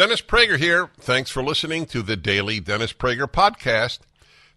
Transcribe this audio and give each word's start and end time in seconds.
Dennis 0.00 0.22
Prager 0.22 0.56
here. 0.56 0.88
Thanks 0.98 1.30
for 1.30 1.44
listening 1.44 1.84
to 1.88 2.00
the 2.00 2.16
daily 2.16 2.58
Dennis 2.58 2.94
Prager 2.94 3.30
podcast. 3.30 3.98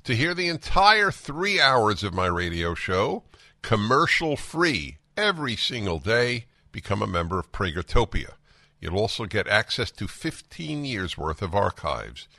To 0.06 0.16
hear 0.16 0.34
the 0.34 0.48
entire 0.48 1.12
three 1.12 1.60
hours 1.60 2.02
of 2.02 2.14
my 2.14 2.28
radio 2.28 2.74
show, 2.74 3.24
commercial 3.62 4.38
free, 4.38 5.00
every 5.18 5.58
single 5.58 6.00
day, 6.00 6.46
become 6.72 7.02
a 7.02 7.08
member 7.08 7.40
of 7.40 7.52
Pragertopia. 7.52 8.36
You'll 8.80 8.98
also 8.98 9.26
get 9.26 9.50
access 9.50 9.92
to 9.92 10.08
15 10.08 10.86
years 10.86 11.18
worth 11.18 11.42
of 11.42 11.54
archives, 11.54 12.30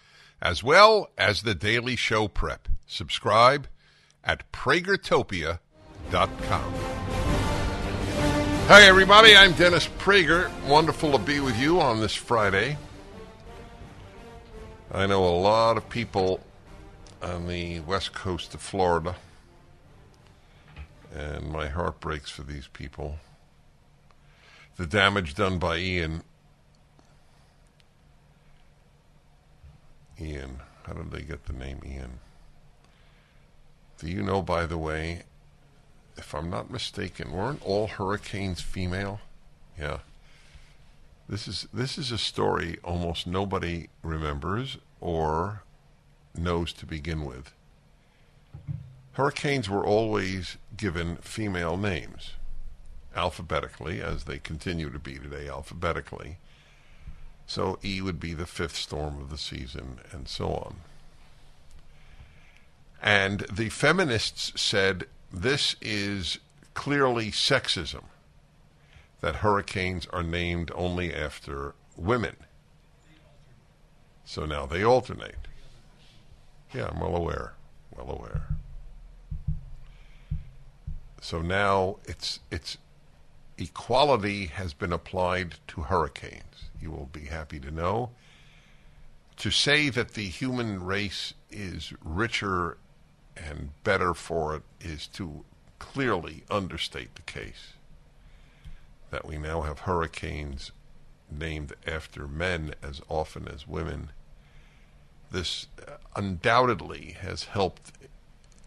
as 0.41 0.65
well 0.65 1.11
as 1.19 1.43
the 1.43 1.55
daily 1.55 1.97
show 1.97 2.27
prep. 2.27 2.69
Subscribe 2.87 3.69
at 4.25 4.51
pragertopia.com. 4.51 6.75
Hi, 8.67 8.84
everybody. 8.84 9.37
I'm 9.37 9.53
Dennis 9.53 9.87
Prager. 9.98 10.51
Wonderful 10.67 11.12
to 11.12 11.19
be 11.19 11.41
with 11.41 11.59
you 11.59 11.83
on 11.83 12.01
this 12.01 12.15
Friday. 12.15 12.79
I 14.95 15.07
know 15.07 15.27
a 15.27 15.34
lot 15.34 15.77
of 15.77 15.89
people 15.89 16.39
on 17.20 17.48
the 17.48 17.81
west 17.81 18.14
coast 18.14 18.55
of 18.55 18.61
Florida, 18.61 19.17
and 21.12 21.50
my 21.50 21.67
heart 21.67 21.98
breaks 21.98 22.31
for 22.31 22.45
these 22.45 22.69
people. 22.69 23.17
The 24.77 24.87
damage 24.87 25.34
done 25.34 25.59
by 25.59 25.78
Ian. 25.78 26.22
Ian. 30.20 30.61
How 30.84 30.92
did 30.92 31.11
they 31.11 31.22
get 31.22 31.47
the 31.47 31.55
name 31.55 31.81
Ian? 31.84 32.20
Do 33.98 34.09
you 34.09 34.22
know, 34.22 34.42
by 34.42 34.65
the 34.65 34.78
way, 34.78 35.25
if 36.17 36.33
I'm 36.37 36.50
not 36.50 36.70
mistaken, 36.70 37.33
weren't 37.33 37.67
all 37.67 37.89
hurricanes 37.89 38.61
female? 38.61 39.19
Yeah. 39.77 39.98
This 41.28 41.48
is 41.48 41.67
this 41.72 41.97
is 41.97 42.12
a 42.12 42.19
story 42.19 42.78
almost 42.84 43.27
nobody 43.27 43.89
remembers 44.03 44.77
or 45.05 45.62
knows 46.34 46.72
to 46.72 46.86
begin 46.86 47.24
with. 47.27 47.52
Hurricanes 49.12 49.69
were 49.69 49.86
always 49.86 50.56
given 50.77 51.16
female 51.16 51.77
names, 51.77 52.33
alphabetically, 53.14 54.00
as 54.00 54.25
they 54.25 54.38
continue 54.38 54.91
to 54.91 54.98
be 54.98 55.19
today, 55.19 55.47
alphabetically. 55.47 56.38
So 57.47 57.78
E 57.84 58.00
would 58.00 58.19
be 58.19 58.32
the 58.32 58.47
fifth 58.47 58.77
storm 58.77 59.20
of 59.20 59.28
the 59.28 59.38
season, 59.38 60.00
and 60.10 60.27
so 60.27 60.48
on. 60.48 60.77
And 63.02 63.41
the 63.52 63.69
feminists 63.69 64.58
said 64.60 65.05
this 65.30 65.77
is 65.82 66.38
clearly 66.72 67.30
sexism 67.30 68.05
that 69.20 69.36
hurricanes 69.36 70.06
are 70.06 70.22
named 70.22 70.72
only 70.75 71.14
after 71.14 71.75
women. 71.94 72.36
So 74.25 74.47
now 74.47 74.67
they 74.67 74.84
alternate. 74.84 75.36
Yeah, 76.72 76.89
I'm 76.91 77.00
well 77.00 77.17
aware. 77.17 77.55
Well 77.97 78.11
aware. 78.11 78.48
So 81.21 81.41
now 81.41 81.97
it's 82.04 82.41
it's 82.50 82.76
equality 83.56 84.47
has 84.47 84.75
been 84.75 84.93
applied 84.93 85.54
to 85.69 85.82
hurricanes. 85.82 86.71
You 86.81 86.91
will 86.91 87.09
be 87.12 87.26
happy 87.26 87.60
to 87.60 87.71
know. 87.71 88.10
To 89.38 89.50
say 89.50 89.88
that 89.91 90.15
the 90.15 90.28
human 90.28 90.84
race 90.84 91.34
is 91.50 91.93
richer 92.04 92.78
and 93.37 93.70
better 93.84 94.15
for 94.15 94.54
it 94.56 94.62
is 94.81 95.06
to 95.09 95.44
clearly 95.78 96.44
understate 96.50 97.15
the 97.15 97.22
case. 97.22 97.72
That 99.10 99.26
we 99.26 99.38
now 99.38 99.62
have 99.62 99.81
hurricanes 99.81 100.72
named 101.39 101.75
after 101.87 102.27
men 102.27 102.75
as 102.83 103.00
often 103.09 103.49
as 103.49 103.67
women. 103.67 104.11
This 105.31 105.67
uh, 105.87 105.93
undoubtedly 106.15 107.17
has 107.21 107.45
helped 107.45 107.93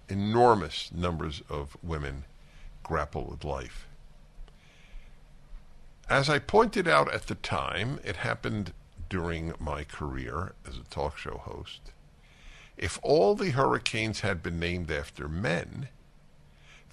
enormous 0.09 0.91
numbers 0.93 1.41
of 1.49 1.77
women 1.81 2.25
grapple 2.83 3.25
with 3.25 3.43
life. 3.43 3.87
As 6.09 6.29
I 6.29 6.39
pointed 6.39 6.87
out 6.87 7.13
at 7.13 7.27
the 7.27 7.35
time, 7.35 7.99
it 8.03 8.17
happened 8.17 8.73
during 9.09 9.53
my 9.59 9.83
career 9.83 10.53
as 10.67 10.77
a 10.77 10.83
talk 10.89 11.17
show 11.17 11.37
host. 11.37 11.91
If 12.77 12.99
all 13.01 13.35
the 13.35 13.51
hurricanes 13.51 14.21
had 14.21 14.43
been 14.43 14.59
named 14.59 14.91
after 14.91 15.27
men, 15.27 15.89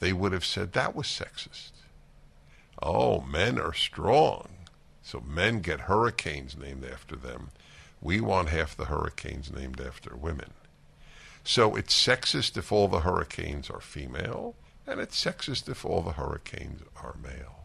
they 0.00 0.12
would 0.12 0.32
have 0.32 0.44
said 0.44 0.72
that 0.72 0.96
was 0.96 1.06
sexist. 1.06 1.72
Oh, 2.82 3.20
men 3.20 3.58
are 3.60 3.72
strong. 3.72 4.48
So 5.04 5.20
men 5.20 5.60
get 5.60 5.80
hurricanes 5.80 6.56
named 6.56 6.84
after 6.90 7.14
them. 7.14 7.50
We 8.00 8.22
want 8.22 8.48
half 8.48 8.74
the 8.74 8.86
hurricanes 8.86 9.52
named 9.52 9.80
after 9.80 10.16
women. 10.16 10.50
So 11.44 11.76
it's 11.76 11.94
sexist 11.94 12.56
if 12.56 12.72
all 12.72 12.88
the 12.88 13.00
hurricanes 13.00 13.68
are 13.68 13.80
female, 13.80 14.54
and 14.86 14.98
it's 15.00 15.22
sexist 15.22 15.68
if 15.68 15.84
all 15.84 16.00
the 16.00 16.12
hurricanes 16.12 16.80
are 16.96 17.14
male. 17.22 17.64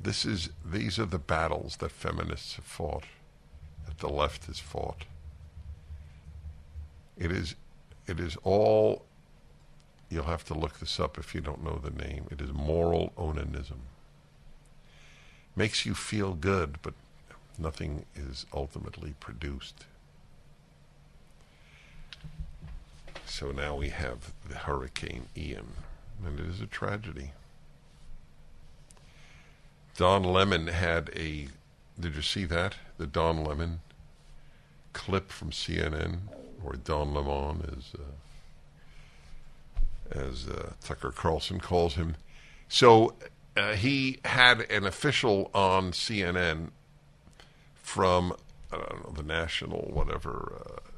This 0.00 0.24
is 0.24 0.50
these 0.64 0.98
are 0.98 1.06
the 1.06 1.18
battles 1.18 1.78
that 1.78 1.90
feminists 1.90 2.56
have 2.56 2.64
fought, 2.64 3.04
that 3.86 3.98
the 3.98 4.08
left 4.08 4.44
has 4.46 4.60
fought. 4.60 5.04
It 7.18 7.32
is 7.32 7.56
it 8.06 8.20
is 8.20 8.36
all 8.44 9.04
you'll 10.10 10.24
have 10.24 10.44
to 10.44 10.54
look 10.54 10.78
this 10.78 11.00
up 11.00 11.18
if 11.18 11.34
you 11.34 11.40
don't 11.40 11.64
know 11.64 11.80
the 11.82 11.90
name. 11.90 12.26
It 12.30 12.40
is 12.40 12.52
moral 12.52 13.12
onanism. 13.16 13.80
Makes 15.56 15.86
you 15.86 15.94
feel 15.94 16.34
good, 16.34 16.78
but 16.82 16.94
nothing 17.58 18.06
is 18.14 18.46
ultimately 18.52 19.14
produced. 19.20 19.86
So 23.26 23.50
now 23.50 23.76
we 23.76 23.88
have 23.88 24.32
the 24.48 24.56
Hurricane 24.56 25.26
Ian, 25.36 25.72
and 26.24 26.38
it 26.38 26.46
is 26.46 26.60
a 26.60 26.66
tragedy. 26.66 27.32
Don 29.96 30.22
Lemon 30.22 30.68
had 30.68 31.10
a. 31.14 31.48
Did 31.98 32.16
you 32.16 32.22
see 32.22 32.44
that? 32.46 32.74
The 32.98 33.06
Don 33.06 33.44
Lemon 33.44 33.80
clip 34.92 35.30
from 35.30 35.50
CNN, 35.50 36.18
or 36.64 36.74
Don 36.74 37.14
Lemon, 37.14 37.62
as 37.76 37.92
uh, 37.98 38.04
as 40.10 40.48
uh, 40.48 40.72
Tucker 40.82 41.10
Carlson 41.10 41.60
calls 41.60 41.94
him. 41.94 42.16
So 42.68 43.14
uh, 43.56 43.74
he 43.74 44.18
had 44.24 44.62
an 44.62 44.84
official 44.84 45.50
on 45.54 45.92
CNN 45.92 46.70
from 47.74 48.34
I 48.72 48.76
don't 48.76 49.04
know 49.04 49.12
the 49.14 49.22
national 49.22 49.90
whatever 49.92 50.60
uh, 50.66 50.90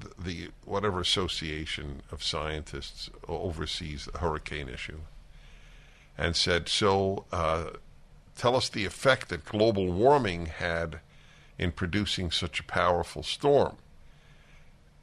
the, 0.00 0.22
the 0.22 0.50
whatever 0.64 1.00
association 1.00 2.02
of 2.10 2.22
scientists 2.22 3.10
oversees 3.28 4.06
the 4.06 4.18
hurricane 4.18 4.68
issue, 4.68 5.00
and 6.18 6.34
said, 6.34 6.68
"So 6.68 7.24
uh, 7.30 7.70
tell 8.36 8.56
us 8.56 8.68
the 8.68 8.84
effect 8.84 9.28
that 9.28 9.44
global 9.44 9.92
warming 9.92 10.46
had 10.46 11.00
in 11.58 11.72
producing 11.72 12.30
such 12.30 12.60
a 12.60 12.64
powerful 12.64 13.22
storm." 13.22 13.76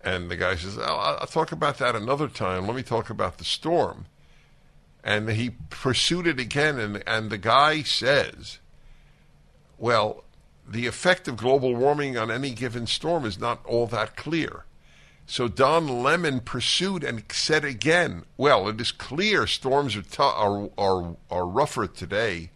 And 0.03 0.29
the 0.29 0.35
guy 0.35 0.55
says, 0.55 0.77
oh, 0.77 0.81
I'll, 0.83 1.17
I'll 1.21 1.27
talk 1.27 1.51
about 1.51 1.77
that 1.77 1.95
another 1.95 2.27
time. 2.27 2.67
Let 2.67 2.75
me 2.75 2.83
talk 2.83 3.09
about 3.09 3.37
the 3.37 3.45
storm." 3.45 4.05
And 5.03 5.29
he 5.29 5.51
pursued 5.69 6.27
it 6.27 6.39
again, 6.39 6.79
and 6.79 7.03
and 7.07 7.29
the 7.29 7.37
guy 7.37 7.83
says, 7.83 8.59
"Well." 9.77 10.23
the 10.67 10.87
effect 10.87 11.27
of 11.27 11.37
global 11.37 11.75
warming 11.75 12.17
on 12.17 12.31
any 12.31 12.51
given 12.51 12.87
storm 12.87 13.25
is 13.25 13.39
not 13.39 13.65
all 13.65 13.87
that 13.87 14.15
clear. 14.15 14.65
So 15.25 15.47
Don 15.47 16.03
Lemon 16.03 16.41
pursued 16.41 17.03
and 17.03 17.23
said 17.31 17.63
again, 17.63 18.23
well, 18.37 18.67
it 18.67 18.79
is 18.79 18.91
clear 18.91 19.47
storms 19.47 19.95
are, 19.95 20.01
t- 20.01 20.17
are, 20.19 20.69
are, 20.77 21.15
are 21.31 21.45
rougher 21.45 21.87
today, 21.87 22.51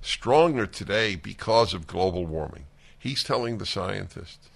stronger 0.00 0.66
today 0.66 1.16
because 1.16 1.74
of 1.74 1.86
global 1.86 2.24
warming. 2.24 2.66
He's 2.98 3.24
telling 3.24 3.58
the 3.58 3.66
scientist 3.66 4.48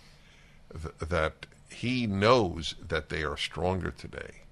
th- 0.73 0.95
that 1.09 1.47
he 1.79 2.09
knows 2.09 2.75
that 2.89 3.09
they 3.09 3.23
are 3.23 3.37
stronger 3.37 3.93
today. 3.93 4.43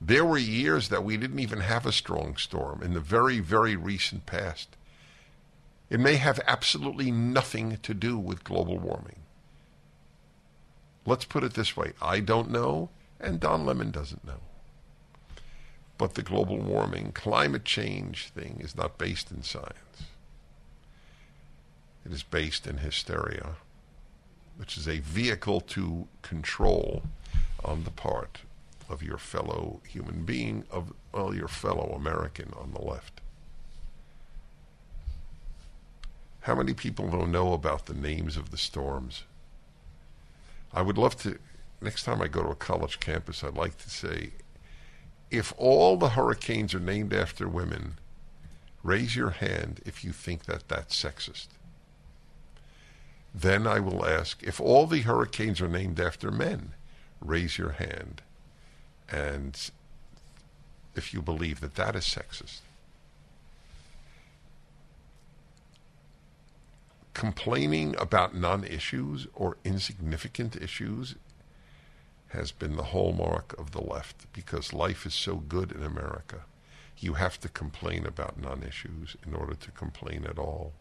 There 0.00 0.24
were 0.24 0.38
years 0.38 0.88
that 0.88 1.04
we 1.04 1.18
didn't 1.18 1.38
even 1.38 1.60
have 1.60 1.84
a 1.84 1.92
strong 1.92 2.36
storm 2.36 2.82
in 2.82 2.94
the 2.94 3.00
very, 3.00 3.40
very 3.40 3.76
recent 3.76 4.24
past. 4.24 4.70
It 5.90 6.00
may 6.00 6.16
have 6.16 6.40
absolutely 6.46 7.10
nothing 7.10 7.76
to 7.82 7.92
do 7.92 8.16
with 8.18 8.42
global 8.42 8.78
warming. 8.78 9.20
Let's 11.04 11.26
put 11.26 11.44
it 11.44 11.52
this 11.52 11.76
way 11.76 11.92
I 12.00 12.20
don't 12.20 12.50
know, 12.50 12.88
and 13.20 13.38
Don 13.38 13.66
Lemon 13.66 13.90
doesn't 13.90 14.24
know. 14.24 14.40
But 15.98 16.14
the 16.14 16.22
global 16.22 16.58
warming, 16.58 17.12
climate 17.12 17.66
change 17.66 18.28
thing 18.28 18.60
is 18.60 18.74
not 18.74 18.96
based 18.96 19.30
in 19.30 19.42
science. 19.42 20.08
It 22.06 22.12
is 22.12 22.22
based 22.22 22.66
in 22.66 22.78
hysteria, 22.78 23.56
which 24.56 24.76
is 24.76 24.88
a 24.88 25.00
vehicle 25.00 25.60
to 25.60 26.06
control 26.22 27.02
on 27.64 27.84
the 27.84 27.90
part 27.90 28.40
of 28.88 29.02
your 29.02 29.18
fellow 29.18 29.80
human 29.88 30.24
being, 30.24 30.64
of 30.70 30.92
well, 31.12 31.34
your 31.34 31.48
fellow 31.48 31.94
American 31.96 32.52
on 32.56 32.72
the 32.72 32.82
left. 32.82 33.20
How 36.40 36.54
many 36.54 36.74
people 36.74 37.08
don't 37.08 37.32
know 37.32 37.54
about 37.54 37.86
the 37.86 37.94
names 37.94 38.36
of 38.36 38.50
the 38.50 38.58
storms? 38.58 39.24
I 40.72 40.82
would 40.82 40.98
love 40.98 41.16
to, 41.22 41.38
next 41.80 42.04
time 42.04 42.20
I 42.20 42.28
go 42.28 42.42
to 42.42 42.50
a 42.50 42.54
college 42.54 43.00
campus, 43.00 43.42
I'd 43.42 43.54
like 43.54 43.78
to 43.78 43.88
say, 43.88 44.32
if 45.30 45.54
all 45.56 45.96
the 45.96 46.10
hurricanes 46.10 46.74
are 46.74 46.80
named 46.80 47.14
after 47.14 47.48
women, 47.48 47.94
raise 48.82 49.16
your 49.16 49.30
hand 49.30 49.80
if 49.86 50.04
you 50.04 50.12
think 50.12 50.44
that 50.44 50.68
that's 50.68 51.02
sexist. 51.02 51.46
Then 53.34 53.66
I 53.66 53.80
will 53.80 54.06
ask, 54.06 54.42
if 54.42 54.60
all 54.60 54.86
the 54.86 55.00
hurricanes 55.00 55.60
are 55.60 55.68
named 55.68 55.98
after 55.98 56.30
men, 56.30 56.72
raise 57.20 57.58
your 57.58 57.72
hand. 57.72 58.22
And 59.10 59.58
if 60.94 61.12
you 61.12 61.20
believe 61.20 61.60
that 61.60 61.74
that 61.74 61.96
is 61.96 62.04
sexist. 62.04 62.60
Complaining 67.12 67.94
about 67.98 68.34
non 68.34 68.64
issues 68.64 69.26
or 69.34 69.56
insignificant 69.64 70.56
issues 70.56 71.16
has 72.28 72.50
been 72.50 72.76
the 72.76 72.84
hallmark 72.84 73.58
of 73.58 73.70
the 73.70 73.80
left 73.80 74.32
because 74.32 74.72
life 74.72 75.06
is 75.06 75.14
so 75.14 75.36
good 75.36 75.70
in 75.70 75.82
America. 75.82 76.40
You 76.98 77.14
have 77.14 77.38
to 77.40 77.48
complain 77.48 78.06
about 78.06 78.40
non 78.40 78.62
issues 78.62 79.16
in 79.26 79.34
order 79.34 79.54
to 79.54 79.70
complain 79.72 80.24
at 80.24 80.38
all. 80.38 80.72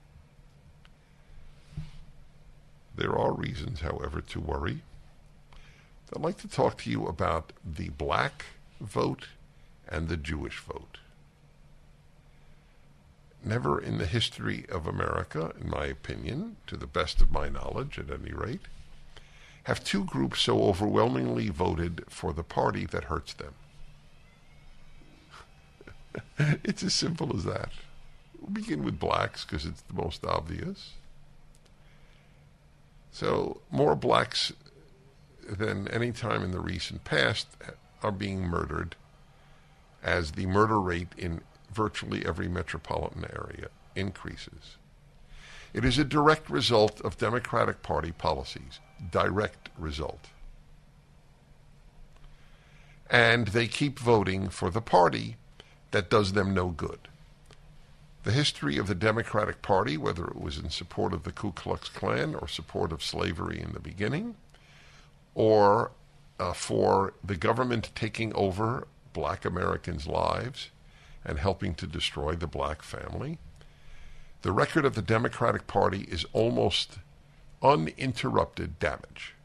There 2.96 3.18
are 3.18 3.34
reasons, 3.34 3.82
however, 3.82 4.22
to 4.22 4.40
worry. 4.40 4.82
I'd 6.16 6.22
like 6.22 6.38
to 6.38 6.48
talk 6.48 6.78
to 6.80 6.92
you 6.92 7.08
about 7.08 7.54
the 7.66 7.90
black 7.90 8.46
vote 8.80 9.28
and 9.88 10.08
the 10.08 10.18
Jewish 10.18 10.60
vote. 10.60 11.00
Never 13.44 13.82
in 13.82 13.98
the 13.98 14.06
history 14.06 14.66
of 14.70 14.86
America, 14.86 15.54
in 15.60 15.70
my 15.70 15.86
opinion, 15.86 16.58
to 16.68 16.78
the 16.78 16.88
best 16.88 17.20
of 17.20 17.32
my 17.32 17.50
knowledge 17.50 17.98
at 17.98 18.12
any 18.12 18.32
rate, 18.32 18.68
have 19.64 19.84
two 19.84 20.04
groups 20.06 20.42
so 20.42 20.64
overwhelmingly 20.64 21.50
voted 21.50 22.04
for 22.10 22.32
the 22.32 22.44
party 22.44 22.86
that 22.86 23.06
hurts 23.06 23.34
them. 23.34 23.54
it's 26.64 26.84
as 26.84 26.94
simple 26.94 27.36
as 27.36 27.44
that. 27.44 27.72
We'll 28.40 28.52
begin 28.52 28.84
with 28.84 29.00
blacks 29.00 29.46
because 29.46 29.66
it's 29.66 29.82
the 29.82 29.94
most 29.94 30.24
obvious. 30.26 30.92
So, 33.14 33.62
more 33.70 33.96
blacks 33.96 34.52
than 35.48 35.88
any 35.90 36.12
time 36.12 36.44
in 36.44 36.52
the 36.52 36.60
recent 36.60 37.04
past 37.04 37.48
are 38.02 38.12
being 38.12 38.42
murdered 38.42 38.96
as 40.02 40.32
the 40.32 40.48
murder 40.48 40.82
rate 40.82 41.14
in 41.16 41.42
virtually 41.72 42.26
every 42.26 42.48
metropolitan 42.48 43.26
area 43.26 43.68
increases. 43.96 44.78
It 45.74 45.86
is 45.86 46.00
a 46.00 46.04
direct 46.04 46.50
result 46.50 47.02
of 47.02 47.20
Democratic 47.20 47.84
Party 47.84 48.12
policies. 48.12 48.80
Direct 49.12 49.70
result. 49.78 50.30
And 53.12 53.50
they 53.50 53.68
keep 53.68 54.00
voting 54.00 54.50
for 54.50 54.72
the 54.72 54.82
party 54.82 55.38
that 55.92 56.10
does 56.10 56.34
them 56.34 56.56
no 56.56 56.70
good. 56.70 57.10
The 58.24 58.32
history 58.32 58.78
of 58.78 58.88
the 58.88 58.96
Democratic 58.96 59.62
Party, 59.62 59.98
whether 59.98 60.26
it 60.26 60.40
was 60.40 60.58
in 60.58 60.70
support 60.70 61.14
of 61.14 61.24
the 61.24 61.34
Ku 61.34 61.52
Klux 61.52 61.90
Klan 61.90 62.36
or 62.36 62.48
support 62.48 62.94
of 62.94 63.04
slavery 63.04 63.62
in 63.62 63.74
the 63.74 63.82
beginning, 63.82 64.36
or 65.36 65.92
uh, 66.40 66.54
for 66.54 67.14
the 67.22 67.36
government 67.36 67.92
taking 67.96 68.34
over 68.34 68.88
black 69.12 69.44
Americans' 69.44 70.08
lives 70.08 70.70
and 71.26 71.38
helping 71.38 71.76
to 71.76 71.86
destroy 71.86 72.34
the 72.34 72.48
black 72.48 72.82
family. 72.82 73.40
The 74.42 74.54
record 74.54 74.86
of 74.86 74.96
the 74.96 75.02
Democratic 75.02 75.68
Party 75.68 76.08
is 76.10 76.26
almost 76.32 77.00
uninterrupted 77.62 78.80
damage. 78.80 79.36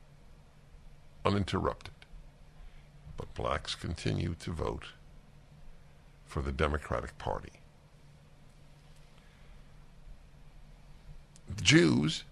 Uninterrupted. 1.24 1.94
But 3.16 3.34
blacks 3.34 3.74
continue 3.74 4.34
to 4.38 4.52
vote 4.52 4.86
for 6.24 6.42
the 6.42 6.52
Democratic 6.52 7.18
Party. 7.18 7.60
The 11.56 11.62
Jews 11.62 12.24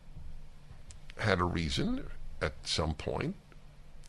had 1.18 1.40
a 1.40 1.44
reason 1.44 2.04
at 2.42 2.54
some 2.64 2.94
point 2.94 3.34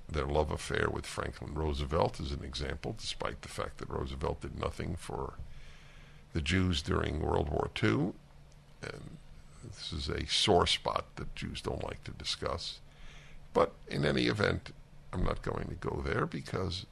their 0.09 0.25
love 0.25 0.51
affair 0.51 0.87
with 0.89 1.05
Franklin 1.05 1.53
Roosevelt 1.53 2.19
is 2.19 2.31
an 2.31 2.43
example, 2.43 2.95
despite 2.97 3.41
the 3.41 3.49
fact 3.49 3.77
that 3.77 3.89
Roosevelt 3.89 4.41
did 4.41 4.57
nothing 4.57 4.95
for 4.95 5.33
the 6.33 6.41
Jews 6.41 6.81
during 6.81 7.19
World 7.19 7.49
War 7.49 7.69
II. 7.81 8.13
And 8.83 9.17
this 9.63 9.91
is 9.91 10.07
a 10.07 10.25
sore 10.27 10.67
spot 10.67 11.05
that 11.17 11.35
Jews 11.35 11.61
don't 11.61 11.83
like 11.83 12.03
to 12.05 12.11
discuss. 12.11 12.79
But 13.53 13.73
in 13.87 14.05
any 14.05 14.27
event, 14.27 14.71
I'm 15.11 15.23
not 15.23 15.41
going 15.41 15.67
to 15.67 15.87
go 15.89 16.01
there 16.05 16.25
because 16.25 16.85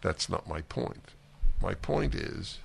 that's 0.00 0.28
not 0.28 0.48
my 0.48 0.62
point. 0.62 1.10
My 1.62 1.74
point 1.74 2.14
is 2.14 2.58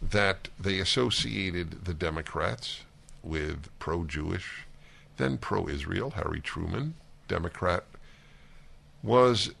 that 0.00 0.48
they 0.58 0.78
associated 0.78 1.84
the 1.84 1.94
Democrats 1.94 2.82
with 3.22 3.68
pro 3.78 4.04
Jewish, 4.04 4.66
then 5.16 5.38
pro 5.38 5.68
Israel, 5.68 6.10
Harry 6.10 6.40
Truman, 6.40 6.94
Democrat 7.26 7.84
was 9.02 9.52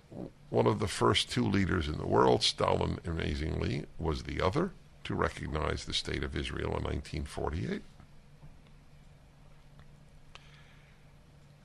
one 0.50 0.66
of 0.66 0.78
the 0.78 0.88
first 0.88 1.30
two 1.30 1.44
leaders 1.44 1.88
in 1.88 1.98
the 1.98 2.06
world. 2.06 2.42
Stalin, 2.42 2.98
amazingly, 3.06 3.84
was 3.98 4.22
the 4.22 4.40
other 4.40 4.72
to 5.04 5.14
recognize 5.14 5.84
the 5.84 5.92
state 5.92 6.24
of 6.24 6.36
Israel 6.36 6.76
in 6.76 6.84
1948. 6.84 7.82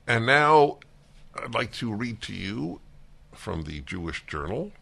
And 0.06 0.26
now 0.26 0.78
I'd 1.42 1.54
like 1.54 1.72
to 1.72 1.92
read 1.92 2.20
to 2.22 2.34
you 2.34 2.80
from 3.32 3.62
the 3.62 3.80
Jewish 3.80 4.24
Journal. 4.26 4.72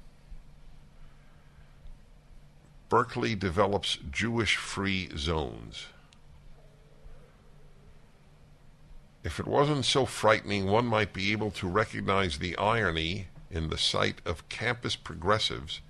Berkeley 2.88 3.34
develops 3.34 3.98
Jewish 4.10 4.56
free 4.56 5.10
zones. 5.16 5.86
If 9.24 9.38
it 9.38 9.46
wasn't 9.46 9.84
so 9.84 10.04
frightening, 10.04 10.66
one 10.66 10.86
might 10.86 11.12
be 11.12 11.32
able 11.32 11.50
to 11.52 11.68
recognize 11.68 12.38
the 12.38 12.56
irony 12.56 13.28
in 13.50 13.68
the 13.68 13.78
sight 13.78 14.20
of 14.24 14.48
campus 14.48 14.96
progressives 14.96 15.80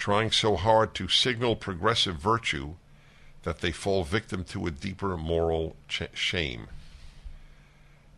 trying 0.00 0.30
so 0.30 0.56
hard 0.56 0.94
to 0.94 1.06
signal 1.08 1.54
progressive 1.54 2.16
virtue 2.16 2.74
that 3.42 3.60
they 3.60 3.70
fall 3.70 4.02
victim 4.02 4.42
to 4.42 4.66
a 4.66 4.70
deeper 4.70 5.16
moral 5.16 5.76
ch- 5.88 6.02
shame. 6.14 6.68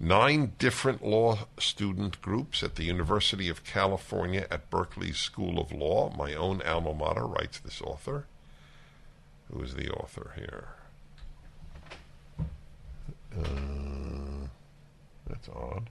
Nine 0.01 0.53
different 0.59 1.05
law 1.05 1.47
student 1.59 2.21
groups 2.23 2.63
at 2.63 2.77
the 2.77 2.85
University 2.85 3.49
of 3.49 3.65
California 3.65 4.47
at 4.51 4.71
Berkeley 4.71 5.13
School 5.13 5.61
of 5.61 5.71
Law, 5.71 6.13
my 6.17 6.35
own 6.35 6.63
alma 6.63 6.95
mater, 6.95 7.27
writes 7.27 7.59
this 7.59 7.81
author. 7.83 8.27
Who 9.53 9.63
is 9.63 9.75
the 9.75 9.91
author 9.91 10.33
here? 10.37 10.69
Uh, 13.37 14.32
that's 15.27 15.49
odd. 15.49 15.89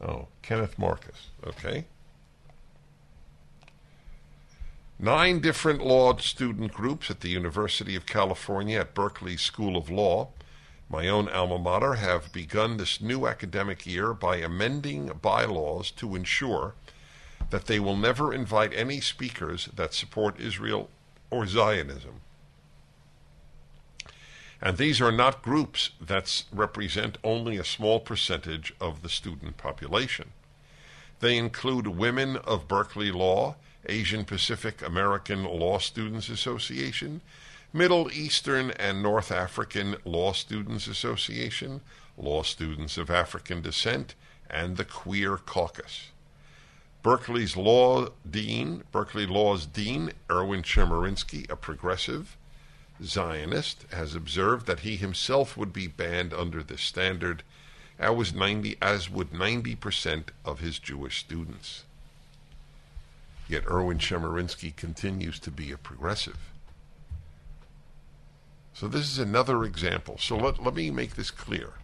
Oh, 0.00 0.28
Kenneth 0.42 0.78
Marcus. 0.78 1.28
Okay. 1.46 1.86
Nine 4.98 5.40
different 5.40 5.84
law 5.84 6.16
student 6.16 6.72
groups 6.72 7.10
at 7.10 7.20
the 7.20 7.28
University 7.28 7.96
of 7.96 8.06
California 8.06 8.80
at 8.80 8.94
Berkeley 8.94 9.36
School 9.36 9.76
of 9.76 9.90
Law, 9.90 10.28
my 10.88 11.08
own 11.08 11.28
alma 11.28 11.58
mater, 11.58 11.94
have 11.94 12.32
begun 12.32 12.76
this 12.76 13.00
new 13.00 13.26
academic 13.26 13.84
year 13.86 14.12
by 14.14 14.36
amending 14.36 15.10
bylaws 15.20 15.90
to 15.92 16.14
ensure 16.14 16.74
that 17.50 17.66
they 17.66 17.80
will 17.80 17.96
never 17.96 18.32
invite 18.32 18.72
any 18.74 19.00
speakers 19.00 19.68
that 19.74 19.92
support 19.92 20.38
Israel 20.38 20.88
or 21.30 21.46
Zionism. 21.46 22.20
And 24.64 24.76
these 24.76 25.00
are 25.00 25.10
not 25.10 25.42
groups 25.42 25.90
that 26.00 26.44
represent 26.52 27.18
only 27.24 27.56
a 27.56 27.64
small 27.64 27.98
percentage 27.98 28.72
of 28.80 29.02
the 29.02 29.08
student 29.08 29.56
population. 29.56 30.30
They 31.18 31.36
include 31.36 31.88
Women 31.88 32.36
of 32.36 32.68
Berkeley 32.68 33.10
Law, 33.10 33.56
Asian 33.86 34.24
Pacific 34.24 34.80
American 34.80 35.42
Law 35.42 35.78
Students 35.78 36.28
Association, 36.28 37.22
Middle 37.72 38.12
Eastern 38.12 38.70
and 38.72 39.02
North 39.02 39.32
African 39.32 39.96
Law 40.04 40.32
Students 40.32 40.86
Association, 40.86 41.80
Law 42.16 42.44
Students 42.44 42.96
of 42.96 43.10
African 43.10 43.62
Descent, 43.62 44.14
and 44.48 44.76
the 44.76 44.84
Queer 44.84 45.38
Caucus. 45.38 46.10
Berkeley's 47.02 47.56
law 47.56 48.06
dean, 48.30 48.84
Berkeley 48.92 49.26
Law's 49.26 49.66
dean, 49.66 50.12
Erwin 50.30 50.62
Chemerinsky, 50.62 51.50
a 51.50 51.56
progressive 51.56 52.36
Zionist, 53.04 53.84
has 53.92 54.14
observed 54.14 54.66
that 54.66 54.80
he 54.80 54.96
himself 54.96 55.56
would 55.56 55.72
be 55.72 55.86
banned 55.86 56.32
under 56.32 56.62
this 56.62 56.82
standard, 56.82 57.42
as, 57.98 58.10
was 58.10 58.34
90, 58.34 58.76
as 58.80 59.10
would 59.10 59.30
90% 59.30 60.24
of 60.44 60.60
his 60.60 60.78
Jewish 60.78 61.20
students. 61.20 61.84
Yet 63.48 63.64
Erwin 63.66 63.98
Chemerinsky 63.98 64.74
continues 64.74 65.38
to 65.40 65.50
be 65.50 65.72
a 65.72 65.76
progressive. 65.76 66.38
So 68.74 68.88
this 68.88 69.10
is 69.10 69.18
another 69.18 69.64
example. 69.64 70.16
So 70.18 70.36
let, 70.36 70.62
let 70.62 70.74
me 70.74 70.90
make 70.90 71.14
this 71.14 71.30
clear. 71.30 71.74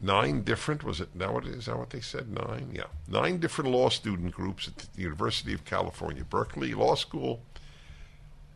Nine 0.00 0.42
different, 0.42 0.84
was 0.84 1.00
it, 1.00 1.14
now 1.14 1.32
what, 1.32 1.46
is 1.46 1.66
that 1.66 1.78
what 1.78 1.90
they 1.90 2.00
said? 2.00 2.28
Nine? 2.30 2.70
Yeah. 2.74 2.88
Nine 3.08 3.38
different 3.38 3.70
law 3.70 3.88
student 3.88 4.32
groups 4.32 4.68
at 4.68 4.76
the 4.76 5.02
University 5.02 5.54
of 5.54 5.64
California, 5.64 6.24
Berkeley 6.24 6.74
Law 6.74 6.96
School 6.96 7.40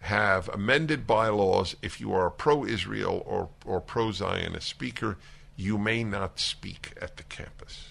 have 0.00 0.48
amended 0.48 1.06
bylaws. 1.06 1.76
If 1.82 2.00
you 2.00 2.12
are 2.12 2.26
a 2.26 2.30
pro 2.30 2.64
Israel 2.64 3.22
or, 3.26 3.50
or 3.64 3.80
pro 3.80 4.12
Zionist 4.12 4.68
speaker, 4.68 5.18
you 5.56 5.76
may 5.78 6.02
not 6.04 6.40
speak 6.40 6.92
at 7.00 7.16
the 7.16 7.22
campus. 7.24 7.88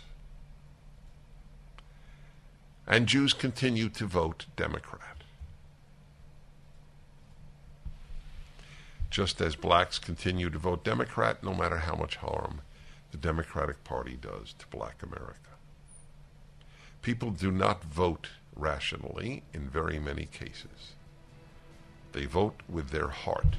And 2.88 3.08
Jews 3.08 3.34
continue 3.34 3.90
to 3.90 4.08
vote 4.08 4.48
Democrat. 4.56 5.04
Just 9.12 9.42
as 9.42 9.56
blacks 9.56 10.00
continue 10.00 10.50
to 10.50 10.58
vote 10.58 10.84
Democrat, 10.84 11.44
no 11.44 11.54
matter 11.54 11.78
how 11.78 11.96
much 11.96 12.18
harm 12.18 12.62
the 13.12 13.18
Democratic 13.18 13.84
Party 13.84 14.18
does 14.20 14.54
to 14.58 14.68
black 14.68 15.04
America. 15.04 15.36
People 17.02 17.32
do 17.32 17.52
not 17.52 17.84
vote 17.84 18.30
rationally 18.56 19.44
in 19.54 19.70
very 19.70 20.00
many 20.00 20.26
cases. 20.26 20.96
They 22.12 22.26
vote 22.26 22.62
with 22.68 22.90
their 22.90 23.08
heart. 23.08 23.58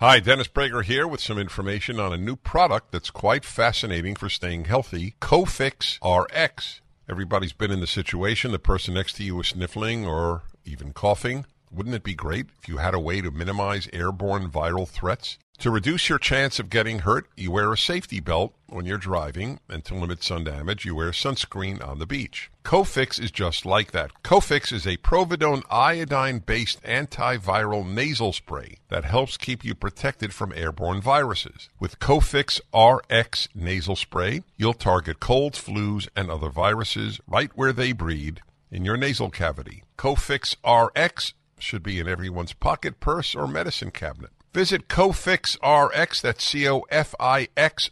Hi, 0.00 0.18
Dennis 0.18 0.48
Prager 0.48 0.82
here 0.82 1.06
with 1.06 1.20
some 1.20 1.38
information 1.38 2.00
on 2.00 2.12
a 2.12 2.16
new 2.16 2.36
product 2.36 2.90
that's 2.90 3.10
quite 3.10 3.44
fascinating 3.44 4.14
for 4.14 4.30
staying 4.30 4.64
healthy 4.64 5.14
Cofix 5.20 5.98
RX. 6.02 6.80
Everybody's 7.08 7.52
been 7.52 7.70
in 7.70 7.80
the 7.80 7.86
situation 7.86 8.52
the 8.52 8.58
person 8.58 8.94
next 8.94 9.14
to 9.16 9.24
you 9.24 9.40
is 9.40 9.48
sniffling 9.48 10.06
or 10.06 10.44
even 10.64 10.92
coughing. 10.92 11.44
Wouldn't 11.70 11.94
it 11.94 12.02
be 12.02 12.14
great 12.14 12.46
if 12.62 12.68
you 12.68 12.78
had 12.78 12.94
a 12.94 13.00
way 13.00 13.20
to 13.20 13.30
minimize 13.30 13.88
airborne 13.92 14.50
viral 14.50 14.88
threats? 14.88 15.36
To 15.60 15.70
reduce 15.70 16.08
your 16.08 16.18
chance 16.18 16.58
of 16.58 16.70
getting 16.70 17.00
hurt, 17.00 17.28
you 17.36 17.50
wear 17.50 17.70
a 17.70 17.76
safety 17.76 18.18
belt 18.18 18.54
when 18.68 18.86
you're 18.86 18.96
driving, 18.96 19.60
and 19.68 19.84
to 19.84 19.94
limit 19.94 20.24
sun 20.24 20.44
damage, 20.44 20.86
you 20.86 20.94
wear 20.94 21.10
sunscreen 21.10 21.86
on 21.86 21.98
the 21.98 22.06
beach. 22.06 22.50
Cofix 22.64 23.20
is 23.20 23.30
just 23.30 23.66
like 23.66 23.90
that. 23.90 24.10
Cofix 24.24 24.72
is 24.72 24.86
a 24.86 24.96
providone 24.96 25.62
iodine-based 25.70 26.82
antiviral 26.84 27.86
nasal 27.86 28.32
spray 28.32 28.78
that 28.88 29.04
helps 29.04 29.36
keep 29.36 29.62
you 29.62 29.74
protected 29.74 30.32
from 30.32 30.54
airborne 30.56 31.02
viruses. 31.02 31.68
With 31.78 31.98
Cofix 31.98 32.58
RX 32.72 33.50
nasal 33.54 33.96
spray, 33.96 34.42
you'll 34.56 34.72
target 34.72 35.20
colds, 35.20 35.62
flus, 35.62 36.08
and 36.16 36.30
other 36.30 36.48
viruses 36.48 37.20
right 37.26 37.50
where 37.54 37.74
they 37.74 37.92
breed 37.92 38.40
in 38.70 38.86
your 38.86 38.96
nasal 38.96 39.28
cavity. 39.28 39.82
Cofix 39.98 40.56
RX 40.64 41.34
should 41.58 41.82
be 41.82 42.00
in 42.00 42.08
everyone's 42.08 42.54
pocket, 42.54 42.98
purse, 42.98 43.34
or 43.34 43.46
medicine 43.46 43.90
cabinet. 43.90 44.30
Visit 44.52 44.88
CofixRx, 44.88 46.20
that's 46.20 46.44
C-O-F-I-X-R-X 46.44 47.90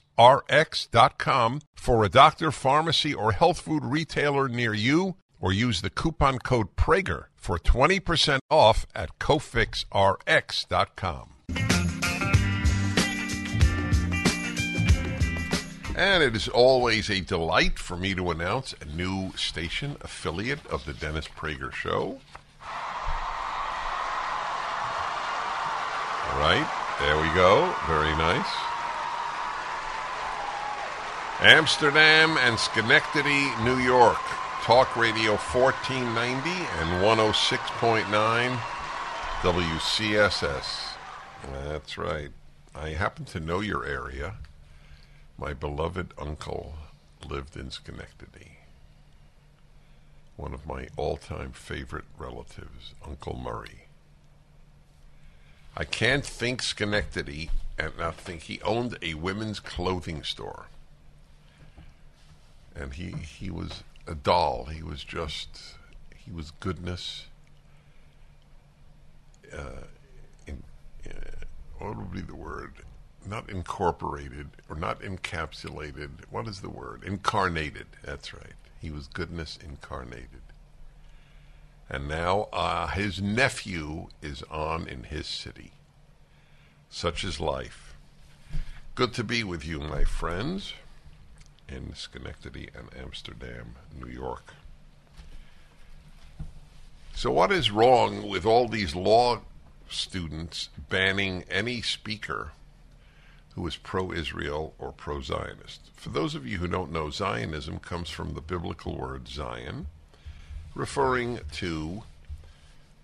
dot 0.91 1.19
com 1.19 1.61
for 1.77 2.05
a 2.05 2.09
doctor, 2.09 2.51
pharmacy, 2.51 3.15
or 3.15 3.31
health 3.31 3.61
food 3.61 3.85
retailer 3.85 4.49
near 4.49 4.75
you, 4.75 5.15
or 5.41 5.53
use 5.53 5.83
the 5.83 5.91
coupon 5.91 6.41
code 6.41 6.75
Prager 6.75 7.27
for 7.37 7.61
20% 7.61 8.41
off 8.51 8.87
at 8.93 9.17
CofixRx.com. 9.21 11.29
And 15.95 16.23
it 16.23 16.37
is 16.37 16.49
always 16.49 17.09
a 17.11 17.21
delight 17.21 17.79
for 17.79 17.97
me 17.97 18.15
to 18.15 18.31
announce 18.31 18.75
a 18.81 18.85
new 18.85 19.33
station 19.37 19.97
affiliate 20.01 20.65
of 20.67 20.85
the 20.87 20.93
Dennis 20.93 21.29
Prager 21.29 21.73
Show. 21.73 22.21
All 26.31 26.41
right, 26.41 26.69
there 27.01 27.17
we 27.17 27.29
go. 27.35 27.75
Very 27.87 28.17
nice. 28.17 28.47
Amsterdam 31.41 32.37
and 32.39 32.59
Schenectady, 32.59 33.51
New 33.63 33.79
York. 33.79 34.19
Talk 34.63 34.97
Radio 34.97 35.37
1490 35.37 36.51
and 36.51 37.03
106.9 37.03 38.59
WCSS. 39.41 40.95
That's 41.65 41.97
right. 41.97 42.31
I 42.75 42.91
happen 42.91 43.25
to 43.27 43.41
know 43.41 43.61
your 43.61 43.87
area. 43.87 44.35
My 45.39 45.55
beloved 45.55 46.13
uncle 46.19 46.75
lived 47.27 47.57
in 47.57 47.71
Schenectady. 47.71 48.59
One 50.37 50.53
of 50.53 50.67
my 50.67 50.89
all 50.97 51.17
time 51.17 51.53
favorite 51.53 52.05
relatives, 52.19 52.95
Uncle 53.07 53.39
Murray. 53.39 53.88
I 55.81 55.85
can't 55.85 56.27
think 56.27 56.61
Schenectady 56.61 57.51
and 57.79 57.97
not 57.97 58.17
think 58.17 58.43
he 58.43 58.61
owned 58.63 58.99
a 59.01 59.15
women's 59.15 59.61
clothing 59.61 60.25
store. 60.25 60.67
And 62.75 62.95
he 62.95 63.13
he 63.13 63.49
was 63.49 63.85
a 64.05 64.17
doll. 64.17 64.65
He 64.65 64.83
was 64.83 65.05
just 65.05 65.77
he 66.17 66.33
was 66.33 66.51
goodness. 66.59 67.27
Uh, 69.57 69.85
in, 70.49 70.65
uh, 71.09 71.13
what 71.79 71.97
would 71.97 72.13
be 72.13 72.23
the 72.23 72.35
word? 72.35 72.73
Not 73.25 73.49
incorporated 73.49 74.49
or 74.69 74.75
not 74.75 75.01
encapsulated. 75.01 76.11
What 76.29 76.49
is 76.49 76.61
the 76.61 76.71
word? 76.71 77.05
Incarnated. 77.05 77.87
That's 78.03 78.35
right. 78.35 78.55
He 78.81 78.91
was 78.91 79.07
goodness 79.07 79.57
incarnated. 79.65 80.43
And 81.91 82.07
now 82.07 82.49
uh, 82.53 82.89
his 82.89 83.23
nephew 83.23 84.09
is 84.21 84.43
on 84.51 84.87
in 84.89 85.05
his 85.05 85.27
city. 85.27 85.73
Such 86.91 87.25
is 87.25 87.41
life. 87.41 87.97
Good 88.95 89.15
to 89.15 89.25
be 89.25 89.43
with 89.45 89.65
you, 89.65 89.81
my 89.81 90.05
friends, 90.05 90.75
in 91.69 91.95
Schenectady 91.95 92.69
and 92.75 92.89
Amsterdam, 93.01 93.77
New 93.99 94.11
York. 94.11 94.55
So, 97.15 97.31
what 97.31 97.51
is 97.51 97.71
wrong 97.71 98.29
with 98.29 98.45
all 98.45 98.69
these 98.69 98.95
law 98.95 99.41
students 99.89 100.69
banning 100.91 101.45
any 101.51 101.81
speaker 101.81 102.53
who 103.55 103.67
is 103.67 103.77
pro 103.77 104.13
Israel 104.13 104.75
or 104.79 104.93
pro 104.93 105.21
Zionist? 105.21 105.91
For 105.95 106.11
those 106.11 106.35
of 106.35 106.47
you 106.47 106.59
who 106.59 106.69
don't 106.69 106.93
know, 106.93 107.11
Zionism 107.11 107.79
comes 107.79 108.11
from 108.11 108.35
the 108.35 108.41
biblical 108.41 108.97
word 108.97 109.27
Zion 109.29 109.87
referring 110.79 111.41
to 111.51 112.05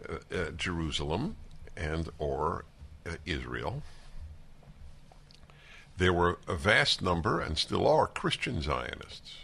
uh, 0.08 0.14
uh, 0.32 0.50
Jerusalem 0.56 1.36
and 1.76 2.08
or 2.18 2.64
uh, 3.04 3.16
Israel. 3.26 3.82
There 5.96 6.12
were 6.12 6.38
a 6.48 6.54
vast 6.54 7.02
number, 7.02 7.40
and 7.40 7.58
still 7.58 7.86
are, 7.86 8.06
Christian 8.06 8.62
Zionists. 8.62 9.36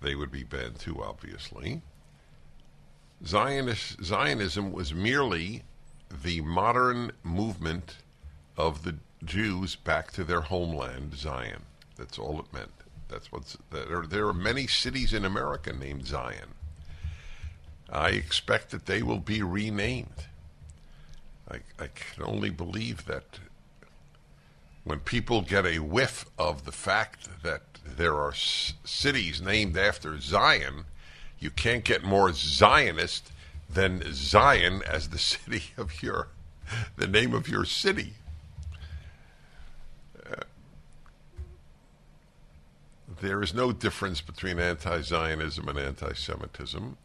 They 0.00 0.14
would 0.14 0.30
be 0.30 0.42
banned 0.42 0.78
too, 0.80 1.02
obviously. 1.02 1.82
Zionist, 3.24 4.04
Zionism 4.04 4.72
was 4.72 4.92
merely 4.92 5.62
the 6.22 6.40
modern 6.42 7.12
movement 7.22 7.96
of 8.56 8.82
the 8.82 8.96
Jews 9.24 9.76
back 9.76 10.10
to 10.12 10.24
their 10.24 10.42
homeland, 10.42 11.16
Zion. 11.16 11.62
That's 11.96 12.18
all 12.18 12.40
it 12.40 12.52
meant. 12.52 12.72
That's 13.08 13.30
what's 13.32 13.56
there. 13.70 14.04
There 14.06 14.26
are 14.26 14.34
many 14.34 14.66
cities 14.66 15.12
in 15.12 15.24
America 15.24 15.72
named 15.72 16.06
Zion. 16.06 16.54
I 17.90 18.10
expect 18.10 18.70
that 18.70 18.86
they 18.86 19.02
will 19.02 19.18
be 19.18 19.42
renamed. 19.42 20.26
I, 21.50 21.56
I 21.78 21.88
can 21.88 22.24
only 22.24 22.50
believe 22.50 23.04
that 23.06 23.38
when 24.84 25.00
people 25.00 25.42
get 25.42 25.66
a 25.66 25.78
whiff 25.78 26.26
of 26.38 26.64
the 26.64 26.72
fact 26.72 27.42
that 27.42 27.62
there 27.84 28.14
are 28.14 28.32
s- 28.32 28.74
cities 28.84 29.40
named 29.40 29.76
after 29.76 30.18
Zion, 30.18 30.84
you 31.38 31.50
can't 31.50 31.84
get 31.84 32.02
more 32.02 32.32
Zionist 32.32 33.30
than 33.68 34.02
Zion 34.12 34.82
as 34.86 35.08
the 35.08 35.18
city 35.30 35.64
of 35.76 36.02
your, 36.02 36.28
the 36.96 37.06
name 37.06 37.34
of 37.34 37.48
your 37.48 37.64
city. 37.64 38.14
Uh, 40.30 40.44
there 43.20 43.42
is 43.42 43.54
no 43.54 43.72
difference 43.72 44.20
between 44.20 44.58
anti 44.58 45.00
Zionism 45.02 45.68
and 45.68 45.78
anti 45.78 46.12
Semitism 46.14 46.96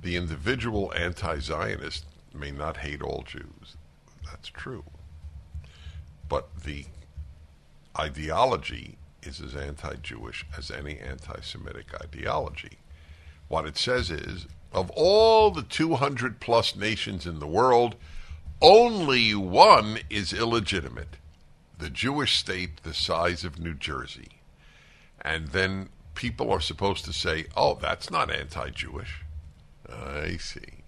the 0.00 0.16
individual 0.16 0.92
anti 0.94 1.38
Zionist 1.38 2.06
may 2.34 2.50
not 2.50 2.78
hate 2.78 3.02
all 3.02 3.24
Jews. 3.26 3.76
That's 4.24 4.48
true. 4.48 4.84
But 6.28 6.62
the 6.64 6.86
ideology 7.98 8.98
is 9.22 9.40
as 9.40 9.56
anti 9.56 9.94
Jewish 9.96 10.44
as 10.56 10.70
any 10.70 10.98
anti 10.98 11.40
Semitic 11.40 11.86
ideology. 12.00 12.78
What 13.48 13.66
it 13.66 13.76
says 13.76 14.10
is 14.10 14.46
of 14.72 14.90
all 14.90 15.50
the 15.50 15.62
200 15.62 16.40
plus 16.40 16.76
nations 16.76 17.26
in 17.26 17.38
the 17.38 17.46
world, 17.46 17.96
only 18.60 19.34
one 19.34 19.98
is 20.10 20.32
illegitimate 20.32 21.16
the 21.78 21.90
Jewish 21.90 22.36
state 22.36 22.82
the 22.82 22.92
size 22.92 23.44
of 23.44 23.58
New 23.58 23.74
Jersey. 23.74 24.40
And 25.20 25.48
then 25.48 25.88
people 26.14 26.50
are 26.50 26.60
supposed 26.60 27.04
to 27.04 27.12
say, 27.12 27.46
oh, 27.56 27.78
that's 27.80 28.10
not 28.10 28.34
anti 28.34 28.70
Jewish. 28.70 29.22
I 29.92 30.36
see. 30.36 30.84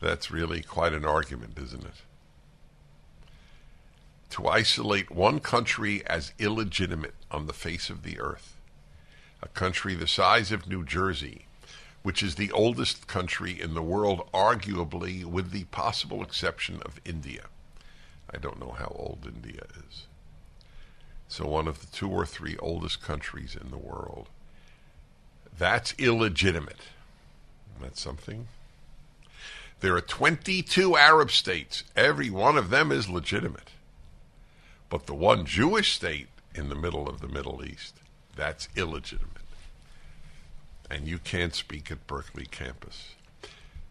That's 0.00 0.30
really 0.30 0.62
quite 0.62 0.92
an 0.92 1.04
argument, 1.04 1.58
isn't 1.58 1.84
it? 1.84 2.02
To 4.30 4.46
isolate 4.46 5.10
one 5.10 5.40
country 5.40 6.06
as 6.06 6.32
illegitimate 6.38 7.14
on 7.30 7.46
the 7.46 7.52
face 7.52 7.90
of 7.90 8.02
the 8.02 8.20
earth, 8.20 8.56
a 9.42 9.48
country 9.48 9.94
the 9.94 10.06
size 10.06 10.52
of 10.52 10.68
New 10.68 10.84
Jersey, 10.84 11.46
which 12.02 12.22
is 12.22 12.36
the 12.36 12.52
oldest 12.52 13.06
country 13.06 13.60
in 13.60 13.74
the 13.74 13.82
world, 13.82 14.28
arguably, 14.32 15.24
with 15.24 15.50
the 15.50 15.64
possible 15.64 16.22
exception 16.22 16.80
of 16.82 17.00
India. 17.04 17.44
I 18.32 18.38
don't 18.38 18.60
know 18.60 18.74
how 18.78 18.94
old 18.96 19.26
India 19.26 19.62
is. 19.88 20.06
So, 21.28 21.46
one 21.46 21.68
of 21.68 21.80
the 21.80 21.96
two 21.96 22.08
or 22.08 22.24
three 22.24 22.56
oldest 22.58 23.02
countries 23.02 23.56
in 23.60 23.70
the 23.70 23.78
world. 23.78 24.28
That's 25.56 25.94
illegitimate. 25.98 26.80
That's 27.80 28.00
something. 28.00 28.48
There 29.80 29.96
are 29.96 30.02
22 30.02 30.96
Arab 30.96 31.30
states. 31.30 31.84
Every 31.96 32.28
one 32.28 32.58
of 32.58 32.70
them 32.70 32.92
is 32.92 33.08
legitimate. 33.08 33.70
But 34.90 35.06
the 35.06 35.14
one 35.14 35.46
Jewish 35.46 35.94
state 35.94 36.28
in 36.54 36.68
the 36.68 36.74
middle 36.74 37.08
of 37.08 37.20
the 37.20 37.28
Middle 37.28 37.64
East, 37.64 37.94
that's 38.36 38.68
illegitimate. 38.76 39.30
And 40.90 41.06
you 41.06 41.18
can't 41.18 41.54
speak 41.54 41.90
at 41.90 42.06
Berkeley 42.06 42.46
campus. 42.46 43.14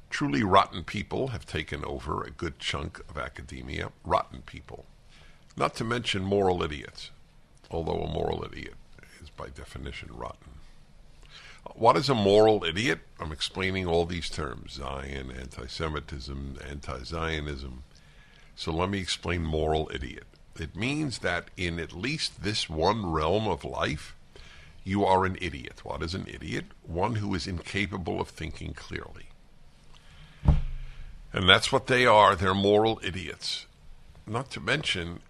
Truly 0.10 0.44
rotten 0.44 0.84
people 0.84 1.30
have 1.30 1.46
taken 1.46 1.86
over 1.86 2.24
a 2.24 2.32
good 2.32 2.60
chunk 2.60 3.00
of 3.10 3.18
academia. 3.18 3.92
Rotten 4.04 4.42
people. 4.42 4.86
Not 5.56 5.76
to 5.76 5.84
mention 5.84 6.24
moral 6.24 6.62
idiots, 6.62 7.12
although 7.72 8.02
a 8.04 8.14
moral 8.14 8.44
idiot 8.44 8.76
is 9.22 9.30
by 9.30 9.48
definition 9.48 10.10
rotten. 10.12 10.59
What 11.76 11.96
is 11.98 12.10
a 12.10 12.16
moral 12.16 12.64
idiot? 12.64 13.00
I'm 13.20 13.32
explaining 13.32 13.86
all 13.88 14.06
these 14.06 14.30
terms 14.30 14.74
Zion, 14.74 15.32
anti 15.32 15.68
Semitism, 15.68 16.58
anti 16.70 17.04
Zionism. 17.04 17.84
So 18.56 18.74
let 18.74 18.90
me 18.90 19.00
explain 19.00 19.44
moral 19.44 19.90
idiot. 19.94 20.26
It 20.60 20.76
means 20.76 21.20
that 21.20 21.50
in 21.56 21.80
at 21.80 21.94
least 21.94 22.44
this 22.44 22.70
one 22.70 23.10
realm 23.10 23.48
of 23.48 23.64
life, 23.64 24.16
you 24.84 25.06
are 25.06 25.26
an 25.26 25.38
idiot. 25.40 25.86
What 25.86 26.04
is 26.04 26.14
an 26.14 26.26
idiot? 26.28 26.66
One 26.84 27.16
who 27.16 27.34
is 27.34 27.48
incapable 27.48 28.20
of 28.20 28.30
thinking 28.30 28.74
clearly. 28.74 29.28
And 31.32 31.48
that's 31.48 31.72
what 31.72 31.88
they 31.88 32.06
are. 32.06 32.36
They're 32.36 32.54
moral 32.54 33.00
idiots. 33.04 33.68
Not 34.26 34.50
to 34.52 34.60
mention, 34.60 35.22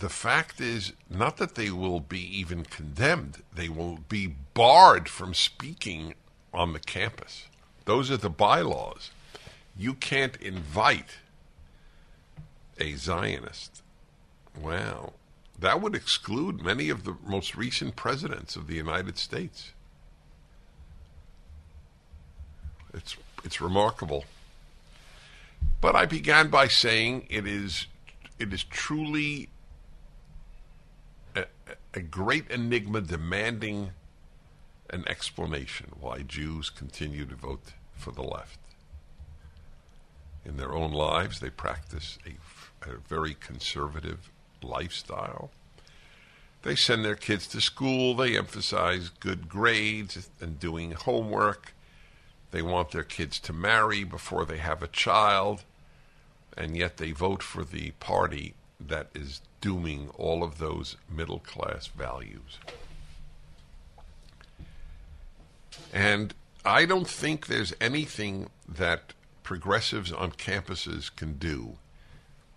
the 0.00 0.08
fact 0.08 0.60
is 0.60 0.92
not 1.08 1.36
that 1.36 1.54
they 1.54 1.70
will 1.70 2.00
be 2.00 2.20
even 2.20 2.64
condemned, 2.64 3.42
they 3.54 3.68
will 3.68 4.00
be 4.08 4.26
barred 4.54 5.08
from 5.08 5.34
speaking 5.34 6.14
on 6.52 6.72
the 6.72 6.80
campus. 6.80 7.46
Those 7.84 8.10
are 8.10 8.16
the 8.16 8.30
bylaws. 8.30 9.10
You 9.76 9.94
can't 9.94 10.36
invite 10.36 11.18
a 12.78 12.94
Zionist. 12.94 13.82
Wow. 14.60 15.12
That 15.58 15.80
would 15.80 15.94
exclude 15.94 16.62
many 16.62 16.88
of 16.88 17.04
the 17.04 17.16
most 17.24 17.56
recent 17.56 17.96
presidents 17.96 18.56
of 18.56 18.66
the 18.66 18.74
United 18.74 19.18
States. 19.18 19.72
It's, 22.92 23.16
it's 23.44 23.60
remarkable. 23.60 24.24
But 25.80 25.94
I 25.94 26.06
began 26.06 26.48
by 26.48 26.68
saying 26.68 27.26
it 27.28 27.46
is, 27.46 27.86
it 28.38 28.52
is 28.52 28.64
truly 28.64 29.48
a, 31.94 32.00
great 32.00 32.50
enigma 32.50 33.00
demanding 33.00 33.90
an 34.90 35.04
explanation 35.08 35.92
why 36.00 36.22
Jews 36.22 36.70
continue 36.70 37.24
to 37.26 37.34
vote 37.34 37.72
for 37.94 38.10
the 38.10 38.22
left. 38.22 38.58
In 40.44 40.56
their 40.56 40.74
own 40.74 40.92
lives, 40.92 41.40
they 41.40 41.50
practice 41.50 42.18
a, 42.26 42.90
a 42.90 42.98
very 43.08 43.34
conservative 43.34 44.30
lifestyle. 44.62 45.50
They 46.62 46.76
send 46.76 47.04
their 47.04 47.14
kids 47.14 47.46
to 47.48 47.60
school, 47.60 48.14
they 48.14 48.36
emphasize 48.36 49.10
good 49.20 49.48
grades 49.48 50.28
and 50.40 50.58
doing 50.58 50.92
homework. 50.92 51.74
They 52.50 52.62
want 52.62 52.90
their 52.90 53.04
kids 53.04 53.38
to 53.40 53.52
marry 53.52 54.04
before 54.04 54.44
they 54.44 54.58
have 54.58 54.82
a 54.82 54.88
child, 54.88 55.64
and 56.56 56.76
yet 56.76 56.98
they 56.98 57.10
vote 57.10 57.42
for 57.42 57.64
the 57.64 57.90
party 57.92 58.54
that 58.80 59.08
is 59.14 59.40
dooming 59.60 60.10
all 60.16 60.42
of 60.42 60.58
those 60.58 60.96
middle 61.08 61.38
class 61.38 61.86
values. 61.86 62.58
And 65.92 66.34
I 66.64 66.86
don't 66.86 67.08
think 67.08 67.46
there's 67.46 67.74
anything 67.80 68.50
that 68.68 69.12
progressives 69.42 70.10
on 70.12 70.32
campuses 70.32 71.14
can 71.14 71.34
do 71.34 71.78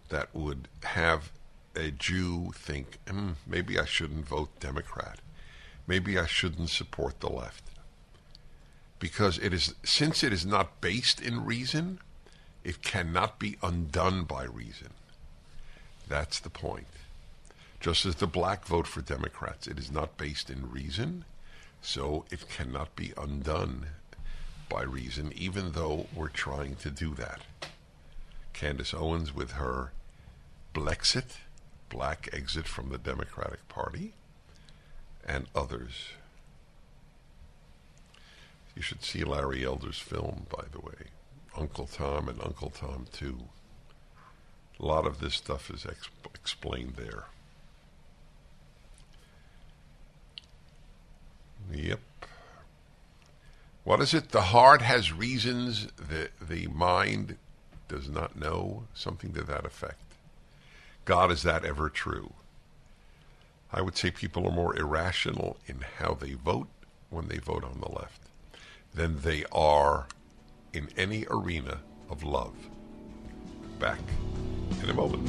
that 0.09 0.33
would 0.33 0.67
have 0.83 1.31
a 1.75 1.91
Jew 1.91 2.51
think, 2.55 2.97
mm, 3.05 3.35
maybe 3.45 3.79
I 3.79 3.85
shouldn't 3.85 4.25
vote 4.25 4.59
Democrat. 4.59 5.19
Maybe 5.85 6.17
I 6.17 6.25
shouldn't 6.25 6.69
support 6.69 7.19
the 7.19 7.29
left. 7.29 7.63
Because 8.99 9.37
it 9.37 9.53
is 9.53 9.75
since 9.83 10.23
it 10.23 10.33
is 10.33 10.45
not 10.45 10.81
based 10.81 11.21
in 11.21 11.45
reason, 11.45 11.99
it 12.63 12.81
cannot 12.81 13.37
be 13.37 13.57
undone 13.61 14.23
by 14.23 14.43
reason. 14.43 14.89
That's 16.07 16.39
the 16.39 16.49
point. 16.49 16.87
Just 17.79 18.05
as 18.05 18.15
the 18.15 18.27
black 18.27 18.65
vote 18.65 18.87
for 18.87 19.01
Democrats, 19.01 19.67
it 19.67 19.77
is 19.77 19.91
not 19.91 20.17
based 20.17 20.49
in 20.49 20.71
reason, 20.71 21.25
so 21.81 22.25
it 22.31 22.49
cannot 22.49 22.95
be 22.95 23.13
undone 23.17 23.87
by 24.69 24.83
reason, 24.83 25.31
even 25.35 25.73
though 25.73 26.07
we're 26.15 26.29
trying 26.29 26.75
to 26.77 26.89
do 26.89 27.13
that. 27.15 27.41
Candace 28.53 28.93
Owens 28.93 29.33
with 29.33 29.51
her 29.51 29.91
Blexit, 30.73 31.37
black 31.89 32.29
exit 32.33 32.67
from 32.67 32.89
the 32.89 32.97
Democratic 32.97 33.67
Party, 33.69 34.13
and 35.25 35.47
others. 35.55 36.09
You 38.75 38.81
should 38.81 39.03
see 39.03 39.23
Larry 39.23 39.65
Elder's 39.65 39.99
film, 39.99 40.45
by 40.49 40.65
the 40.71 40.79
way, 40.79 41.11
Uncle 41.55 41.87
Tom 41.87 42.27
and 42.29 42.41
Uncle 42.41 42.69
Tom 42.69 43.07
2. 43.11 43.37
A 44.79 44.85
lot 44.85 45.05
of 45.05 45.19
this 45.19 45.35
stuff 45.35 45.69
is 45.71 45.85
ex- 45.85 46.09
explained 46.35 46.93
there. 46.95 47.25
Yep. 51.73 51.99
What 53.83 54.01
is 54.01 54.13
it? 54.13 54.29
The 54.29 54.41
heart 54.41 54.81
has 54.81 55.11
reasons, 55.11 55.87
the, 55.95 56.29
the 56.41 56.67
mind 56.67 57.37
does 57.87 58.09
not 58.09 58.37
know. 58.37 58.83
Something 58.93 59.33
to 59.33 59.43
that 59.43 59.65
effect. 59.65 60.01
God, 61.05 61.31
is 61.31 61.43
that 61.43 61.63
ever 61.63 61.89
true? 61.89 62.33
I 63.71 63.81
would 63.81 63.97
say 63.97 64.11
people 64.11 64.45
are 64.45 64.51
more 64.51 64.77
irrational 64.77 65.57
in 65.67 65.83
how 65.99 66.13
they 66.13 66.33
vote 66.33 66.67
when 67.09 67.27
they 67.27 67.37
vote 67.37 67.63
on 67.63 67.79
the 67.79 67.91
left 67.91 68.21
than 68.93 69.21
they 69.21 69.45
are 69.51 70.07
in 70.73 70.89
any 70.97 71.25
arena 71.29 71.79
of 72.09 72.23
love. 72.23 72.55
Back 73.79 73.99
in 74.83 74.89
a 74.89 74.93
moment. 74.93 75.27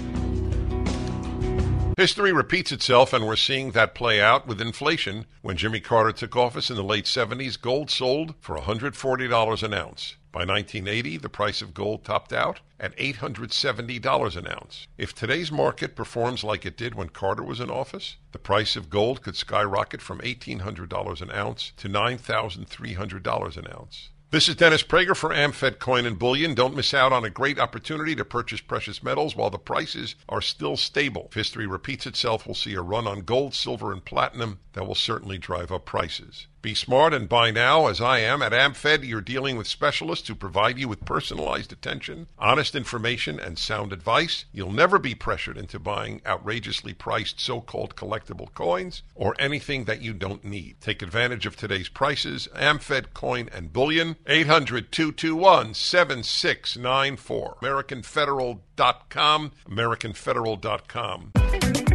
History 1.98 2.32
repeats 2.32 2.70
itself, 2.70 3.12
and 3.12 3.26
we're 3.26 3.34
seeing 3.34 3.72
that 3.72 3.94
play 3.94 4.20
out 4.20 4.46
with 4.46 4.60
inflation. 4.60 5.26
When 5.42 5.56
Jimmy 5.56 5.80
Carter 5.80 6.12
took 6.12 6.36
office 6.36 6.70
in 6.70 6.76
the 6.76 6.84
late 6.84 7.06
70s, 7.06 7.60
gold 7.60 7.90
sold 7.90 8.34
for 8.40 8.56
$140 8.56 9.62
an 9.64 9.74
ounce. 9.74 10.14
By 10.30 10.44
1980, 10.44 11.16
the 11.16 11.28
price 11.28 11.60
of 11.60 11.74
gold 11.74 12.04
topped 12.04 12.32
out 12.32 12.60
at 12.78 12.96
$870 12.96 14.36
an 14.36 14.46
ounce. 14.46 14.86
If 14.96 15.12
today's 15.12 15.50
market 15.50 15.96
performs 15.96 16.44
like 16.44 16.64
it 16.64 16.76
did 16.76 16.94
when 16.94 17.08
Carter 17.08 17.42
was 17.42 17.58
in 17.58 17.68
office, 17.70 18.16
the 18.30 18.38
price 18.38 18.76
of 18.76 18.90
gold 18.90 19.22
could 19.22 19.34
skyrocket 19.34 20.00
from 20.00 20.20
$1,800 20.20 21.20
an 21.20 21.30
ounce 21.32 21.72
to 21.78 21.88
$9,300 21.88 23.56
an 23.56 23.66
ounce. 23.74 24.10
This 24.30 24.46
is 24.46 24.56
Dennis 24.56 24.82
Prager 24.82 25.16
for 25.16 25.30
AmFed 25.30 25.78
Coin 25.78 26.04
and 26.04 26.18
Bullion. 26.18 26.52
Don't 26.54 26.76
miss 26.76 26.92
out 26.92 27.14
on 27.14 27.24
a 27.24 27.30
great 27.30 27.58
opportunity 27.58 28.14
to 28.14 28.26
purchase 28.26 28.60
precious 28.60 29.02
metals 29.02 29.34
while 29.34 29.48
the 29.48 29.58
prices 29.58 30.16
are 30.28 30.42
still 30.42 30.76
stable. 30.76 31.28
If 31.30 31.34
history 31.34 31.66
repeats 31.66 32.06
itself, 32.06 32.44
we'll 32.46 32.54
see 32.54 32.74
a 32.74 32.82
run 32.82 33.06
on 33.06 33.20
gold, 33.20 33.54
silver, 33.54 33.90
and 33.90 34.04
platinum 34.04 34.58
that 34.74 34.86
will 34.86 34.94
certainly 34.94 35.38
drive 35.38 35.72
up 35.72 35.86
prices. 35.86 36.46
Be 36.60 36.74
smart 36.74 37.14
and 37.14 37.28
buy 37.28 37.52
now, 37.52 37.86
as 37.86 38.00
I 38.00 38.18
am. 38.18 38.42
At 38.42 38.52
AmFed, 38.52 39.06
you're 39.06 39.20
dealing 39.20 39.56
with 39.56 39.68
specialists 39.68 40.26
who 40.26 40.34
provide 40.34 40.76
you 40.76 40.88
with 40.88 41.04
personalized 41.04 41.72
attention, 41.72 42.26
honest 42.38 42.74
information, 42.74 43.38
and 43.38 43.58
sound 43.58 43.92
advice. 43.92 44.44
You'll 44.52 44.72
never 44.72 44.98
be 44.98 45.14
pressured 45.14 45.56
into 45.56 45.78
buying 45.78 46.20
outrageously 46.26 46.94
priced 46.94 47.40
so 47.40 47.60
called 47.60 47.94
collectible 47.94 48.52
coins 48.54 49.02
or 49.14 49.36
anything 49.38 49.84
that 49.84 50.02
you 50.02 50.12
don't 50.12 50.44
need. 50.44 50.80
Take 50.80 51.00
advantage 51.00 51.46
of 51.46 51.56
today's 51.56 51.88
prices. 51.88 52.48
AmFed 52.56 53.14
Coin 53.14 53.48
and 53.54 53.72
Bullion, 53.72 54.16
800 54.26 54.90
221 54.90 55.74
7694. 55.74 57.58
AmericanFederal.com. 57.62 59.52
AmericanFederal.com. 59.68 61.87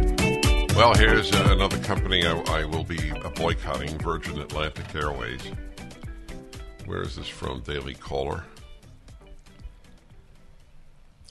Well, 0.76 0.92
here's 0.92 1.30
another 1.30 1.78
company 1.78 2.26
I, 2.26 2.36
I, 2.48 2.64
will 2.64 2.82
be 2.82 3.12
boycotting 3.36 3.96
Virgin 3.98 4.40
Atlantic 4.40 4.92
Airways. 4.92 5.40
Where 6.84 7.02
is 7.02 7.14
this 7.14 7.28
from? 7.28 7.60
Daily 7.60 7.94
Caller. 7.94 8.44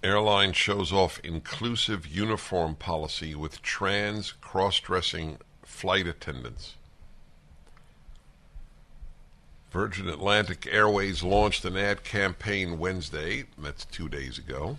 Airline 0.02 0.54
shows 0.54 0.94
off 0.94 1.20
inclusive 1.26 2.08
uniform 2.08 2.76
policy 2.76 3.36
with 3.36 3.62
trans 3.62 4.32
cross 4.32 4.80
dressing 4.80 5.40
flight 5.62 6.08
attendants. 6.08 6.76
Virgin 9.72 10.08
Atlantic 10.08 10.70
Airways 10.72 11.22
launched 11.22 11.66
an 11.66 11.76
ad 11.76 12.06
campaign 12.06 12.80
Wednesday, 12.80 13.44
that's 13.58 13.84
two 13.84 14.08
days 14.08 14.38
ago 14.38 14.78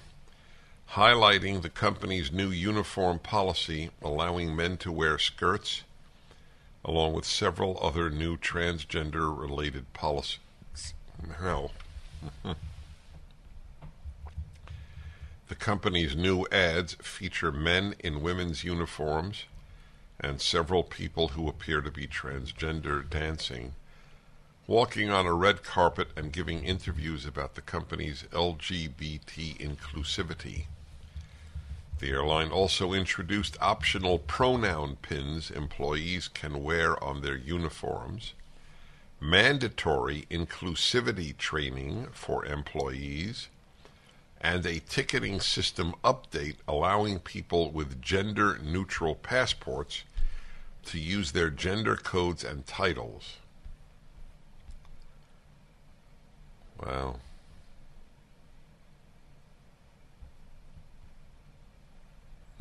highlighting 0.94 1.60
the 1.60 1.68
company's 1.68 2.30
new 2.30 2.50
uniform 2.50 3.18
policy 3.18 3.90
allowing 4.00 4.54
men 4.54 4.76
to 4.76 4.92
wear 4.92 5.18
skirts, 5.18 5.82
along 6.84 7.12
with 7.12 7.24
several 7.24 7.76
other 7.82 8.08
new 8.08 8.36
transgender 8.36 9.36
related 9.36 9.92
policies. 9.92 10.38
Hell. 11.40 11.72
the 15.48 15.54
company's 15.56 16.14
new 16.14 16.46
ads 16.52 16.94
feature 17.02 17.50
men 17.50 17.96
in 17.98 18.22
women's 18.22 18.62
uniforms 18.62 19.46
and 20.20 20.40
several 20.40 20.84
people 20.84 21.28
who 21.28 21.48
appear 21.48 21.80
to 21.80 21.90
be 21.90 22.06
transgender 22.06 23.08
dancing, 23.10 23.74
walking 24.68 25.10
on 25.10 25.26
a 25.26 25.34
red 25.34 25.64
carpet 25.64 26.06
and 26.14 26.32
giving 26.32 26.62
interviews 26.62 27.26
about 27.26 27.56
the 27.56 27.60
company's 27.60 28.22
LGBT 28.30 29.58
inclusivity. 29.58 30.66
The 32.00 32.10
airline 32.10 32.50
also 32.50 32.92
introduced 32.92 33.56
optional 33.60 34.18
pronoun 34.18 34.96
pins 34.96 35.50
employees 35.50 36.28
can 36.28 36.62
wear 36.62 37.02
on 37.02 37.22
their 37.22 37.36
uniforms, 37.36 38.34
mandatory 39.20 40.26
inclusivity 40.30 41.36
training 41.36 42.08
for 42.12 42.44
employees, 42.44 43.48
and 44.40 44.66
a 44.66 44.80
ticketing 44.80 45.40
system 45.40 45.94
update 46.04 46.56
allowing 46.68 47.18
people 47.20 47.70
with 47.70 48.02
gender 48.02 48.58
neutral 48.62 49.14
passports 49.14 50.02
to 50.84 50.98
use 50.98 51.32
their 51.32 51.48
gender 51.48 51.96
codes 51.96 52.44
and 52.44 52.66
titles. 52.66 53.36
Wow. 56.84 57.20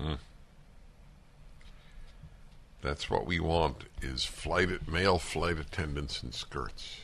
Hmm. 0.04 0.16
That's 2.82 3.10
what 3.10 3.26
we 3.26 3.40
want 3.40 3.86
is 4.02 4.26
flight 4.26 4.86
male 4.88 5.18
flight 5.18 5.58
attendants 5.58 6.22
in 6.22 6.34
skirts. 6.34 6.98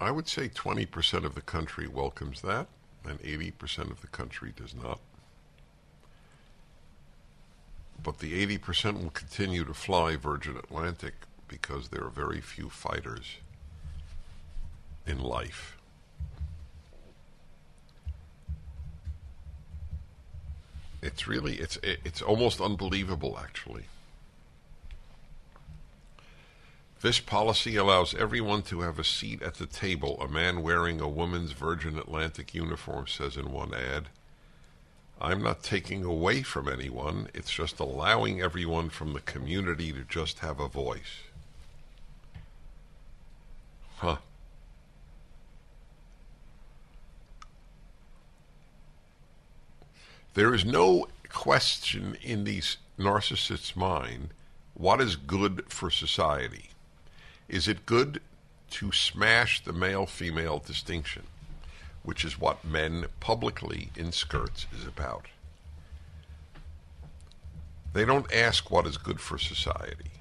I 0.00 0.12
would 0.12 0.28
say 0.28 0.48
20% 0.48 1.24
of 1.24 1.34
the 1.34 1.40
country 1.40 1.88
welcomes 1.88 2.42
that, 2.42 2.68
and 3.04 3.18
80% 3.20 3.90
of 3.90 4.00
the 4.02 4.06
country 4.06 4.52
does 4.54 4.74
not. 4.74 5.00
But 8.04 8.20
the 8.20 8.46
80% 8.58 9.02
will 9.02 9.10
continue 9.10 9.64
to 9.64 9.74
fly 9.74 10.14
Virgin 10.14 10.56
Atlantic 10.56 11.14
because 11.48 11.88
there 11.88 12.04
are 12.04 12.10
very 12.10 12.40
few 12.40 12.68
fighters 12.68 13.38
in 15.06 15.18
life. 15.18 15.75
It's 21.06 21.28
really 21.28 21.54
it's 21.54 21.78
it's 21.82 22.20
almost 22.20 22.60
unbelievable 22.60 23.38
actually. 23.40 23.84
This 27.00 27.20
policy 27.20 27.76
allows 27.76 28.12
everyone 28.14 28.62
to 28.62 28.80
have 28.80 28.98
a 28.98 29.04
seat 29.04 29.40
at 29.40 29.54
the 29.54 29.66
table, 29.66 30.20
a 30.20 30.26
man 30.26 30.62
wearing 30.62 31.00
a 31.00 31.08
woman's 31.08 31.52
Virgin 31.52 31.96
Atlantic 31.96 32.54
uniform 32.54 33.06
says 33.06 33.36
in 33.36 33.52
one 33.52 33.72
ad. 33.72 34.08
I'm 35.20 35.42
not 35.42 35.62
taking 35.62 36.02
away 36.02 36.42
from 36.42 36.68
anyone, 36.68 37.28
it's 37.32 37.52
just 37.52 37.78
allowing 37.78 38.42
everyone 38.42 38.88
from 38.88 39.12
the 39.12 39.20
community 39.20 39.92
to 39.92 40.02
just 40.02 40.40
have 40.40 40.58
a 40.58 40.68
voice. 40.68 41.22
Huh. 43.98 44.16
There 50.36 50.52
is 50.52 50.66
no 50.66 51.08
question 51.30 52.18
in 52.22 52.44
these 52.44 52.76
narcissists' 52.98 53.74
mind 53.74 54.34
what 54.74 55.00
is 55.00 55.16
good 55.16 55.64
for 55.68 55.90
society. 55.90 56.72
Is 57.48 57.66
it 57.66 57.86
good 57.86 58.20
to 58.72 58.92
smash 58.92 59.64
the 59.64 59.72
male 59.72 60.04
female 60.04 60.58
distinction, 60.58 61.22
which 62.02 62.22
is 62.22 62.38
what 62.38 62.66
men 62.66 63.06
publicly 63.18 63.88
in 63.96 64.12
skirts 64.12 64.66
is 64.78 64.86
about? 64.86 65.24
They 67.94 68.04
don't 68.04 68.30
ask 68.30 68.70
what 68.70 68.86
is 68.86 68.98
good 68.98 69.22
for 69.22 69.38
society. 69.38 70.20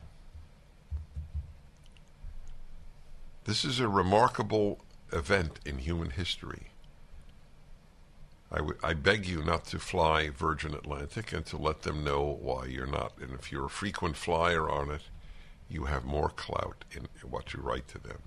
This 3.43 3.65
is 3.65 3.81
a 3.81 3.89
remarkable 3.89 4.79
event 5.11 5.59
in 5.65 5.79
human 5.79 6.11
history. 6.11 6.67
I, 8.51 8.57
w- 8.57 8.77
I 8.83 8.93
beg 8.93 9.25
you 9.25 9.43
not 9.43 9.65
to 9.65 9.79
fly 9.79 10.29
Virgin 10.29 10.73
Atlantic 10.73 11.33
and 11.33 11.45
to 11.47 11.57
let 11.57 11.81
them 11.81 12.03
know 12.03 12.37
why 12.41 12.65
you're 12.65 12.85
not. 12.85 13.13
And 13.19 13.33
if 13.33 13.51
you're 13.51 13.65
a 13.65 13.69
frequent 13.69 14.15
flyer 14.15 14.69
on 14.69 14.91
it, 14.91 15.01
you 15.69 15.85
have 15.85 16.05
more 16.05 16.29
clout 16.29 16.85
in 16.91 17.07
what 17.27 17.53
you 17.53 17.61
write 17.61 17.87
to 17.89 17.99
them. 17.99 18.19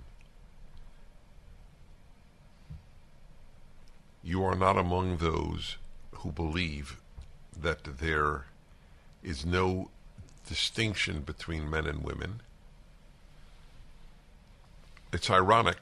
You 4.22 4.44
are 4.44 4.56
not 4.56 4.76
among 4.76 5.18
those 5.18 5.76
who 6.10 6.32
believe 6.32 7.00
that 7.58 7.84
there 7.98 8.46
is 9.22 9.46
no 9.46 9.90
distinction 10.48 11.20
between 11.20 11.70
men 11.70 11.86
and 11.86 12.02
women. 12.02 12.40
It's 15.12 15.30
ironic. 15.30 15.78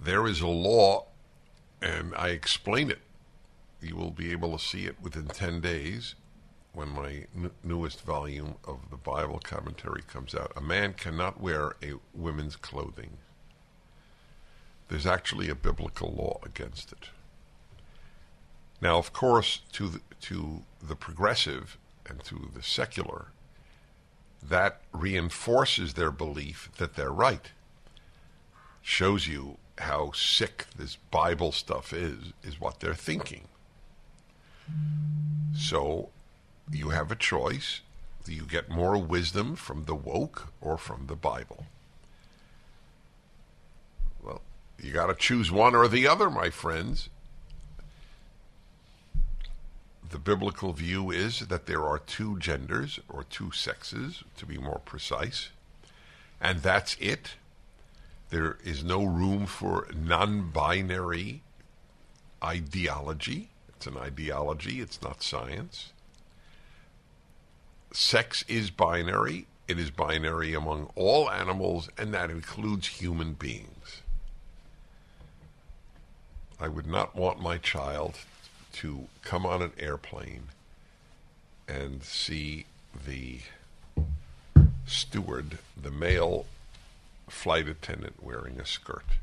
There 0.00 0.26
is 0.26 0.40
a 0.40 0.46
law 0.46 1.06
and 1.82 2.14
I 2.16 2.28
explain 2.28 2.90
it. 2.90 3.00
You 3.80 3.96
will 3.96 4.10
be 4.10 4.32
able 4.32 4.56
to 4.56 4.64
see 4.64 4.86
it 4.86 4.96
within 5.00 5.26
10 5.26 5.60
days 5.60 6.14
when 6.72 6.88
my 6.88 7.24
n- 7.34 7.50
newest 7.62 8.02
volume 8.02 8.56
of 8.66 8.90
the 8.90 8.96
Bible 8.96 9.40
commentary 9.42 10.02
comes 10.02 10.34
out. 10.34 10.52
A 10.56 10.60
man 10.60 10.92
cannot 10.94 11.40
wear 11.40 11.74
a 11.82 11.94
woman's 12.14 12.56
clothing. 12.56 13.18
There's 14.88 15.06
actually 15.06 15.48
a 15.48 15.54
biblical 15.54 16.12
law 16.12 16.38
against 16.44 16.92
it. 16.92 17.08
Now, 18.80 18.98
of 18.98 19.12
course, 19.12 19.60
to 19.72 19.88
the, 19.88 20.00
to 20.22 20.62
the 20.82 20.96
progressive 20.96 21.78
and 22.04 22.22
to 22.24 22.50
the 22.54 22.62
secular, 22.62 23.28
that 24.42 24.80
reinforces 24.92 25.94
their 25.94 26.10
belief 26.10 26.70
that 26.76 26.94
they're 26.94 27.10
right. 27.10 27.50
Shows 28.82 29.26
you 29.26 29.58
how 29.78 30.12
sick 30.12 30.66
this 30.76 30.96
Bible 31.10 31.52
stuff 31.52 31.92
is, 31.92 32.32
is 32.42 32.60
what 32.60 32.80
they're 32.80 32.94
thinking. 32.94 33.48
So 35.54 36.10
you 36.70 36.90
have 36.90 37.10
a 37.10 37.16
choice. 37.16 37.80
Do 38.24 38.32
you 38.32 38.42
get 38.42 38.68
more 38.68 38.98
wisdom 38.98 39.54
from 39.54 39.84
the 39.84 39.94
woke 39.94 40.48
or 40.60 40.76
from 40.76 41.06
the 41.06 41.14
Bible. 41.14 41.66
Well, 44.22 44.42
you 44.82 44.92
got 44.92 45.06
to 45.06 45.14
choose 45.14 45.52
one 45.52 45.76
or 45.76 45.86
the 45.86 46.08
other, 46.08 46.28
my 46.28 46.50
friends. 46.50 47.08
The 50.10 50.18
biblical 50.18 50.72
view 50.72 51.10
is 51.10 51.40
that 51.40 51.66
there 51.66 51.84
are 51.84 51.98
two 51.98 52.38
genders 52.38 52.98
or 53.08 53.24
two 53.24 53.52
sexes, 53.52 54.24
to 54.36 54.46
be 54.46 54.58
more 54.58 54.80
precise, 54.84 55.50
and 56.40 56.62
that's 56.62 56.96
it. 57.00 57.34
There 58.30 58.58
is 58.64 58.82
no 58.82 59.04
room 59.04 59.46
for 59.46 59.88
non 59.94 60.50
binary 60.50 61.42
ideology. 62.42 63.50
It's 63.68 63.86
an 63.86 63.96
ideology, 63.96 64.80
it's 64.80 65.02
not 65.02 65.22
science. 65.22 65.92
sex 67.92 68.44
is 68.48 68.70
binary. 68.70 69.46
It 69.68 69.78
is 69.80 69.90
binary 69.90 70.54
among 70.54 70.90
all 70.94 71.28
animals, 71.28 71.88
and 71.98 72.14
that 72.14 72.30
includes 72.30 72.86
human 72.86 73.32
beings. 73.32 74.02
I 76.60 76.68
would 76.68 76.86
not 76.86 77.16
want 77.16 77.40
my 77.40 77.58
child 77.58 78.18
to 78.74 79.08
come 79.22 79.44
on 79.44 79.62
an 79.62 79.72
airplane 79.78 80.44
and 81.68 82.02
see 82.02 82.66
the 83.06 83.40
steward, 84.86 85.58
the 85.80 85.90
male 85.90 86.46
flight 87.28 87.68
attendant, 87.68 88.22
wearing 88.22 88.60
a 88.60 88.66
skirt. 88.66 89.18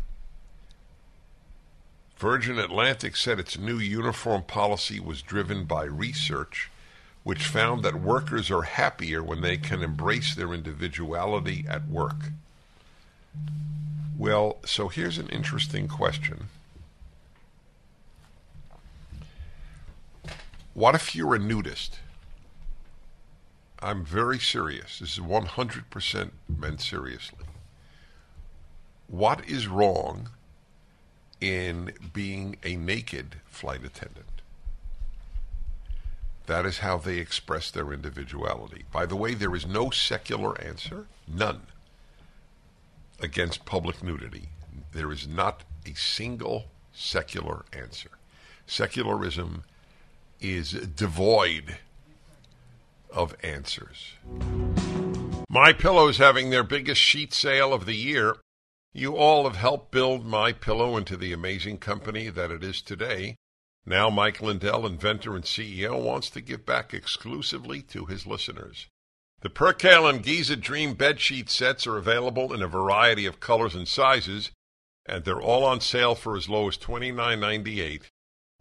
Virgin 2.17 2.57
Atlantic 2.57 3.15
said 3.15 3.39
its 3.39 3.57
new 3.57 3.77
uniform 3.77 4.43
policy 4.43 4.99
was 4.99 5.21
driven 5.21 5.65
by 5.65 5.83
research 5.83 6.69
which 7.23 7.45
found 7.45 7.83
that 7.83 7.95
workers 7.95 8.51
are 8.51 8.63
happier 8.63 9.23
when 9.23 9.41
they 9.41 9.57
can 9.57 9.81
embrace 9.81 10.35
their 10.35 10.53
individuality 10.53 11.65
at 11.67 11.87
work. 11.87 12.31
Well, 14.17 14.57
so 14.65 14.89
here's 14.89 15.17
an 15.17 15.29
interesting 15.29 15.87
question. 15.87 16.47
What 20.73 20.95
if 20.95 21.15
you're 21.15 21.35
a 21.35 21.39
nudist? 21.39 21.99
I'm 23.79 24.03
very 24.03 24.39
serious. 24.39 24.99
This 24.99 25.13
is 25.13 25.19
100% 25.19 26.31
meant 26.47 26.81
seriously. 26.81 27.42
What 29.13 29.47
is 29.47 29.67
wrong 29.67 30.31
in 31.39 31.93
being 32.13 32.55
a 32.63 32.75
naked 32.75 33.35
flight 33.45 33.85
attendant? 33.85 34.41
That 36.47 36.65
is 36.65 36.79
how 36.79 36.97
they 36.97 37.19
express 37.19 37.69
their 37.69 37.93
individuality. 37.93 38.85
By 38.91 39.05
the 39.05 39.15
way, 39.15 39.35
there 39.35 39.53
is 39.53 39.67
no 39.67 39.91
secular 39.91 40.59
answer, 40.59 41.05
none, 41.27 41.67
against 43.19 43.65
public 43.65 44.01
nudity. 44.01 44.49
There 44.93 45.11
is 45.11 45.27
not 45.27 45.63
a 45.85 45.93
single 45.93 46.71
secular 46.91 47.65
answer. 47.71 48.09
Secularism 48.65 49.63
is 50.41 50.71
devoid 50.71 51.77
of 53.11 53.35
answers. 53.43 54.13
My 55.47 55.71
Pillow 55.71 56.07
is 56.07 56.17
having 56.17 56.49
their 56.49 56.63
biggest 56.63 56.99
sheet 56.99 57.31
sale 57.31 57.75
of 57.75 57.85
the 57.85 57.93
year. 57.93 58.37
You 58.95 59.17
all 59.17 59.45
have 59.45 59.55
helped 59.55 59.89
build 59.89 60.23
My 60.23 60.51
Pillow 60.51 60.97
into 60.97 61.17
the 61.17 61.33
amazing 61.33 61.79
company 61.79 62.29
that 62.29 62.51
it 62.51 62.63
is 62.63 62.79
today. 62.79 63.37
Now 63.87 64.11
Mike 64.11 64.39
Lindell, 64.39 64.85
inventor 64.85 65.35
and 65.35 65.43
CEO, 65.43 65.99
wants 65.99 66.29
to 66.29 66.41
give 66.41 66.63
back 66.63 66.93
exclusively 66.93 67.81
to 67.81 68.05
his 68.05 68.27
listeners. 68.27 68.85
The 69.41 69.49
Percale 69.49 70.05
and 70.07 70.21
Giza 70.21 70.55
Dream 70.55 70.93
bed 70.93 71.19
sheet 71.19 71.49
sets 71.49 71.87
are 71.87 71.97
available 71.97 72.53
in 72.53 72.61
a 72.61 72.67
variety 72.67 73.25
of 73.25 73.39
colors 73.39 73.73
and 73.73 73.87
sizes, 73.87 74.51
and 75.07 75.25
they're 75.25 75.41
all 75.41 75.65
on 75.65 75.81
sale 75.81 76.13
for 76.13 76.37
as 76.37 76.47
low 76.47 76.67
as 76.67 76.77
$29.98 76.77 78.03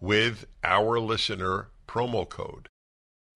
with 0.01 0.47
our 0.65 0.99
listener 0.99 1.69
promo 1.87 2.27
code. 2.27 2.69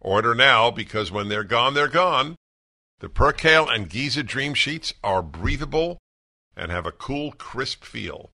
Order 0.00 0.34
now 0.34 0.70
because 0.70 1.12
when 1.12 1.28
they're 1.28 1.44
gone, 1.44 1.74
they're 1.74 1.88
gone. 1.88 2.36
The 3.00 3.10
Percale 3.10 3.68
and 3.68 3.90
Giza 3.90 4.22
Dream 4.22 4.54
Sheets 4.54 4.94
are 5.04 5.22
breathable 5.22 5.98
and 6.56 6.70
have 6.70 6.86
a 6.86 6.92
cool, 6.92 7.32
crisp 7.32 7.84
feel. 7.84 8.30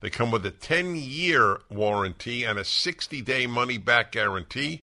They 0.00 0.10
come 0.10 0.30
with 0.30 0.44
a 0.46 0.50
10 0.50 0.96
year 0.96 1.60
warranty 1.70 2.44
and 2.44 2.58
a 2.58 2.64
60 2.64 3.22
day 3.22 3.46
money 3.46 3.78
back 3.78 4.12
guarantee. 4.12 4.80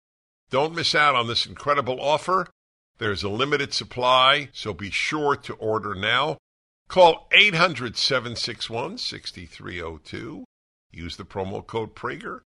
Don't 0.49 0.75
miss 0.75 0.93
out 0.93 1.15
on 1.15 1.27
this 1.27 1.45
incredible 1.45 1.99
offer. 1.99 2.47
There's 2.97 3.23
a 3.23 3.29
limited 3.29 3.73
supply, 3.73 4.49
so 4.53 4.73
be 4.73 4.91
sure 4.91 5.35
to 5.35 5.53
order 5.55 5.95
now. 5.95 6.37
Call 6.87 7.27
800 7.31 7.97
761 7.97 8.97
6302. 8.97 10.45
Use 10.91 11.17
the 11.17 11.25
promo 11.25 11.65
code 11.65 11.95
Prager. 11.95 12.41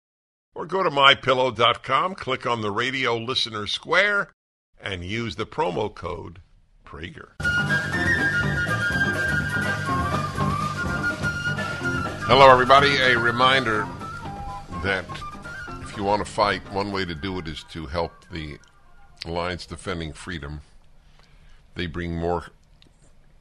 Or 0.56 0.66
go 0.66 0.84
to 0.84 0.90
mypillow.com, 0.90 2.16
click 2.16 2.48
on 2.48 2.62
the 2.62 2.72
radio 2.72 3.18
listener 3.18 3.68
square, 3.68 4.32
and 4.82 5.04
use 5.04 5.36
the 5.36 5.46
promo 5.46 5.94
code 5.94 6.42
Prager. 6.86 8.07
Hello, 12.30 12.52
everybody. 12.52 12.98
A 12.98 13.18
reminder 13.18 13.88
that 14.84 15.06
if 15.82 15.96
you 15.96 16.04
want 16.04 16.26
to 16.26 16.30
fight, 16.30 16.62
one 16.74 16.92
way 16.92 17.06
to 17.06 17.16
do 17.16 17.40
it 17.40 17.48
is 17.48 17.64
to 17.72 17.86
help 17.86 18.12
the 18.30 18.58
Alliance 19.26 19.66
Defending 19.66 20.12
Freedom. 20.12 20.60
They 21.76 21.88
bring 21.88 22.18
more 22.18 22.48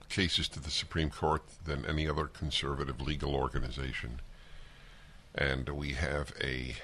cases 0.09 0.46
to 0.51 0.61
the 0.61 0.70
Supreme 0.70 1.11
Court 1.11 1.42
than 1.64 1.85
any 1.85 2.09
other 2.09 2.27
conservative 2.27 3.01
legal 3.01 3.35
organization. 3.35 4.20
And 5.35 5.68
we 5.70 5.94
have 5.94 6.33
a 6.40 6.77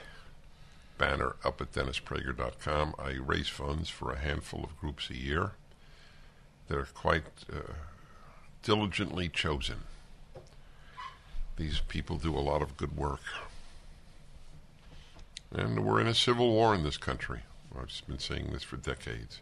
banner 0.99 1.37
up 1.45 1.61
at 1.61 1.71
DennisPrager.com. 1.71 2.97
I 2.99 3.13
raise 3.13 3.49
funds 3.49 3.89
for 3.89 4.11
a 4.11 4.19
handful 4.19 4.65
of 4.65 4.77
groups 4.81 5.09
a 5.09 5.17
year. 5.17 5.53
They're 6.67 6.83
quite 6.83 7.27
uh, 7.49 7.75
diligently 8.65 9.29
chosen. 9.29 9.83
These 11.63 11.79
people 11.79 12.17
do 12.17 12.37
a 12.37 12.41
lot 12.41 12.61
of 12.61 12.77
good 12.77 12.97
work. 12.97 13.21
And 15.53 15.85
we're 15.85 16.01
in 16.01 16.09
a 16.09 16.15
civil 16.15 16.51
war 16.51 16.75
in 16.75 16.83
this 16.83 16.97
country. 16.97 17.43
I've 17.79 17.87
just 17.87 18.09
been 18.09 18.19
saying 18.19 18.49
this 18.51 18.65
for 18.65 18.77
decades. 18.77 19.41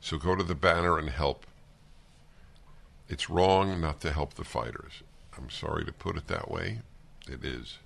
So 0.00 0.16
go 0.16 0.34
to 0.34 0.42
the 0.42 0.54
banner 0.54 0.98
and 0.98 1.10
help. 1.10 1.44
It's 3.06 3.28
wrong 3.28 3.82
not 3.82 4.00
to 4.00 4.12
help 4.12 4.32
the 4.32 4.44
fighters. 4.44 5.02
I'm 5.36 5.50
sorry 5.50 5.84
to 5.84 5.92
put 5.92 6.16
it 6.16 6.28
that 6.28 6.50
way. 6.50 6.78
It 7.28 7.44
is. 7.44 7.76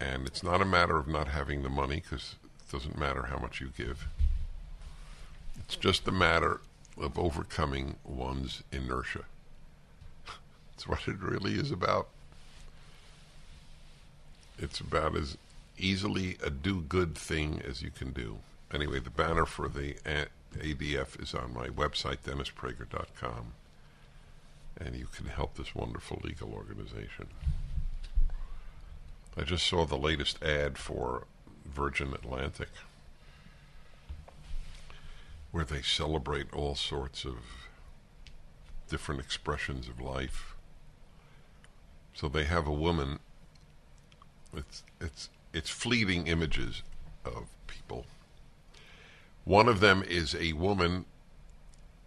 And 0.00 0.26
it's 0.26 0.42
not 0.42 0.62
a 0.62 0.66
matter 0.66 0.96
of 0.96 1.06
not 1.06 1.28
having 1.28 1.62
the 1.62 1.68
money 1.68 2.02
because 2.02 2.34
it 2.42 2.72
doesn't 2.72 2.98
matter 2.98 3.26
how 3.26 3.38
much 3.38 3.60
you 3.60 3.70
give. 3.76 4.08
It's 5.60 5.76
just 5.76 6.08
a 6.08 6.12
matter 6.12 6.60
of 7.00 7.16
overcoming 7.16 7.94
one's 8.02 8.64
inertia. 8.72 9.26
That's 10.76 10.88
what 10.88 11.06
it 11.06 11.20
really 11.20 11.54
is 11.54 11.70
about. 11.70 12.08
It's 14.58 14.80
about 14.80 15.16
as 15.16 15.36
easily 15.78 16.36
a 16.42 16.50
do 16.50 16.80
good 16.80 17.16
thing 17.16 17.62
as 17.66 17.82
you 17.82 17.90
can 17.90 18.12
do. 18.12 18.38
Anyway, 18.72 18.98
the 18.98 19.10
banner 19.10 19.46
for 19.46 19.68
the 19.68 19.94
ADF 20.56 21.22
is 21.22 21.34
on 21.34 21.54
my 21.54 21.68
website, 21.68 22.18
DennisPrager.com, 22.24 23.52
and 24.80 24.96
you 24.96 25.06
can 25.06 25.26
help 25.26 25.56
this 25.56 25.74
wonderful 25.74 26.20
legal 26.24 26.52
organization. 26.52 27.28
I 29.36 29.42
just 29.42 29.66
saw 29.66 29.84
the 29.84 29.96
latest 29.96 30.42
ad 30.42 30.78
for 30.78 31.26
Virgin 31.66 32.12
Atlantic 32.14 32.68
where 35.50 35.64
they 35.64 35.82
celebrate 35.82 36.52
all 36.52 36.74
sorts 36.74 37.24
of 37.24 37.36
different 38.88 39.20
expressions 39.20 39.88
of 39.88 40.00
life. 40.00 40.53
So 42.14 42.28
they 42.28 42.44
have 42.44 42.66
a 42.66 42.72
woman. 42.72 43.18
It's 44.56 44.84
it's 45.00 45.28
it's 45.52 45.70
fleeting 45.70 46.26
images 46.28 46.82
of 47.24 47.48
people. 47.66 48.06
One 49.44 49.68
of 49.68 49.80
them 49.80 50.02
is 50.02 50.34
a 50.34 50.52
woman. 50.52 51.04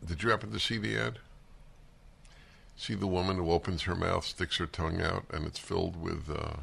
Did 0.06 0.24
you 0.24 0.30
happen 0.30 0.52
to 0.52 0.60
see 0.60 0.78
the 0.78 0.98
ad? 0.98 1.20
See 2.78 2.93
the 2.93 3.08
woman 3.08 3.38
who 3.38 3.52
opens 3.52 3.84
her 3.84 3.96
mouth, 3.96 4.24
sticks 4.24 4.58
her 4.58 4.67
tongue 4.67 5.02
out, 5.02 5.26
and 5.32 5.46
it's 5.46 5.60
filled 5.60 6.02
with 6.02 6.30
uh, 6.30 6.58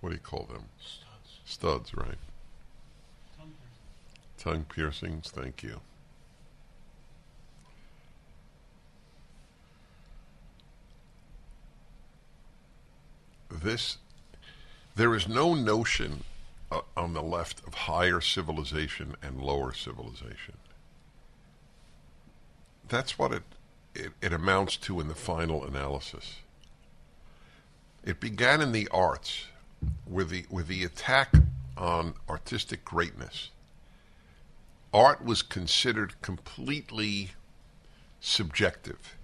what 0.00 0.10
do 0.10 0.16
you 0.16 0.20
call 0.20 0.48
them? 0.52 0.64
Studs. 0.80 1.40
Studs, 1.44 1.94
right? 1.94 2.18
Tongue 3.38 3.54
piercing. 4.36 4.52
Tongue 4.52 4.64
piercings. 4.68 5.30
Thank 5.30 5.62
you. 5.62 5.80
This, 13.50 13.98
there 14.94 15.14
is 15.14 15.28
no 15.28 15.54
notion 15.54 16.24
uh, 16.70 16.80
on 16.96 17.14
the 17.14 17.22
left 17.22 17.66
of 17.66 17.74
higher 17.74 18.20
civilization 18.20 19.14
and 19.22 19.40
lower 19.40 19.72
civilization. 19.72 20.56
That's 22.88 23.18
what 23.18 23.32
it, 23.32 23.42
it, 23.94 24.12
it 24.20 24.32
amounts 24.32 24.76
to 24.78 25.00
in 25.00 25.08
the 25.08 25.14
final 25.14 25.64
analysis. 25.64 26.36
It 28.04 28.20
began 28.20 28.60
in 28.60 28.72
the 28.72 28.88
arts 28.92 29.46
with 30.06 30.30
the 30.30 30.46
with 30.48 30.68
the 30.68 30.84
attack 30.84 31.34
on 31.76 32.14
artistic 32.28 32.84
greatness. 32.84 33.50
Art 34.94 35.24
was 35.24 35.42
considered 35.42 36.20
completely 36.22 37.30
subjective. 38.20 39.16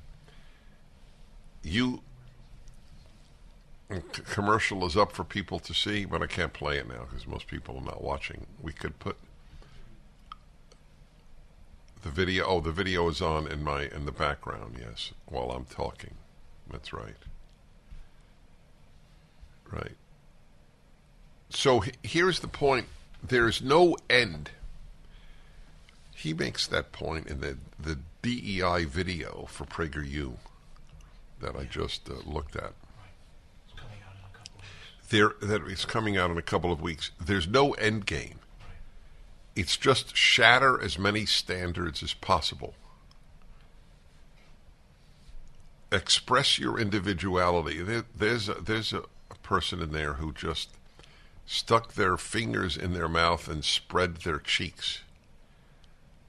You 1.63 2.03
commercial 4.01 4.85
is 4.87 4.97
up 4.97 5.13
for 5.13 5.25
people 5.25 5.59
to 5.61 5.75
see, 5.75 6.05
but 6.05 6.23
I 6.23 6.27
can't 6.27 6.53
play 6.53 6.79
it 6.79 6.89
now 6.89 7.07
because 7.09 7.27
most 7.27 7.47
people 7.47 7.77
are 7.79 7.85
not 7.85 8.03
watching. 8.03 8.47
We 8.61 8.73
could 8.73 8.99
put 8.99 9.17
The 12.03 12.11
video. 12.11 12.45
Oh, 12.47 12.61
the 12.61 12.73
video 12.73 13.09
is 13.09 13.23
on 13.23 13.47
in 13.47 13.63
my 13.63 13.83
in 13.85 14.07
the 14.07 14.13
background. 14.13 14.77
Yes, 14.79 15.13
while 15.27 15.51
I'm 15.53 15.65
talking. 15.67 16.15
That's 16.71 16.93
right. 16.93 17.17
Right. 19.71 19.97
So 21.51 21.85
here's 22.03 22.41
the 22.41 22.49
point. 22.49 22.87
There's 23.23 23.63
no 23.63 23.97
end. 24.11 24.51
He 26.15 26.35
makes 26.35 26.67
that 26.67 26.93
point 26.93 27.27
in 27.29 27.41
the 27.41 27.59
the 27.79 27.99
DEI 28.23 28.85
video 28.85 29.47
for 29.49 29.65
PragerU 29.65 30.35
that 31.41 31.57
I 31.57 31.65
just 31.65 32.09
uh, 32.09 32.15
looked 32.25 32.57
at. 32.57 32.73
It's 33.67 33.75
coming 33.81 33.99
out 34.07 34.15
in 34.15 34.25
a 34.25 34.37
couple 34.37 34.59
of 34.59 34.63
weeks. 34.63 35.02
There, 35.12 35.35
that 35.42 35.68
is 35.68 35.85
coming 35.85 36.16
out 36.16 36.31
in 36.31 36.38
a 36.38 36.42
couple 36.42 36.72
of 36.72 36.81
weeks. 36.81 37.11
There's 37.22 37.46
no 37.46 37.72
end 37.72 38.07
game. 38.07 38.38
It's 39.55 39.77
just 39.77 40.16
shatter 40.16 40.83
as 40.83 40.98
many 40.98 41.27
standards 41.27 42.03
as 42.03 42.14
possible. 42.14 42.72
Express 45.92 46.59
your 46.59 46.81
individuality. 46.81 47.83
There, 47.83 48.07
there's 48.16 48.48
a, 48.48 48.55
there's 48.55 48.94
a, 48.94 49.03
a 49.31 49.35
person 49.42 49.83
in 49.83 49.92
there 49.92 50.14
who 50.14 50.33
just 50.33 50.70
stuck 51.44 51.92
their 51.92 52.16
fingers 52.16 52.79
in 52.79 52.94
their 52.94 53.09
mouth 53.09 53.48
and 53.48 53.62
spread 53.62 54.16
their 54.16 54.38
cheeks. 54.38 55.01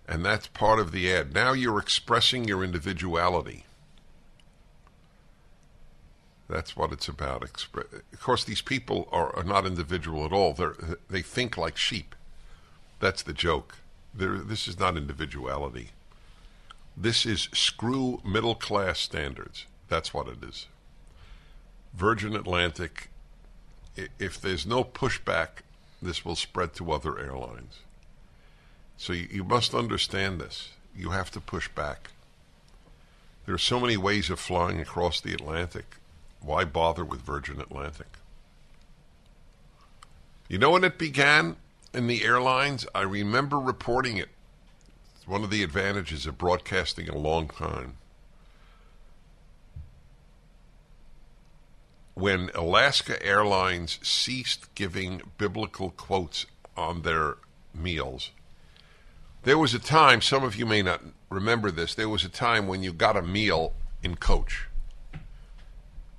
And 0.10 0.26
that's 0.26 0.48
part 0.48 0.80
of 0.80 0.92
the 0.92 1.10
ad. 1.10 1.34
Now 1.34 1.54
you're 1.54 1.80
expressing 1.80 2.50
your 2.50 2.66
individuality. 2.66 3.64
That's 6.50 6.76
what 6.76 6.92
it's 6.92 7.08
about. 7.08 7.44
Of 7.44 8.20
course, 8.20 8.44
these 8.44 8.62
people 8.62 9.08
are, 9.12 9.36
are 9.36 9.44
not 9.44 9.66
individual 9.66 10.26
at 10.26 10.34
all. 10.34 10.54
They're, 10.54 10.76
they 11.10 11.22
think 11.22 11.58
like 11.58 11.78
sheep. 11.78 12.16
That's 13.00 13.24
the 13.24 13.34
joke. 13.34 13.78
They're, 14.14 14.38
this 14.38 14.68
is 14.68 14.78
not 14.78 14.98
individuality. 14.98 15.90
This 16.96 17.26
is 17.26 17.50
screw 17.54 18.22
middle 18.26 18.56
class 18.56 19.00
standards. 19.00 19.66
That's 19.90 20.14
what 20.14 20.28
it 20.28 20.44
is. 20.44 20.68
Virgin 21.94 22.36
Atlantic, 22.36 23.10
if 24.20 24.40
there's 24.40 24.66
no 24.66 24.84
pushback, 24.84 25.64
this 26.02 26.26
will 26.26 26.36
spread 26.36 26.74
to 26.76 26.92
other 26.92 27.18
airlines. 27.18 27.80
So 28.98 29.14
you, 29.14 29.28
you 29.32 29.44
must 29.44 29.74
understand 29.74 30.40
this. 30.40 30.70
You 30.96 31.12
have 31.12 31.32
to 31.32 31.40
push 31.40 31.70
back. 31.70 32.12
There 33.46 33.56
are 33.56 33.60
so 33.60 33.80
many 33.80 33.98
ways 33.98 34.30
of 34.30 34.40
flying 34.40 34.80
across 34.80 35.20
the 35.20 35.34
Atlantic. 35.34 35.98
Why 36.44 36.66
bother 36.66 37.06
with 37.06 37.22
Virgin 37.22 37.62
Atlantic? 37.62 38.18
You 40.50 40.58
know 40.58 40.72
when 40.72 40.84
it 40.84 40.98
began 40.98 41.56
in 41.94 42.08
the 42.08 42.26
airlines? 42.26 42.86
I 42.94 43.02
remember 43.02 43.58
reporting 43.58 44.18
it. 44.18 44.28
It's 45.16 45.28
one 45.28 45.46
of 45.46 45.50
the 45.50 45.64
advantages 45.64 46.26
of 46.26 46.38
broadcasting 46.38 47.08
a 47.08 47.18
long 47.18 47.48
time. 47.48 47.94
When 52.14 52.52
Alaska 52.54 53.26
Airlines 53.26 54.00
ceased 54.04 54.76
giving 54.76 55.22
biblical 55.38 55.92
quotes 55.92 56.46
on 56.76 57.04
their 57.04 57.38
meals, 57.74 58.32
there 59.44 59.58
was 59.58 59.74
a 59.74 59.80
time, 59.80 60.22
some 60.22 60.44
of 60.44 60.58
you 60.58 60.66
may 60.66 60.82
not 60.82 61.02
remember 61.30 61.72
this, 61.72 61.96
there 61.96 62.10
was 62.10 62.26
a 62.26 62.30
time 62.30 62.68
when 62.68 62.84
you 62.84 62.92
got 62.92 63.18
a 63.18 63.22
meal 63.22 63.74
in 64.04 64.16
coach. 64.16 64.68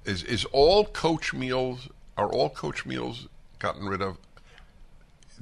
Is 0.05 0.23
is 0.23 0.45
all 0.47 0.85
coach 0.85 1.33
meals 1.33 1.89
are 2.17 2.31
all 2.31 2.51
coach 2.51 2.85
meals 2.85 3.29
gotten 3.59 3.87
rid 3.89 4.03
of 4.03 4.19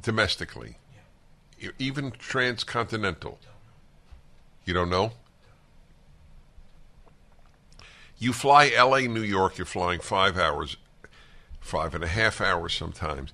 domestically? 0.00 0.76
E- 1.60 1.70
Even 1.78 2.12
transcontinental. 2.12 3.38
You 4.64 4.74
don't 4.74 4.90
know? 4.90 5.12
You 8.18 8.32
fly 8.32 8.70
LA, 8.76 9.00
New 9.00 9.22
York, 9.22 9.58
you're 9.58 9.64
flying 9.66 9.98
five 9.98 10.38
hours, 10.38 10.76
five 11.60 11.92
and 11.92 12.04
a 12.04 12.08
half 12.08 12.40
hours 12.40 12.72
sometimes. 12.72 13.32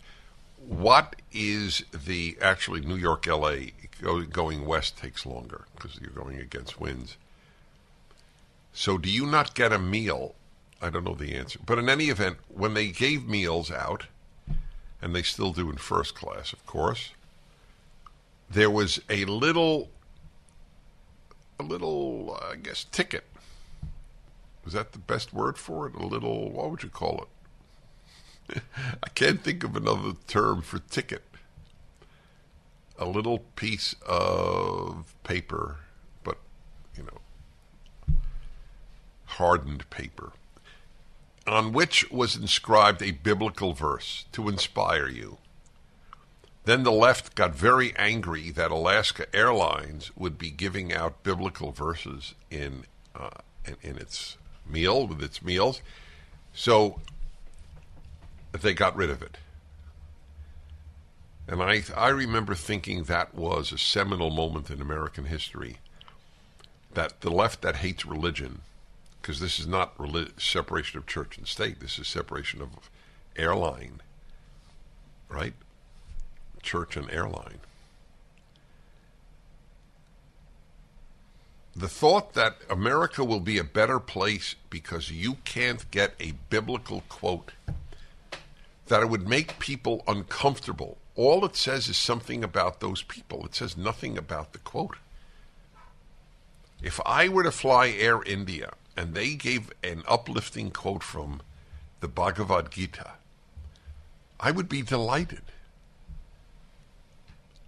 What 0.57 1.17
is 1.31 1.85
the 1.93 2.39
actually 2.41 2.81
New 2.81 2.97
York, 2.97 3.27
LA 3.27 3.73
go, 4.01 4.23
going 4.23 4.67
west 4.67 4.97
takes 4.99 5.27
longer 5.27 5.67
because 5.75 5.99
you're 6.01 6.11
going 6.11 6.39
against 6.39 6.81
winds. 6.81 7.17
So, 8.73 8.97
do 8.99 9.11
you 9.11 9.27
not 9.27 9.55
get 9.55 9.73
a 9.73 9.79
meal? 9.79 10.35
I 10.81 10.91
don't 10.91 11.05
know 11.05 11.15
the 11.15 11.35
answer. 11.35 11.59
But 11.65 11.79
in 11.79 11.89
any 11.89 12.07
event, 12.07 12.39
when 12.49 12.75
they 12.75 12.89
gave 12.89 13.27
meals 13.27 13.71
out, 13.71 14.07
and 15.03 15.15
they 15.15 15.23
still 15.23 15.53
do 15.53 15.71
in 15.71 15.77
first 15.77 16.15
class, 16.15 16.53
of 16.53 16.65
course, 16.67 17.13
there 18.51 18.71
was 18.71 19.01
a 19.11 19.25
little, 19.25 19.91
a 21.59 21.63
little, 21.63 22.39
I 22.41 22.57
guess, 22.57 22.85
ticket. 22.85 23.25
Was 24.65 24.75
that 24.75 24.93
the 24.93 24.99
best 24.99 25.33
word 25.33 25.59
for 25.59 25.87
it? 25.87 25.95
A 25.95 26.07
little, 26.07 26.51
what 26.51 26.71
would 26.71 26.83
you 26.83 26.89
call 26.89 27.27
it? 28.49 28.63
I 29.03 29.09
can't 29.11 29.43
think 29.43 29.65
of 29.65 29.77
another 29.77 30.13
term 30.27 30.63
for 30.63 30.79
ticket. 30.79 31.23
A 32.99 33.07
little 33.07 33.39
piece 33.57 33.95
of 34.07 35.15
paper, 35.23 35.77
but, 36.25 36.39
you 36.97 37.05
know, 37.05 38.17
hardened 39.27 39.89
paper, 39.91 40.33
on 41.49 41.73
which 41.73 42.11
was 42.11 42.37
inscribed 42.37 43.03
a 43.03 43.13
biblical 43.13 43.73
verse 43.73 44.25
to 44.33 44.49
inspire 44.49 45.09
you. 45.09 45.39
Then 46.65 46.83
the 46.83 46.93
left 46.93 47.35
got 47.35 47.55
very 47.55 47.97
angry 47.97 48.51
that 48.51 48.71
Alaska 48.71 49.25
Airlines 49.35 50.11
would 50.17 50.37
be 50.37 50.51
giving 50.51 50.93
out 50.93 51.23
biblical 51.23 51.73
verses 51.73 52.35
in 52.51 52.85
uh, 53.15 53.31
in, 53.65 53.77
in 53.83 53.97
its 53.97 54.37
meal 54.69 55.07
with 55.07 55.23
its 55.23 55.43
meals, 55.43 55.81
so 56.53 57.01
they 58.53 58.75
got 58.75 58.97
rid 58.97 59.09
of 59.09 59.23
it. 59.23 59.39
And 61.47 61.63
I 61.63 61.83
I 61.97 62.09
remember 62.09 62.55
thinking 62.55 63.05
that 63.05 63.35
was 63.35 63.73
a 63.73 63.79
seminal 63.79 64.31
moment 64.31 64.69
in 64.71 64.83
American 64.83 65.25
history. 65.25 65.79
That 66.93 67.23
the 67.23 67.31
left 67.31 67.63
that 67.63 67.77
hates 67.77 68.05
religion, 68.05 68.61
because 69.29 69.41
this 69.41 69.59
is 69.59 69.67
not 69.67 69.95
reli- 69.99 70.41
separation 70.41 70.97
of 70.97 71.07
church 71.07 71.37
and 71.37 71.47
state. 71.47 71.81
This 71.81 71.99
is 71.99 72.09
separation 72.09 72.63
of 72.63 72.71
airline, 73.37 74.01
right? 75.29 75.53
Church 76.63 76.97
and 76.97 77.11
airline. 77.11 77.59
The 81.77 81.91
thought 81.91 82.33
that 82.33 82.57
America 82.71 83.23
will 83.23 83.41
be 83.41 83.59
a 83.59 83.65
better 83.65 84.01
place 84.01 84.55
because 84.71 85.11
you 85.11 85.37
can't 85.45 85.91
get 85.91 86.15
a 86.19 86.33
biblical 86.49 87.03
quote, 87.11 87.53
that 88.87 89.03
it 89.03 89.11
would 89.11 89.29
make 89.29 89.59
people 89.59 90.05
uncomfortable. 90.09 90.97
All 91.15 91.45
it 91.45 91.55
says 91.55 91.87
is 91.89 91.99
something 91.99 92.43
about 92.43 92.81
those 92.81 93.03
people. 93.03 93.45
It 93.45 93.55
says 93.55 93.77
nothing 93.77 94.17
about 94.17 94.55
the 94.55 94.59
quote. 94.59 94.97
If 96.83 96.99
I 97.05 97.29
were 97.29 97.43
to 97.43 97.51
fly 97.51 97.89
Air 97.89 98.23
India 98.23 98.73
and 98.99 99.15
they 99.15 99.35
gave 99.35 99.71
an 99.85 100.03
uplifting 100.09 100.73
quote 100.73 101.05
from 101.05 101.41
the 102.01 102.09
Bhagavad 102.09 102.73
Gita, 102.73 103.13
I 104.41 104.51
would 104.51 104.69
be 104.69 104.83
delighted. 104.83 105.43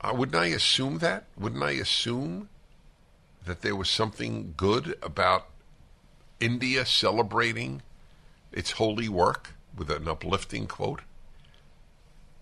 Uh, 0.00 0.12
wouldn't 0.12 0.36
I 0.36 0.46
assume 0.46 0.98
that? 0.98 1.26
Wouldn't 1.38 1.62
I 1.62 1.70
assume 1.72 2.48
that 3.46 3.62
there 3.62 3.76
was 3.76 3.88
something 3.88 4.54
good 4.56 4.98
about 5.04 5.46
India 6.40 6.84
celebrating 6.84 7.82
its 8.50 8.72
holy 8.72 9.08
work 9.08 9.50
with 9.76 9.88
an 9.88 10.08
uplifting 10.08 10.66
quote? 10.66 11.02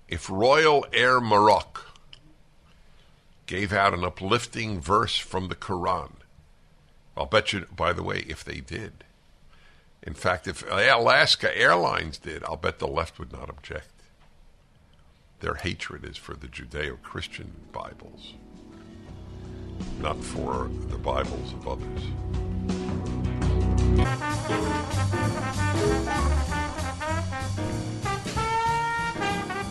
If 0.08 0.30
Royal 0.30 0.86
Air 0.94 1.20
Maroc 1.20 1.92
gave 3.44 3.70
out 3.70 3.92
an 3.92 4.02
uplifting 4.02 4.80
verse 4.80 5.18
from 5.18 5.48
the 5.48 5.56
Quran, 5.56 6.12
I'll 7.18 7.26
bet 7.26 7.52
you, 7.52 7.66
by 7.74 7.92
the 7.92 8.04
way, 8.04 8.24
if 8.28 8.44
they 8.44 8.60
did. 8.60 9.04
In 10.04 10.14
fact, 10.14 10.46
if 10.46 10.64
Alaska 10.70 11.54
Airlines 11.58 12.16
did, 12.16 12.44
I'll 12.44 12.56
bet 12.56 12.78
the 12.78 12.86
left 12.86 13.18
would 13.18 13.32
not 13.32 13.50
object. 13.50 13.90
Their 15.40 15.54
hatred 15.54 16.04
is 16.04 16.16
for 16.16 16.34
the 16.34 16.46
Judeo 16.46 17.02
Christian 17.02 17.52
Bibles, 17.72 18.34
not 20.00 20.22
for 20.22 20.70
the 20.88 20.96
Bibles 20.96 21.52
of 21.54 21.66
others. 21.66 22.02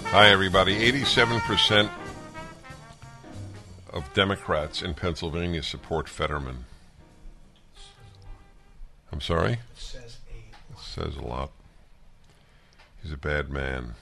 Hi, 0.10 0.30
everybody. 0.30 0.92
87% 0.92 1.90
of 3.94 4.14
Democrats 4.14 4.82
in 4.82 4.94
Pennsylvania 4.94 5.64
support 5.64 6.10
Fetterman. 6.10 6.66
I'm 9.12 9.22
sorry? 9.22 9.54
It 9.54 9.60
says 9.76 10.18
a 10.30 10.74
It 10.74 10.80
says 10.80 11.16
a 11.16 11.22
lot. 11.22 11.52
He's 13.02 13.12
a 13.14 13.18
bad 13.18 13.50
man. 13.50 13.96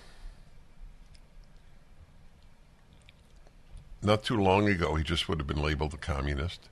Not 4.01 4.23
too 4.23 4.39
long 4.39 4.67
ago, 4.67 4.95
he 4.95 5.03
just 5.03 5.27
would 5.27 5.39
have 5.39 5.47
been 5.47 5.61
labeled 5.61 5.93
a 5.93 5.97
communist. 5.97 6.69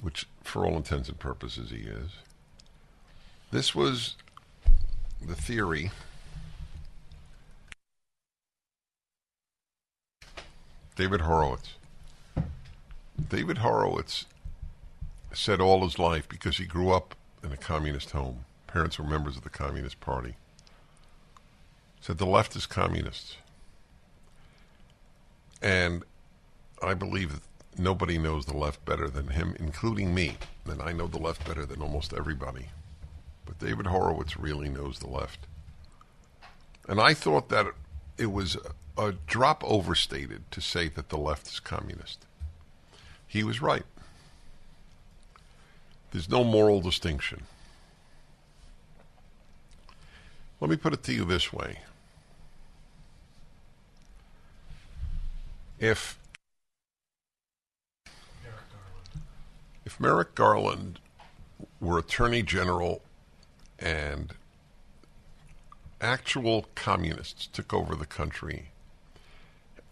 which 0.00 0.26
for 0.42 0.64
all 0.64 0.76
intents 0.76 1.08
and 1.08 1.18
purposes 1.18 1.70
he 1.70 1.82
is. 1.82 2.10
This 3.50 3.74
was 3.74 4.16
the 5.20 5.34
theory. 5.34 5.90
David 10.96 11.20
Horowitz. 11.22 11.74
David 13.28 13.58
Horowitz 13.58 14.26
said 15.32 15.60
all 15.60 15.84
his 15.84 15.98
life 15.98 16.28
because 16.28 16.58
he 16.58 16.64
grew 16.64 16.90
up 16.90 17.14
in 17.42 17.52
a 17.52 17.56
communist 17.56 18.10
home. 18.10 18.44
Parents 18.66 18.98
were 18.98 19.04
members 19.04 19.36
of 19.36 19.42
the 19.42 19.50
Communist 19.50 20.00
Party. 20.00 20.34
Said 22.00 22.18
the 22.18 22.26
left 22.26 22.56
is 22.56 22.66
communists. 22.66 23.36
And 25.60 26.04
I 26.82 26.94
believe 26.94 27.40
nobody 27.76 28.18
knows 28.18 28.46
the 28.46 28.56
left 28.56 28.84
better 28.84 29.08
than 29.08 29.28
him, 29.28 29.54
including 29.58 30.14
me. 30.14 30.36
And 30.66 30.80
I 30.80 30.92
know 30.92 31.06
the 31.06 31.18
left 31.18 31.46
better 31.46 31.66
than 31.66 31.82
almost 31.82 32.14
everybody. 32.14 32.68
But 33.44 33.58
David 33.58 33.86
Horowitz 33.86 34.38
really 34.38 34.68
knows 34.68 34.98
the 34.98 35.08
left. 35.08 35.40
And 36.88 37.00
I 37.00 37.14
thought 37.14 37.48
that 37.50 37.66
it 38.16 38.32
was 38.32 38.56
a 38.96 39.12
drop 39.26 39.62
overstated 39.64 40.50
to 40.50 40.60
say 40.60 40.88
that 40.88 41.08
the 41.08 41.18
left 41.18 41.48
is 41.48 41.60
communist. 41.60 42.26
He 43.26 43.44
was 43.44 43.62
right. 43.62 43.84
There's 46.10 46.28
no 46.28 46.42
moral 46.42 46.80
distinction. 46.80 47.44
Let 50.60 50.70
me 50.70 50.76
put 50.76 50.92
it 50.92 51.02
to 51.04 51.12
you 51.12 51.24
this 51.24 51.52
way. 51.52 51.78
If 55.78 56.18
Merrick 58.44 58.66
Garland. 58.70 59.26
if 59.86 60.00
Merrick 60.00 60.34
Garland 60.34 61.00
were 61.80 61.98
Attorney 61.98 62.42
General 62.42 63.00
and 63.78 64.34
actual 66.00 66.66
communists 66.74 67.46
took 67.46 67.72
over 67.72 67.94
the 67.94 68.04
country, 68.04 68.72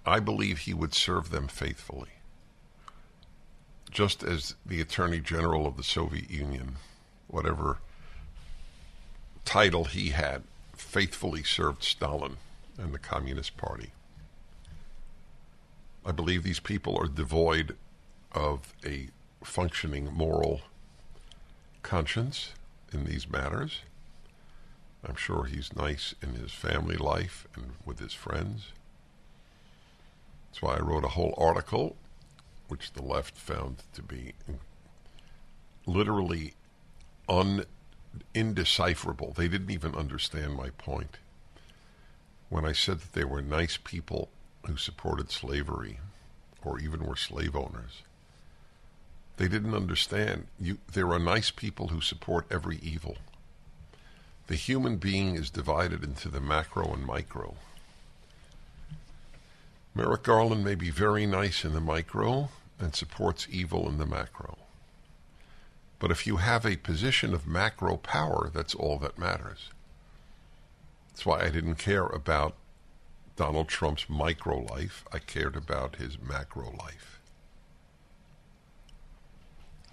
I 0.04 0.20
believe 0.20 0.58
he 0.58 0.74
would 0.74 0.92
serve 0.92 1.30
them 1.30 1.48
faithfully. 1.48 2.17
Just 3.90 4.22
as 4.22 4.54
the 4.64 4.80
Attorney 4.80 5.20
General 5.20 5.66
of 5.66 5.76
the 5.76 5.82
Soviet 5.82 6.30
Union, 6.30 6.76
whatever 7.26 7.78
title 9.44 9.84
he 9.84 10.10
had, 10.10 10.42
faithfully 10.76 11.42
served 11.42 11.82
Stalin 11.82 12.36
and 12.78 12.92
the 12.92 12.98
Communist 12.98 13.56
Party. 13.56 13.90
I 16.04 16.12
believe 16.12 16.42
these 16.42 16.60
people 16.60 16.96
are 16.96 17.08
devoid 17.08 17.76
of 18.32 18.72
a 18.84 19.08
functioning 19.42 20.12
moral 20.12 20.60
conscience 21.82 22.52
in 22.92 23.04
these 23.04 23.28
matters. 23.28 23.80
I'm 25.06 25.16
sure 25.16 25.44
he's 25.44 25.74
nice 25.74 26.14
in 26.22 26.34
his 26.34 26.52
family 26.52 26.96
life 26.96 27.46
and 27.54 27.72
with 27.84 27.98
his 27.98 28.12
friends. 28.12 28.72
That's 30.48 30.62
why 30.62 30.76
I 30.76 30.80
wrote 30.80 31.04
a 31.04 31.08
whole 31.08 31.34
article, 31.36 31.96
which 32.68 32.92
the 32.92 33.02
left 33.02 33.36
found 33.36 33.82
to 33.94 34.02
be 34.02 34.34
literally 35.86 36.54
un 37.28 37.64
indecipherable. 38.34 39.32
They 39.32 39.48
didn't 39.48 39.70
even 39.70 39.94
understand 39.94 40.54
my 40.54 40.70
point 40.70 41.18
when 42.48 42.64
I 42.64 42.72
said 42.72 43.00
that 43.00 43.12
they 43.12 43.24
were 43.24 43.42
nice 43.42 43.76
people 43.76 44.30
who 44.66 44.76
supported 44.76 45.30
slavery 45.30 46.00
or 46.64 46.78
even 46.78 47.04
were 47.04 47.16
slave 47.16 47.54
owners. 47.54 48.02
They 49.36 49.48
didn't 49.48 49.74
understand. 49.74 50.48
You, 50.60 50.78
there 50.92 51.10
are 51.12 51.18
nice 51.18 51.50
people 51.50 51.88
who 51.88 52.00
support 52.00 52.46
every 52.50 52.78
evil. 52.82 53.16
The 54.48 54.56
human 54.56 54.96
being 54.96 55.36
is 55.36 55.50
divided 55.50 56.02
into 56.02 56.28
the 56.28 56.40
macro 56.40 56.92
and 56.92 57.06
micro. 57.06 57.54
Merrick 59.94 60.22
Garland 60.22 60.64
may 60.64 60.74
be 60.74 60.90
very 60.90 61.26
nice 61.26 61.64
in 61.64 61.72
the 61.72 61.80
micro 61.80 62.50
and 62.78 62.94
supports 62.94 63.46
evil 63.50 63.88
in 63.88 63.98
the 63.98 64.06
macro. 64.06 64.58
But 65.98 66.10
if 66.10 66.26
you 66.26 66.36
have 66.36 66.64
a 66.64 66.76
position 66.76 67.34
of 67.34 67.46
macro 67.46 67.96
power, 67.96 68.50
that's 68.52 68.74
all 68.74 68.98
that 68.98 69.18
matters. 69.18 69.70
That's 71.10 71.26
why 71.26 71.40
I 71.40 71.50
didn't 71.50 71.74
care 71.76 72.06
about 72.06 72.54
Donald 73.34 73.68
Trump's 73.68 74.08
micro 74.08 74.60
life. 74.60 75.04
I 75.12 75.18
cared 75.18 75.56
about 75.56 75.96
his 75.96 76.18
macro 76.20 76.72
life. 76.78 77.20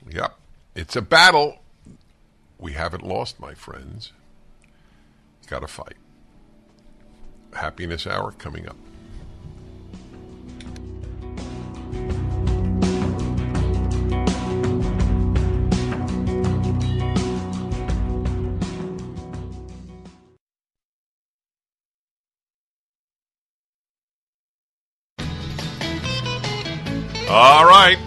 Yep, 0.07 0.37
it's 0.75 0.95
a 0.95 1.01
battle. 1.01 1.59
We 2.59 2.73
haven't 2.73 3.03
lost, 3.03 3.39
my 3.39 3.55
friends. 3.55 4.11
Got 5.47 5.59
to 5.59 5.67
fight. 5.67 5.97
Happiness 7.53 8.05
Hour 8.05 8.31
coming 8.31 8.67
up. 8.67 8.77
All 27.37 27.65
right. 27.65 27.97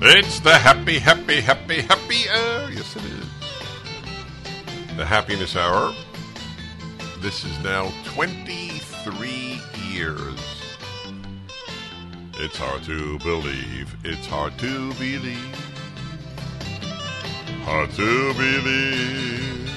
It's 0.00 0.40
the 0.40 0.56
happy, 0.56 0.98
happy, 0.98 1.42
happy, 1.42 1.82
happy 1.82 2.26
hour. 2.26 2.70
Yes, 2.70 2.96
it 2.96 3.04
is. 3.04 4.96
The 4.96 5.04
happiness 5.04 5.54
hour. 5.56 5.92
This 7.20 7.44
is 7.44 7.58
now 7.62 7.92
23 8.06 9.60
years. 9.90 10.40
It's 12.38 12.56
hard 12.56 12.82
to 12.84 13.18
believe. 13.18 13.94
It's 14.04 14.26
hard 14.26 14.58
to 14.60 14.94
believe. 14.94 15.36
Hard 17.64 17.90
to 17.90 18.32
believe. 18.32 19.68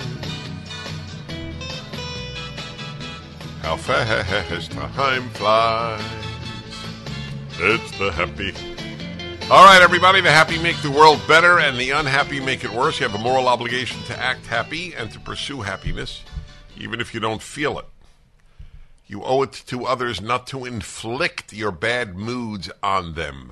How 3.62 3.76
fast 3.76 4.72
time 4.96 5.30
flies. 5.32 6.19
It's 7.62 7.92
the 8.00 8.10
happy. 8.10 8.54
All 9.52 9.66
right, 9.66 9.82
everybody. 9.82 10.22
The 10.22 10.32
happy 10.32 10.58
make 10.64 10.82
the 10.82 10.90
world 10.90 11.20
better, 11.28 11.60
and 11.60 11.78
the 11.78 11.90
unhappy 11.90 12.40
make 12.40 12.64
it 12.64 12.72
worse. 12.72 13.02
You 13.02 13.08
have 13.10 13.20
a 13.20 13.22
moral 13.22 13.50
obligation 13.50 14.02
to 14.04 14.18
act 14.18 14.46
happy 14.46 14.94
and 14.94 15.12
to 15.12 15.20
pursue 15.20 15.60
happiness, 15.60 16.24
even 16.78 17.02
if 17.02 17.14
you 17.14 17.20
don't 17.20 17.42
feel 17.42 17.78
it. 17.78 17.86
You 19.08 19.24
owe 19.24 19.42
it 19.42 19.52
to 19.68 19.86
others 19.86 20.22
not 20.22 20.48
to 20.48 20.64
inflict 20.64 21.52
your 21.52 21.72
bad 21.72 22.16
moods 22.16 22.72
on 22.82 23.16
them. 23.16 23.52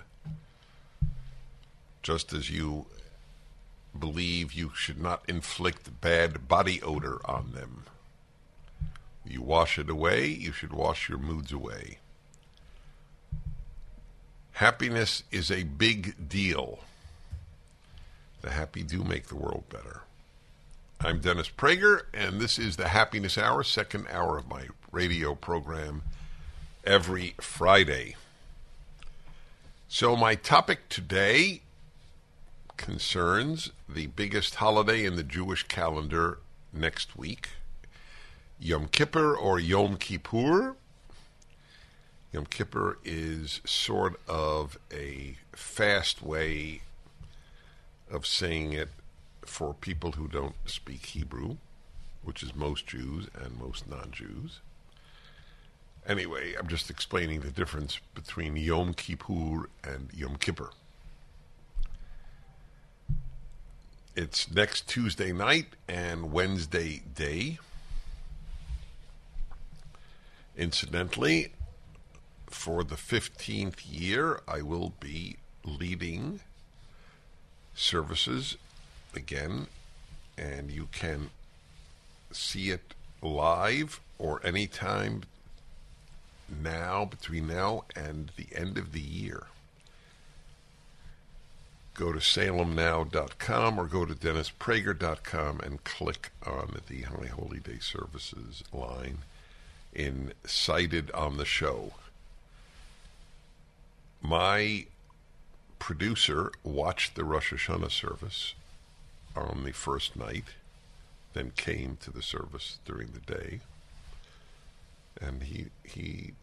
Just 2.01 2.31
as 2.31 2.49
you 2.49 2.85
believe 3.99 4.53
you 4.53 4.71
should 4.73 5.01
not 5.01 5.21
inflict 5.27 5.99
bad 5.99 6.47
body 6.47 6.81
odor 6.81 7.19
on 7.25 7.51
them. 7.51 7.83
You 9.25 9.41
wash 9.41 9.77
it 9.77 9.89
away, 9.89 10.27
you 10.27 10.53
should 10.53 10.71
wash 10.71 11.09
your 11.09 11.17
moods 11.17 11.51
away. 11.51 11.97
Happiness 14.57 15.21
is 15.29 15.51
a 15.51 15.61
big 15.61 16.29
deal. 16.29 16.79
The 18.41 18.49
happy 18.49 18.81
do 18.81 19.03
make 19.03 19.27
the 19.27 19.35
world 19.35 19.65
better. 19.69 20.01
I'm 20.99 21.19
Dennis 21.19 21.47
Prager, 21.47 22.05
and 22.11 22.41
this 22.41 22.57
is 22.57 22.75
the 22.75 22.87
Happiness 22.87 23.37
Hour, 23.37 23.61
second 23.61 24.07
hour 24.09 24.35
of 24.35 24.49
my 24.49 24.63
radio 24.91 25.35
program 25.35 26.01
every 26.83 27.35
Friday. 27.39 28.15
So, 29.87 30.15
my 30.15 30.33
topic 30.33 30.89
today 30.89 31.61
concerns 32.77 33.69
the 33.87 34.07
biggest 34.07 34.55
holiday 34.55 35.05
in 35.05 35.17
the 35.17 35.23
Jewish 35.23 35.67
calendar 35.67 36.39
next 36.73 37.15
week 37.15 37.49
Yom 38.59 38.87
Kippur 38.87 39.35
or 39.35 39.59
Yom 39.59 39.97
Kippur. 39.97 40.75
Yom 42.31 42.45
Kippur 42.45 42.97
is 43.05 43.61
sort 43.65 44.19
of 44.27 44.77
a 44.91 45.37
fast 45.53 46.21
way 46.21 46.81
of 48.11 48.25
saying 48.25 48.73
it 48.73 48.89
for 49.45 49.73
people 49.73 50.13
who 50.13 50.27
don't 50.27 50.55
speak 50.65 51.05
Hebrew, 51.05 51.57
which 52.23 52.43
is 52.43 52.53
most 52.53 52.85
Jews 52.85 53.27
and 53.33 53.57
most 53.57 53.89
non 53.89 54.11
Jews. 54.11 54.59
Anyway, 56.05 56.53
I'm 56.57 56.67
just 56.67 56.89
explaining 56.89 57.41
the 57.41 57.51
difference 57.51 57.99
between 58.13 58.55
Yom 58.55 58.93
Kippur 58.93 59.69
and 59.83 60.09
Yom 60.13 60.35
Kippur. 60.37 60.71
It's 64.15 64.49
next 64.49 64.87
Tuesday 64.87 65.31
night 65.31 65.67
and 65.87 66.31
Wednesday 66.31 67.03
day. 67.13 67.59
Incidentally, 70.57 71.51
for 72.49 72.83
the 72.83 72.95
15th 72.95 73.81
year, 73.89 74.41
I 74.47 74.61
will 74.61 74.93
be 74.99 75.37
leading 75.63 76.39
services 77.75 78.57
again, 79.15 79.67
and 80.37 80.71
you 80.71 80.87
can 80.91 81.29
see 82.31 82.69
it 82.69 82.93
live 83.21 83.99
or 84.17 84.45
anytime 84.45 85.23
now, 86.63 87.05
between 87.05 87.47
now 87.47 87.83
and 87.95 88.31
the 88.37 88.47
end 88.55 88.77
of 88.77 88.93
the 88.93 89.01
year. 89.01 89.47
Go 91.93 92.13
to 92.13 92.19
salemnow.com 92.19 93.79
or 93.79 93.85
go 93.87 94.05
to 94.05 94.13
dennisprager.com 94.13 95.59
and 95.61 95.83
click 95.83 96.31
on 96.45 96.79
the 96.87 97.01
High 97.01 97.27
Holy 97.27 97.59
Day 97.59 97.79
Services 97.79 98.63
line 98.71 99.19
in 99.93 100.33
cited 100.45 101.09
on 101.11 101.37
the 101.37 101.45
show. 101.45 101.93
My 104.21 104.87
producer 105.79 106.51
watched 106.63 107.15
the 107.15 107.23
Rosh 107.23 107.53
Hashanah 107.53 107.91
service 107.91 108.55
on 109.35 109.63
the 109.63 109.71
first 109.71 110.15
night, 110.15 110.45
then 111.33 111.51
came 111.55 111.97
to 112.01 112.11
the 112.11 112.23
service 112.23 112.79
during 112.85 113.11
the 113.11 113.19
day, 113.19 113.59
and 115.21 115.43
he 115.43 115.67
he 115.83 116.33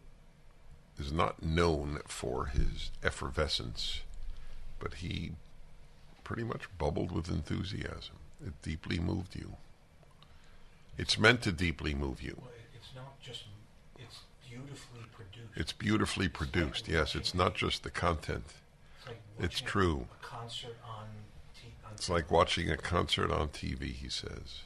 is 0.98 1.12
not 1.12 1.42
known 1.42 1.98
for 2.06 2.46
his 2.46 2.90
effervescence, 3.02 4.02
but 4.78 4.94
he 4.94 5.32
pretty 6.22 6.44
much 6.44 6.68
bubbled 6.78 7.10
with 7.10 7.28
enthusiasm. 7.28 8.14
It 8.46 8.60
deeply 8.62 8.98
moved 9.00 9.34
you. 9.34 9.56
It's 10.96 11.18
meant 11.18 11.42
to 11.42 11.52
deeply 11.52 11.94
move 11.94 12.22
you. 12.22 12.36
Well, 12.40 12.50
it- 12.50 12.60
it's 12.76 12.94
not 12.94 13.20
just, 13.20 13.42
it's 13.98 14.20
beautifully 14.54 15.04
produced. 15.12 15.56
It's 15.56 15.72
beautifully 15.72 16.28
produced. 16.28 16.88
Yes, 16.88 17.14
it's 17.14 17.34
not 17.34 17.54
just 17.54 17.82
the 17.82 17.90
content. 17.90 18.44
It's 18.98 19.08
like 19.08 19.20
it's 19.40 19.60
true. 19.60 20.06
A 20.20 20.24
concert 20.24 20.76
on 20.86 21.06
T- 21.60 21.72
on 21.84 21.92
It's 21.94 22.08
like 22.08 22.30
watching 22.30 22.70
a 22.70 22.76
concert 22.76 23.30
on 23.30 23.48
TV, 23.48 23.92
he 23.92 24.08
says. 24.08 24.62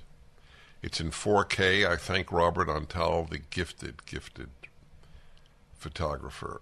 It's 0.83 1.01
in 1.01 1.11
4K. 1.11 1.87
I 1.89 1.97
thank 1.97 2.31
Robert 2.31 2.69
Antal, 2.69 3.29
the 3.29 3.39
gifted, 3.39 4.07
gifted 4.07 4.51
photographer, 5.77 6.61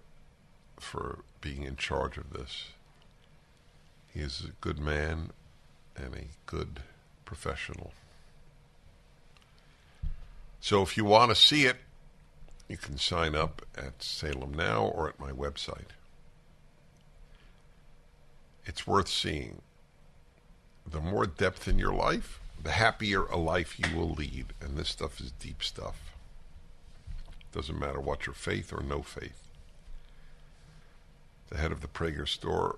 for 0.79 1.21
being 1.41 1.63
in 1.63 1.77
charge 1.77 2.17
of 2.17 2.33
this. 2.33 2.69
He 4.13 4.21
is 4.21 4.45
a 4.49 4.53
good 4.61 4.79
man 4.79 5.31
and 5.97 6.15
a 6.15 6.25
good 6.47 6.81
professional. 7.25 7.93
So 10.61 10.83
if 10.83 10.97
you 10.97 11.05
want 11.05 11.31
to 11.31 11.37
see 11.37 11.67
it, 11.67 11.77
you 12.69 12.77
can 12.77 12.99
sign 12.99 13.35
up 13.35 13.63
at 13.77 14.03
Salem 14.03 14.55
Now 14.55 14.85
or 14.85 15.09
at 15.09 15.21
my 15.21 15.31
website. 15.31 15.91
It's 18.65 18.87
worth 18.87 19.09
seeing 19.09 19.63
the 20.89 21.01
more 21.01 21.27
depth 21.27 21.69
in 21.69 21.79
your 21.79 21.95
life, 21.95 22.41
the 22.63 22.73
happier 22.73 23.27
a 23.27 23.37
life 23.37 23.79
you 23.79 23.97
will 23.97 24.11
lead. 24.11 24.47
And 24.61 24.77
this 24.77 24.89
stuff 24.89 25.21
is 25.21 25.33
deep 25.33 25.63
stuff. 25.63 26.13
Doesn't 27.53 27.79
matter 27.79 28.01
what 28.01 28.27
your 28.27 28.35
faith 28.35 28.73
or 28.73 28.83
no 28.83 29.03
faith. 29.03 29.49
The 31.49 31.59
head 31.59 31.71
of 31.71 31.81
the 31.81 31.89
Prager 31.89 32.27
store 32.27 32.77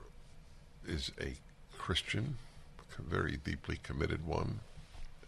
is 0.86 1.10
a 1.20 1.34
Christian, 1.78 2.36
a 2.98 3.02
very 3.02 3.36
deeply 3.36 3.78
committed 3.82 4.26
one, 4.26 4.60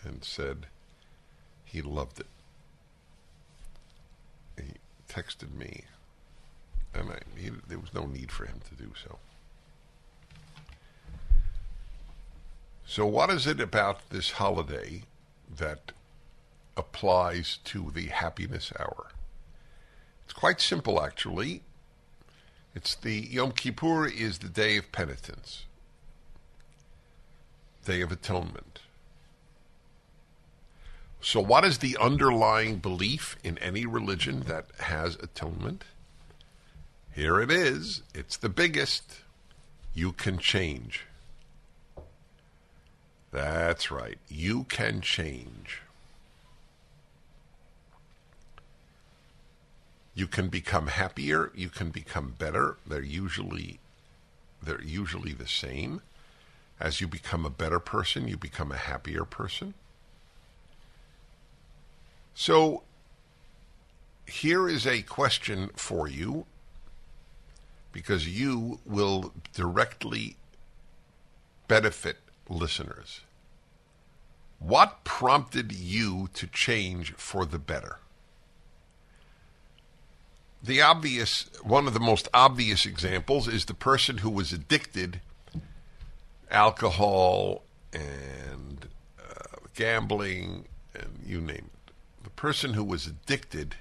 and 0.03 0.23
said 0.23 0.67
he 1.65 1.81
loved 1.81 2.21
it. 2.21 2.27
Texted 5.11 5.53
me, 5.53 5.85
and 6.95 7.11
I, 7.11 7.19
he, 7.37 7.51
there 7.67 7.81
was 7.81 7.93
no 7.93 8.07
need 8.07 8.31
for 8.31 8.45
him 8.45 8.61
to 8.69 8.75
do 8.81 8.93
so. 9.03 9.19
So, 12.87 13.07
what 13.07 13.29
is 13.29 13.47
it 13.47 13.61
about 13.61 14.11
this 14.11 14.33
holiday 14.33 15.03
that 15.57 15.91
applies 16.77 17.59
to 17.65 17.91
the 17.93 18.07
happiness 18.07 18.73
hour? 18.79 19.09
It's 20.25 20.33
quite 20.33 20.61
simple, 20.61 21.03
actually. 21.03 21.63
It's 22.73 22.95
the 22.95 23.15
Yom 23.15 23.51
Kippur 23.51 24.07
is 24.07 24.39
the 24.39 24.49
day 24.49 24.77
of 24.77 24.93
penitence, 24.93 25.67
day 27.85 28.01
of 28.01 28.13
atonement. 28.13 28.81
So, 31.23 31.41
what 31.41 31.65
is 31.65 31.79
the 31.79 31.97
underlying 31.99 32.79
belief 32.79 33.37
in 33.45 33.59
any 33.59 33.85
religion 33.85 34.41
that 34.47 34.67
has 34.79 35.17
atonement? 35.17 35.85
Here 37.15 37.41
it 37.41 37.51
is. 37.51 38.03
It's 38.15 38.37
the 38.37 38.49
biggest. 38.49 39.21
You 39.93 40.13
can 40.13 40.39
change. 40.39 41.05
That's 43.33 43.91
right. 43.91 44.19
You 44.29 44.65
can 44.65 45.01
change. 45.03 45.83
You 50.15 50.27
can 50.27 50.49
become 50.49 50.89
happier, 50.89 51.53
you 51.55 51.69
can 51.69 51.91
become 51.91 52.35
better. 52.39 52.77
They're 52.87 53.03
usually 53.03 53.79
they're 54.63 54.83
usually 54.83 55.33
the 55.33 55.47
same. 55.47 56.03
As 56.79 57.01
you 57.01 57.09
become 57.09 57.47
a 57.47 57.51
better 57.51 57.79
person, 57.79 58.29
you 58.29 58.37
become 58.37 58.73
a 58.73 58.77
happier 58.77 59.25
person. 59.25 59.75
So 62.35 62.83
here 64.27 64.69
is 64.69 64.87
a 64.87 65.03
question 65.03 65.71
for 65.75 66.09
you 66.09 66.47
because 67.93 68.29
you 68.29 68.79
will 68.87 69.33
directly 69.53 70.37
benefit 71.69 72.19
listeners. 72.49 73.21
What 74.59 75.05
prompted 75.05 75.73
you 75.73 76.29
to 76.35 76.47
change 76.47 77.13
for 77.15 77.45
the 77.45 77.59
better? 77.59 77.99
The 80.63 80.83
obvious, 80.83 81.49
one 81.63 81.87
of 81.87 81.95
the 81.95 82.01
most 82.01 82.29
obvious 82.35 82.85
examples 82.85 83.49
is 83.49 83.65
the 83.65 83.75
person 83.75 84.19
who 84.19 84.29
was 84.29 84.53
addicted 84.53 85.21
alcohol 86.51 87.63
and 87.93 88.87
uh, 89.19 89.57
gambling 89.75 90.67
and 90.95 91.21
you 91.25 91.41
name 91.41 91.71
it. 91.73 91.80
The 92.23 92.31
person 92.31 92.75
who 92.75 92.85
was 92.85 93.07
addicted 93.07 93.77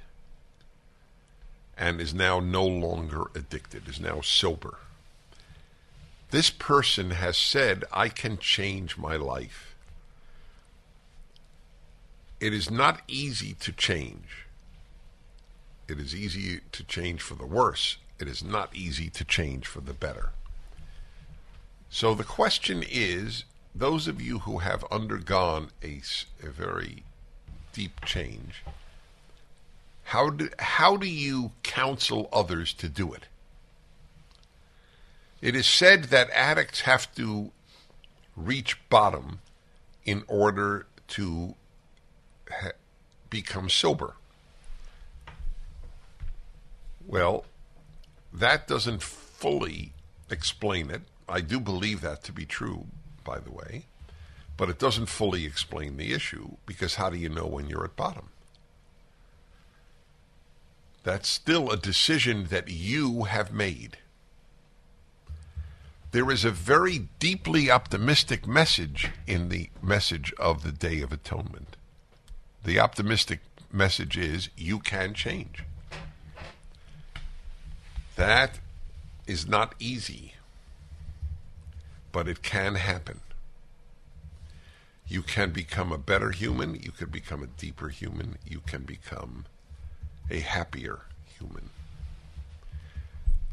and 1.77 2.01
is 2.01 2.13
now 2.13 2.39
no 2.39 2.65
longer 2.65 3.31
addicted, 3.33 3.87
is 3.87 3.99
now 3.99 4.21
sober. 4.21 4.77
This 6.31 6.49
person 6.49 7.11
has 7.11 7.37
said, 7.37 7.85
I 7.91 8.09
can 8.09 8.37
change 8.37 8.97
my 8.97 9.15
life. 9.15 9.75
It 12.39 12.53
is 12.53 12.69
not 12.69 13.01
easy 13.07 13.53
to 13.61 13.71
change. 13.71 14.45
It 15.87 15.99
is 15.99 16.13
easy 16.13 16.61
to 16.71 16.83
change 16.83 17.21
for 17.21 17.35
the 17.35 17.45
worse. 17.45 17.97
It 18.19 18.27
is 18.27 18.43
not 18.43 18.75
easy 18.75 19.09
to 19.09 19.23
change 19.23 19.65
for 19.65 19.81
the 19.81 19.93
better. 19.93 20.29
So 21.89 22.13
the 22.13 22.23
question 22.23 22.83
is 22.87 23.45
those 23.73 24.07
of 24.07 24.21
you 24.21 24.39
who 24.39 24.59
have 24.59 24.85
undergone 24.91 25.71
a, 25.83 26.01
a 26.43 26.49
very 26.49 27.03
deep 27.73 28.03
change, 28.05 28.63
how 30.03 30.29
do, 30.29 30.49
how 30.59 30.97
do 30.97 31.07
you 31.07 31.51
counsel 31.63 32.29
others 32.33 32.73
to 32.73 32.89
do 32.89 33.13
it? 33.13 33.25
It 35.41 35.55
is 35.55 35.67
said 35.67 36.05
that 36.05 36.29
addicts 36.31 36.81
have 36.81 37.13
to 37.15 37.51
reach 38.35 38.77
bottom 38.89 39.39
in 40.05 40.23
order 40.27 40.87
to 41.09 41.55
ha- 42.49 42.71
become 43.29 43.69
sober. 43.69 44.15
Well, 47.07 47.45
that 48.33 48.67
doesn't 48.67 49.01
fully 49.01 49.93
explain 50.29 50.89
it. 50.89 51.01
I 51.27 51.41
do 51.41 51.59
believe 51.59 52.01
that 52.01 52.23
to 52.23 52.31
be 52.31 52.45
true, 52.45 52.87
by 53.23 53.39
the 53.39 53.51
way, 53.51 53.85
but 54.59 54.69
it 54.69 54.77
doesn't 54.77 55.05
fully 55.05 55.45
explain 55.45 55.95
the 55.95 56.11
issue 56.11 56.49
because 56.65 56.95
how 56.95 57.09
do 57.09 57.15
you 57.15 57.29
know 57.29 57.47
when 57.47 57.69
you're 57.69 57.85
at 57.85 57.95
bottom? 57.95 58.27
That's 61.03 61.29
still 61.29 61.71
a 61.71 61.77
decision 61.77 62.47
that 62.49 62.69
you 62.69 63.23
have 63.23 63.53
made. 63.53 63.99
There 66.11 66.29
is 66.29 66.43
a 66.43 66.51
very 66.51 67.07
deeply 67.19 67.71
optimistic 67.71 68.45
message 68.45 69.11
in 69.25 69.47
the 69.47 69.69
message 69.81 70.33
of 70.37 70.63
the 70.63 70.73
Day 70.73 70.99
of 70.99 71.13
Atonement. 71.13 71.77
The 72.65 72.81
optimistic 72.81 73.39
message 73.71 74.17
is 74.17 74.49
you 74.57 74.79
can 74.79 75.13
change. 75.13 75.63
That 78.17 78.59
is 79.25 79.47
not 79.47 79.73
easy, 79.79 80.33
but 82.11 82.27
it 82.27 82.41
can 82.41 82.75
happen. 82.75 83.21
You 85.09 85.23
can 85.23 85.49
become 85.49 85.91
a 85.91 85.97
better 85.97 86.29
human, 86.29 86.75
you 86.75 86.91
can 86.91 87.09
become 87.09 87.41
a 87.41 87.47
deeper 87.47 87.89
human, 87.89 88.37
you 88.45 88.59
can 88.59 88.83
become 88.83 89.45
a 90.29 90.39
happier 90.39 90.99
human. 91.25 91.71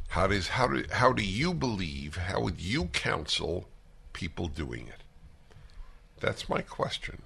How 0.08 0.26
does 0.26 0.48
how 0.48 0.68
do 0.68 0.84
how 0.92 1.12
do 1.12 1.24
you 1.24 1.54
believe? 1.54 2.16
How 2.16 2.40
would 2.40 2.60
you 2.60 2.86
counsel 2.86 3.68
people 4.12 4.48
doing 4.48 4.86
it? 4.86 5.02
That's 6.20 6.48
my 6.48 6.60
question. 6.60 7.22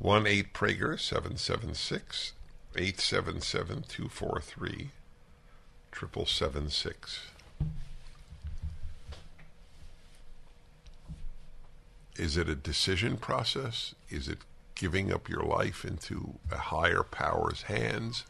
1 0.00 0.26
8 0.26 0.52
Prager 0.52 0.98
776 0.98 2.32
877 2.76 3.82
243 3.88 4.90
776. 5.92 7.20
Is 12.18 12.36
it 12.36 12.48
a 12.48 12.56
decision 12.56 13.16
process? 13.16 13.94
Is 14.10 14.28
it 14.28 14.38
giving 14.74 15.12
up 15.12 15.28
your 15.28 15.42
life 15.42 15.84
into 15.84 16.34
a 16.50 16.58
higher 16.58 17.02
power's 17.02 17.62
hands? 17.62 18.24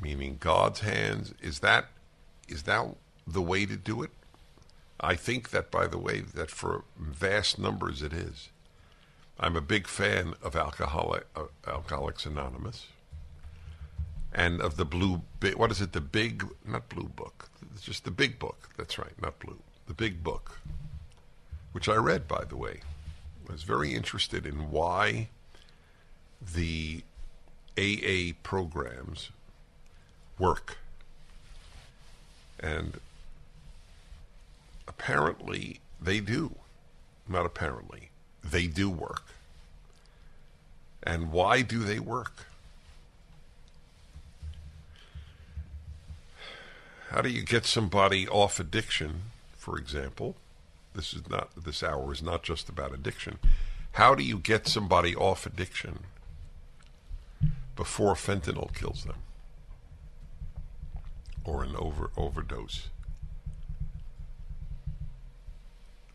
Meaning 0.00 0.36
God's 0.40 0.80
hands? 0.80 1.34
Is 1.42 1.58
that 1.58 1.86
is 2.48 2.62
that 2.62 2.86
the 3.26 3.42
way 3.42 3.66
to 3.66 3.76
do 3.76 4.02
it? 4.02 4.10
I 5.00 5.16
think 5.16 5.50
that 5.50 5.70
by 5.70 5.86
the 5.86 5.98
way 5.98 6.20
that 6.20 6.50
for 6.50 6.84
vast 6.96 7.58
numbers 7.58 8.00
it 8.00 8.12
is. 8.12 8.50
I'm 9.38 9.56
a 9.56 9.60
big 9.60 9.88
fan 9.88 10.34
of 10.42 10.54
Alcoholic, 10.54 11.26
uh, 11.34 11.46
Alcoholics 11.66 12.24
Anonymous 12.24 12.86
and 14.32 14.60
of 14.60 14.76
the 14.76 14.84
blue. 14.84 15.22
What 15.56 15.70
is 15.70 15.80
it? 15.80 15.92
The 15.92 16.00
big, 16.00 16.46
not 16.64 16.88
blue 16.88 17.08
book. 17.08 17.48
It's 17.72 17.82
just 17.82 18.04
the 18.04 18.10
big 18.10 18.38
book. 18.38 18.68
That's 18.76 18.98
right, 18.98 19.20
not 19.20 19.38
blue. 19.38 19.58
The 19.86 19.94
big 19.94 20.22
book, 20.22 20.58
which 21.74 21.88
I 21.88 21.96
read, 21.96 22.28
by 22.28 22.44
the 22.44 22.56
way. 22.56 22.82
I 23.48 23.52
was 23.52 23.64
very 23.64 23.94
interested 23.94 24.46
in 24.46 24.70
why 24.70 25.28
the 26.40 27.02
AA 27.76 28.34
programs 28.44 29.30
work, 30.38 30.78
and 32.60 33.00
apparently 34.86 35.80
they 36.00 36.20
do. 36.20 36.54
Not 37.28 37.44
apparently, 37.44 38.10
they 38.44 38.68
do 38.68 38.88
work. 38.88 39.24
And 41.02 41.32
why 41.32 41.62
do 41.62 41.80
they 41.80 41.98
work? 41.98 42.46
How 47.10 47.20
do 47.20 47.28
you 47.28 47.42
get 47.42 47.66
somebody 47.66 48.28
off 48.28 48.60
addiction, 48.60 49.22
for 49.56 49.76
example? 49.76 50.36
This 50.94 51.12
is 51.12 51.28
not 51.28 51.50
this 51.64 51.82
hour 51.82 52.12
is 52.12 52.22
not 52.22 52.42
just 52.42 52.68
about 52.68 52.94
addiction. 52.94 53.38
How 53.92 54.14
do 54.14 54.22
you 54.22 54.38
get 54.38 54.68
somebody 54.68 55.14
off 55.14 55.46
addiction 55.46 56.00
before 57.76 58.14
fentanyl 58.14 58.74
kills 58.74 59.04
them? 59.04 59.16
Or 61.44 61.62
an 61.62 61.74
over 61.76 62.10
overdose? 62.16 62.88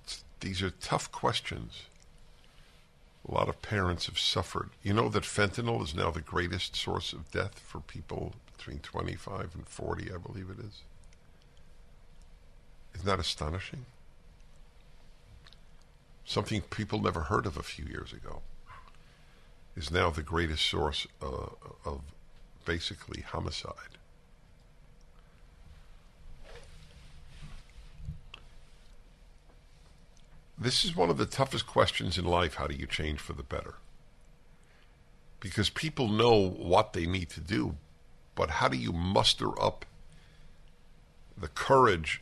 It's, 0.04 0.24
these 0.40 0.62
are 0.62 0.72
tough 0.72 1.12
questions. 1.12 1.84
A 3.28 3.34
lot 3.34 3.50
of 3.50 3.62
parents 3.62 4.08
have 4.08 4.18
suffered. 4.18 4.70
You 4.82 4.94
know 4.94 5.10
that 5.10 5.24
fentanyl 5.24 5.84
is 5.84 5.94
now 5.94 6.10
the 6.10 6.22
greatest 6.22 6.76
source 6.76 7.14
of 7.14 7.30
death 7.32 7.60
for 7.60 7.80
people 7.82 8.34
between 8.58 8.80
25 8.80 9.52
and 9.56 9.68
40, 9.68 10.12
I 10.12 10.18
believe 10.18 10.50
it 10.50 10.60
is. 10.60 10.82
Isn't 12.96 13.06
that 13.06 13.20
astonishing? 13.20 13.86
Something 16.30 16.62
people 16.62 17.02
never 17.02 17.22
heard 17.22 17.48
of 17.48 17.58
a 17.58 17.64
few 17.64 17.86
years 17.86 18.14
ago 18.14 18.44
is 19.76 19.90
now 19.90 20.12
the 20.12 20.22
greatest 20.22 20.64
source 20.64 21.08
uh, 21.24 21.48
of 21.84 22.02
basically 22.66 23.22
homicide. 23.22 23.98
This 30.56 30.86
is 30.86 30.96
one 30.96 31.10
of 31.10 31.18
the 31.18 31.26
toughest 31.26 31.66
questions 31.66 32.16
in 32.16 32.26
life. 32.26 32.54
How 32.54 32.68
do 32.68 32.76
you 32.76 32.86
change 32.86 33.20
for 33.20 33.34
the 33.34 33.42
better? 33.42 33.74
Because 35.40 35.72
people 35.72 36.10
know 36.10 36.38
what 36.38 36.94
they 36.94 37.08
need 37.08 37.32
to 37.32 37.40
do, 37.40 37.76
but 38.36 38.52
how 38.52 38.68
do 38.68 38.78
you 38.78 38.94
muster 38.94 39.60
up 39.60 39.84
the 41.36 41.48
courage 41.48 42.22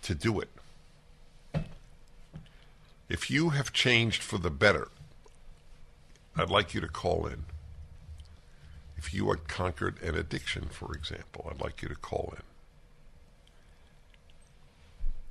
to 0.00 0.14
do 0.14 0.40
it. 0.40 0.48
If 3.08 3.30
you 3.30 3.50
have 3.50 3.72
changed 3.72 4.22
for 4.22 4.38
the 4.38 4.50
better, 4.50 4.88
I'd 6.36 6.50
like 6.50 6.74
you 6.74 6.80
to 6.80 6.88
call 6.88 7.26
in. 7.26 7.44
If 8.96 9.14
you 9.14 9.28
had 9.28 9.46
conquered 9.46 10.02
an 10.02 10.16
addiction, 10.16 10.68
for 10.70 10.92
example, 10.92 11.48
I'd 11.50 11.60
like 11.60 11.82
you 11.82 11.88
to 11.88 11.94
call 11.94 12.34
in. 12.36 12.42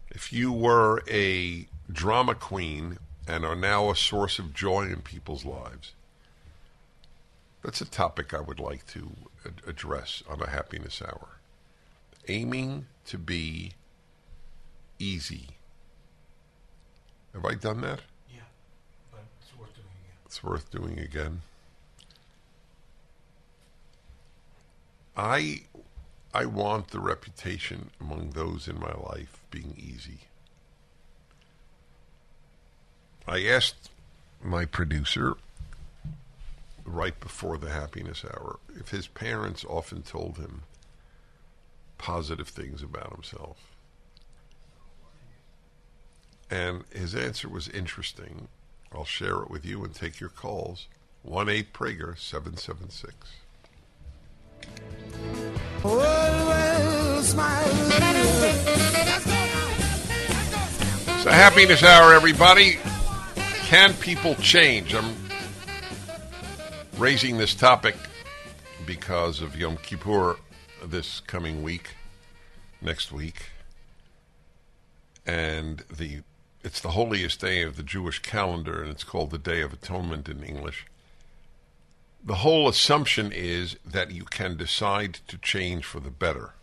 If 0.09 0.31
you 0.31 0.53
were 0.53 1.03
a 1.09 1.67
drama 1.91 2.35
queen 2.35 2.97
and 3.27 3.43
are 3.43 3.55
now 3.55 3.89
a 3.89 3.95
source 3.95 4.39
of 4.39 4.53
joy 4.53 4.83
in 4.83 5.01
people's 5.01 5.43
lives, 5.43 5.93
that's 7.61 7.81
a 7.81 7.85
topic 7.85 8.33
I 8.33 8.39
would 8.39 8.59
like 8.59 8.87
to 8.87 9.11
address 9.67 10.23
on 10.29 10.41
a 10.41 10.49
happiness 10.49 11.01
hour. 11.01 11.39
Aiming 12.27 12.85
to 13.07 13.17
be 13.17 13.73
easy. 14.99 15.54
Have 17.35 17.45
I 17.45 17.53
done 17.53 17.81
that? 17.81 17.99
Yeah, 18.33 18.39
but 19.11 19.25
it's 19.41 19.51
worth 19.59 19.75
doing 19.75 19.87
again. 20.03 20.17
It's 20.25 20.43
worth 20.43 20.71
doing 20.71 20.99
again. 20.99 21.41
I 25.17 25.63
I 26.33 26.45
want 26.45 26.89
the 26.89 26.99
reputation 26.99 27.89
among 27.99 28.31
those 28.31 28.67
in 28.67 28.79
my 28.79 28.93
life 28.93 29.41
being 29.51 29.75
easy. 29.77 30.21
I 33.27 33.45
asked 33.45 33.89
my 34.41 34.65
producer 34.65 35.35
right 36.85 37.19
before 37.19 37.57
the 37.57 37.71
happiness 37.71 38.23
hour 38.23 38.59
if 38.75 38.89
his 38.89 39.07
parents 39.07 39.65
often 39.65 40.03
told 40.03 40.37
him 40.37 40.63
positive 41.97 42.47
things 42.47 42.81
about 42.83 43.11
himself. 43.11 43.74
And 46.49 46.83
his 46.91 47.15
answer 47.15 47.49
was 47.49 47.67
interesting. 47.69 48.47
I'll 48.93 49.05
share 49.05 49.41
it 49.41 49.49
with 49.49 49.65
you 49.65 49.83
and 49.83 49.93
take 49.93 50.19
your 50.19 50.29
calls. 50.29 50.87
1 51.23 51.49
8 51.49 51.73
Prager 51.73 52.17
776. 52.17 53.15
It's 61.07 61.25
a 61.25 61.33
happiness 61.33 61.81
hour, 61.83 62.13
everybody. 62.13 62.77
Can 63.63 63.93
people 63.95 64.35
change? 64.35 64.93
I'm 64.93 65.15
raising 66.97 67.37
this 67.37 67.55
topic 67.55 67.95
because 68.85 69.41
of 69.41 69.57
Yom 69.57 69.77
Kippur 69.77 70.37
this 70.83 71.19
coming 71.21 71.63
week, 71.63 71.95
next 72.81 73.11
week, 73.11 73.49
and 75.25 75.83
the 75.89 76.21
it's 76.65 76.81
the 76.81 76.89
holiest 76.89 77.39
day 77.41 77.61
of 77.61 77.77
the 77.77 77.83
Jewish 77.83 78.19
calendar, 78.23 78.81
and 78.81 78.89
it's 78.89 79.03
called 79.03 79.29
the 79.29 79.37
Day 79.37 79.61
of 79.61 79.71
Atonement 79.71 80.27
in 80.27 80.43
English. 80.43 80.87
The 82.23 82.37
whole 82.37 82.67
assumption 82.67 83.31
is 83.31 83.77
that 83.85 84.09
you 84.09 84.23
can 84.23 84.57
decide 84.57 85.19
to 85.27 85.37
change 85.37 85.85
for 85.85 85.99
the 85.99 86.09
better. 86.09 86.53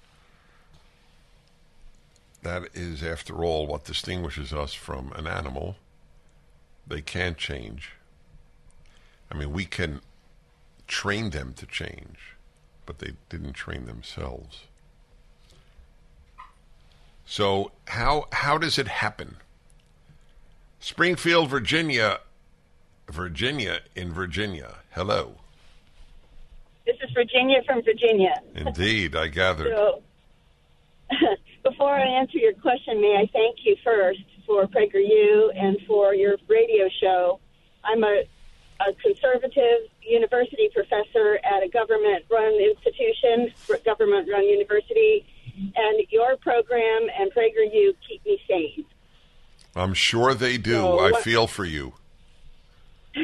That 2.42 2.64
is, 2.74 3.00
after 3.00 3.44
all, 3.44 3.68
what 3.68 3.84
distinguishes 3.84 4.52
us 4.52 4.74
from 4.74 5.12
an 5.12 5.28
animal. 5.28 5.76
They 6.84 7.00
can't 7.00 7.38
change. 7.38 7.92
I 9.30 9.36
mean, 9.36 9.52
we 9.52 9.66
can 9.66 10.00
train 10.88 11.30
them 11.30 11.54
to 11.54 11.64
change, 11.64 12.34
but 12.86 12.98
they 12.98 13.12
didn't 13.28 13.52
train 13.52 13.86
themselves. 13.86 14.62
So, 17.24 17.70
how, 17.86 18.26
how 18.32 18.58
does 18.58 18.80
it 18.80 18.88
happen? 18.88 19.36
Springfield, 20.82 21.48
Virginia. 21.48 22.18
Virginia 23.08 23.78
in 23.94 24.12
Virginia. 24.12 24.78
Hello. 24.90 25.36
This 26.84 26.96
is 27.00 27.10
Virginia 27.14 27.62
from 27.64 27.82
Virginia. 27.82 28.34
Indeed, 28.56 29.14
I 29.14 29.28
gathered. 29.28 29.68
So, 29.68 30.02
before 31.62 31.94
I 31.94 32.04
answer 32.04 32.38
your 32.38 32.54
question, 32.54 33.00
may 33.00 33.16
I 33.16 33.30
thank 33.32 33.58
you 33.62 33.76
first 33.84 34.24
for 34.44 34.66
PragerU 34.66 35.56
and 35.56 35.78
for 35.86 36.16
your 36.16 36.34
radio 36.48 36.88
show. 37.00 37.38
I'm 37.84 38.02
a, 38.02 38.24
a 38.80 38.92
conservative 38.94 39.88
university 40.02 40.68
professor 40.74 41.38
at 41.44 41.62
a 41.62 41.68
government-run 41.68 42.54
institution, 42.54 43.54
government-run 43.84 44.48
university, 44.48 45.24
and 45.76 46.02
your 46.10 46.36
program 46.38 47.06
and 47.16 47.30
PragerU 47.32 47.94
keep 48.08 48.26
me 48.26 48.42
sane. 48.48 48.84
I'm 49.74 49.94
sure 49.94 50.34
they 50.34 50.58
do. 50.58 50.74
So, 50.74 51.00
I 51.00 51.20
feel 51.20 51.46
for 51.46 51.64
you. 51.64 51.94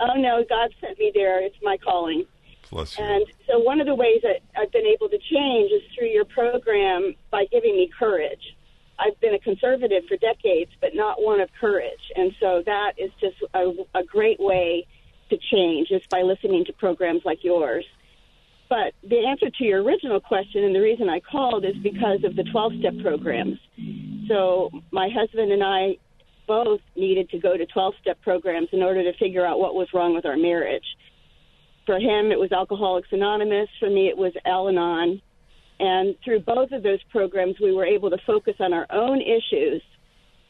oh 0.00 0.14
no, 0.16 0.44
God 0.48 0.74
sent 0.80 0.98
me 0.98 1.10
there. 1.14 1.42
It's 1.42 1.56
my 1.62 1.76
calling. 1.78 2.24
Bless 2.70 2.98
you. 2.98 3.04
And 3.04 3.24
so 3.46 3.58
one 3.58 3.80
of 3.80 3.86
the 3.86 3.94
ways 3.94 4.20
that 4.22 4.40
I've 4.56 4.72
been 4.72 4.86
able 4.86 5.08
to 5.08 5.18
change 5.18 5.70
is 5.70 5.82
through 5.94 6.08
your 6.08 6.24
program 6.24 7.14
by 7.30 7.46
giving 7.50 7.76
me 7.76 7.90
courage. 7.96 8.56
I've 8.98 9.18
been 9.20 9.34
a 9.34 9.38
conservative 9.38 10.04
for 10.08 10.16
decades, 10.16 10.70
but 10.80 10.94
not 10.94 11.22
one 11.22 11.40
of 11.40 11.50
courage. 11.60 12.00
And 12.16 12.34
so 12.40 12.62
that 12.64 12.92
is 12.96 13.10
just 13.20 13.36
a, 13.54 13.72
a 13.94 14.02
great 14.04 14.40
way 14.40 14.86
to 15.30 15.38
change 15.52 15.90
is 15.90 16.02
by 16.10 16.22
listening 16.22 16.64
to 16.66 16.72
programs 16.72 17.22
like 17.24 17.44
yours. 17.44 17.84
But 18.68 18.94
the 19.02 19.26
answer 19.26 19.50
to 19.50 19.64
your 19.64 19.82
original 19.82 20.20
question 20.20 20.64
and 20.64 20.74
the 20.74 20.80
reason 20.80 21.08
I 21.08 21.20
called 21.20 21.64
is 21.64 21.76
because 21.76 22.24
of 22.24 22.36
the 22.36 22.44
12 22.44 22.72
step 22.80 22.94
programs. 23.00 23.58
So 24.28 24.70
my 24.90 25.08
husband 25.08 25.52
and 25.52 25.62
I 25.62 25.96
both 26.46 26.80
needed 26.94 27.30
to 27.30 27.38
go 27.38 27.56
to 27.56 27.66
12 27.66 27.94
step 28.00 28.20
programs 28.22 28.68
in 28.72 28.82
order 28.82 29.02
to 29.02 29.18
figure 29.18 29.44
out 29.44 29.58
what 29.58 29.74
was 29.74 29.92
wrong 29.92 30.14
with 30.14 30.24
our 30.24 30.36
marriage. 30.36 30.84
For 31.84 31.98
him, 31.98 32.32
it 32.32 32.38
was 32.38 32.52
Alcoholics 32.52 33.08
Anonymous. 33.12 33.68
For 33.78 33.90
me, 33.90 34.08
it 34.08 34.16
was 34.16 34.32
Al 34.44 34.68
Anon. 34.68 35.20
And 35.78 36.16
through 36.24 36.40
both 36.40 36.72
of 36.72 36.82
those 36.82 37.02
programs, 37.10 37.60
we 37.60 37.72
were 37.72 37.84
able 37.84 38.10
to 38.10 38.18
focus 38.26 38.56
on 38.60 38.72
our 38.72 38.86
own 38.90 39.20
issues, 39.20 39.82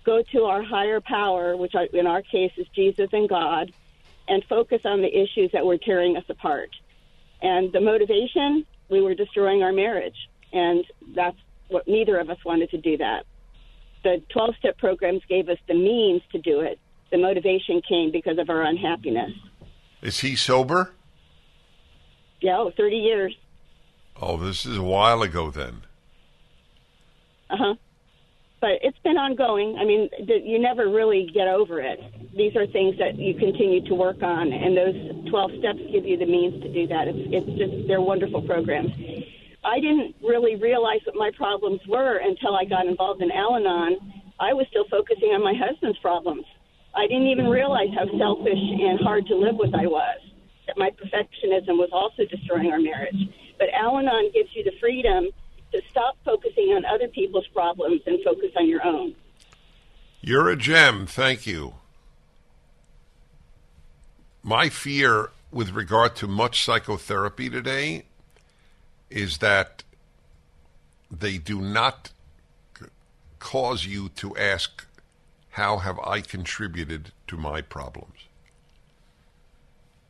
go 0.04 0.22
to 0.32 0.44
our 0.44 0.62
higher 0.62 1.00
power, 1.00 1.56
which 1.56 1.74
in 1.92 2.06
our 2.06 2.22
case 2.22 2.52
is 2.56 2.66
Jesus 2.74 3.08
and 3.12 3.28
God, 3.28 3.72
and 4.28 4.44
focus 4.44 4.82
on 4.84 5.02
the 5.02 5.14
issues 5.14 5.50
that 5.52 5.66
were 5.66 5.78
tearing 5.78 6.16
us 6.16 6.24
apart. 6.28 6.70
And 7.42 7.72
the 7.72 7.80
motivation, 7.80 8.64
we 8.88 9.00
were 9.00 9.14
destroying 9.14 9.62
our 9.62 9.72
marriage. 9.72 10.16
And 10.52 10.84
that's 11.14 11.36
what 11.68 11.88
neither 11.88 12.18
of 12.18 12.30
us 12.30 12.38
wanted 12.44 12.70
to 12.70 12.78
do 12.78 12.96
that. 12.98 13.26
The 14.06 14.22
12 14.28 14.54
step 14.60 14.78
programs 14.78 15.22
gave 15.28 15.48
us 15.48 15.58
the 15.66 15.74
means 15.74 16.22
to 16.30 16.38
do 16.38 16.60
it. 16.60 16.78
The 17.10 17.18
motivation 17.18 17.82
came 17.88 18.12
because 18.12 18.38
of 18.38 18.48
our 18.48 18.62
unhappiness. 18.62 19.32
Is 20.00 20.20
he 20.20 20.36
sober? 20.36 20.92
Yeah, 22.40 22.58
oh, 22.58 22.70
30 22.76 22.96
years. 22.98 23.36
Oh, 24.22 24.36
this 24.36 24.64
is 24.64 24.76
a 24.76 24.82
while 24.82 25.22
ago 25.22 25.50
then. 25.50 25.82
Uh 27.50 27.56
huh. 27.58 27.74
But 28.60 28.78
it's 28.82 28.98
been 28.98 29.16
ongoing. 29.16 29.76
I 29.76 29.84
mean, 29.84 30.08
you 30.44 30.60
never 30.60 30.88
really 30.88 31.28
get 31.34 31.48
over 31.48 31.80
it. 31.80 31.98
These 32.32 32.54
are 32.54 32.68
things 32.68 32.96
that 32.98 33.18
you 33.18 33.34
continue 33.34 33.84
to 33.88 33.94
work 33.96 34.22
on, 34.22 34.52
and 34.52 34.76
those 34.76 35.30
12 35.30 35.50
steps 35.58 35.80
give 35.90 36.06
you 36.06 36.16
the 36.16 36.26
means 36.26 36.62
to 36.62 36.72
do 36.72 36.86
that. 36.86 37.08
It's, 37.08 37.18
it's 37.32 37.58
just, 37.58 37.88
they're 37.88 38.00
wonderful 38.00 38.42
programs. 38.42 38.92
I 39.66 39.80
didn't 39.80 40.14
really 40.22 40.54
realize 40.54 41.00
what 41.04 41.16
my 41.16 41.32
problems 41.36 41.80
were 41.88 42.18
until 42.18 42.54
I 42.54 42.64
got 42.64 42.86
involved 42.86 43.20
in 43.20 43.32
Al 43.32 43.56
Anon. 43.56 43.98
I 44.38 44.52
was 44.52 44.66
still 44.70 44.86
focusing 44.88 45.30
on 45.30 45.42
my 45.42 45.54
husband's 45.58 45.98
problems. 45.98 46.44
I 46.94 47.08
didn't 47.08 47.26
even 47.26 47.48
realize 47.48 47.88
how 47.92 48.06
selfish 48.16 48.54
and 48.54 49.00
hard 49.00 49.26
to 49.26 49.34
live 49.34 49.56
with 49.56 49.74
I 49.74 49.86
was. 49.86 50.20
That 50.68 50.78
my 50.78 50.90
perfectionism 50.90 51.78
was 51.82 51.90
also 51.92 52.24
destroying 52.30 52.70
our 52.70 52.78
marriage. 52.78 53.28
But 53.58 53.68
Al 53.74 53.98
Anon 53.98 54.30
gives 54.32 54.50
you 54.54 54.62
the 54.62 54.72
freedom 54.78 55.26
to 55.72 55.82
stop 55.90 56.16
focusing 56.24 56.70
on 56.76 56.84
other 56.84 57.08
people's 57.08 57.46
problems 57.48 58.02
and 58.06 58.22
focus 58.24 58.50
on 58.56 58.68
your 58.68 58.86
own. 58.86 59.16
You're 60.20 60.48
a 60.48 60.56
gem. 60.56 61.06
Thank 61.06 61.46
you. 61.46 61.74
My 64.44 64.68
fear 64.68 65.30
with 65.50 65.70
regard 65.70 66.14
to 66.16 66.28
much 66.28 66.64
psychotherapy 66.64 67.50
today 67.50 68.04
is 69.10 69.38
that 69.38 69.82
they 71.10 71.38
do 71.38 71.60
not 71.60 72.10
cause 73.38 73.86
you 73.86 74.08
to 74.10 74.36
ask, 74.36 74.86
How 75.50 75.78
have 75.78 75.98
I 76.00 76.20
contributed 76.20 77.12
to 77.28 77.36
my 77.36 77.60
problems? 77.60 78.26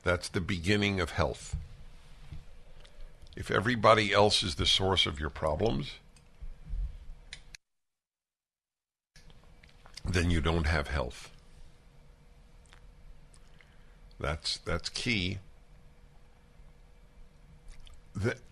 That's 0.02 0.28
the 0.28 0.40
beginning 0.40 1.00
of 1.00 1.10
health. 1.10 1.56
If 3.36 3.50
everybody 3.50 4.12
else 4.12 4.42
is 4.42 4.54
the 4.54 4.64
source 4.64 5.04
of 5.04 5.20
your 5.20 5.30
problems, 5.30 5.92
then 10.04 10.30
you 10.30 10.40
don't 10.40 10.66
have 10.66 10.88
health. 10.88 11.30
That's 14.18 14.56
that's 14.58 14.88
key. 14.88 15.38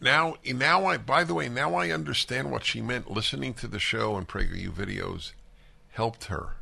Now, 0.01 0.37
now 0.45 0.87
I. 0.87 0.99
By 0.99 1.25
the 1.25 1.35
way, 1.35 1.49
now 1.49 1.75
I 1.75 1.91
understand 1.91 2.51
what 2.51 2.65
she 2.65 2.83
meant. 2.83 3.11
Listening 3.11 3.55
to 3.55 3.67
the 3.67 3.79
show 3.79 4.17
and 4.17 4.29
PragerU 4.29 4.71
videos 4.71 5.33
helped 5.93 6.25
her. 6.25 6.57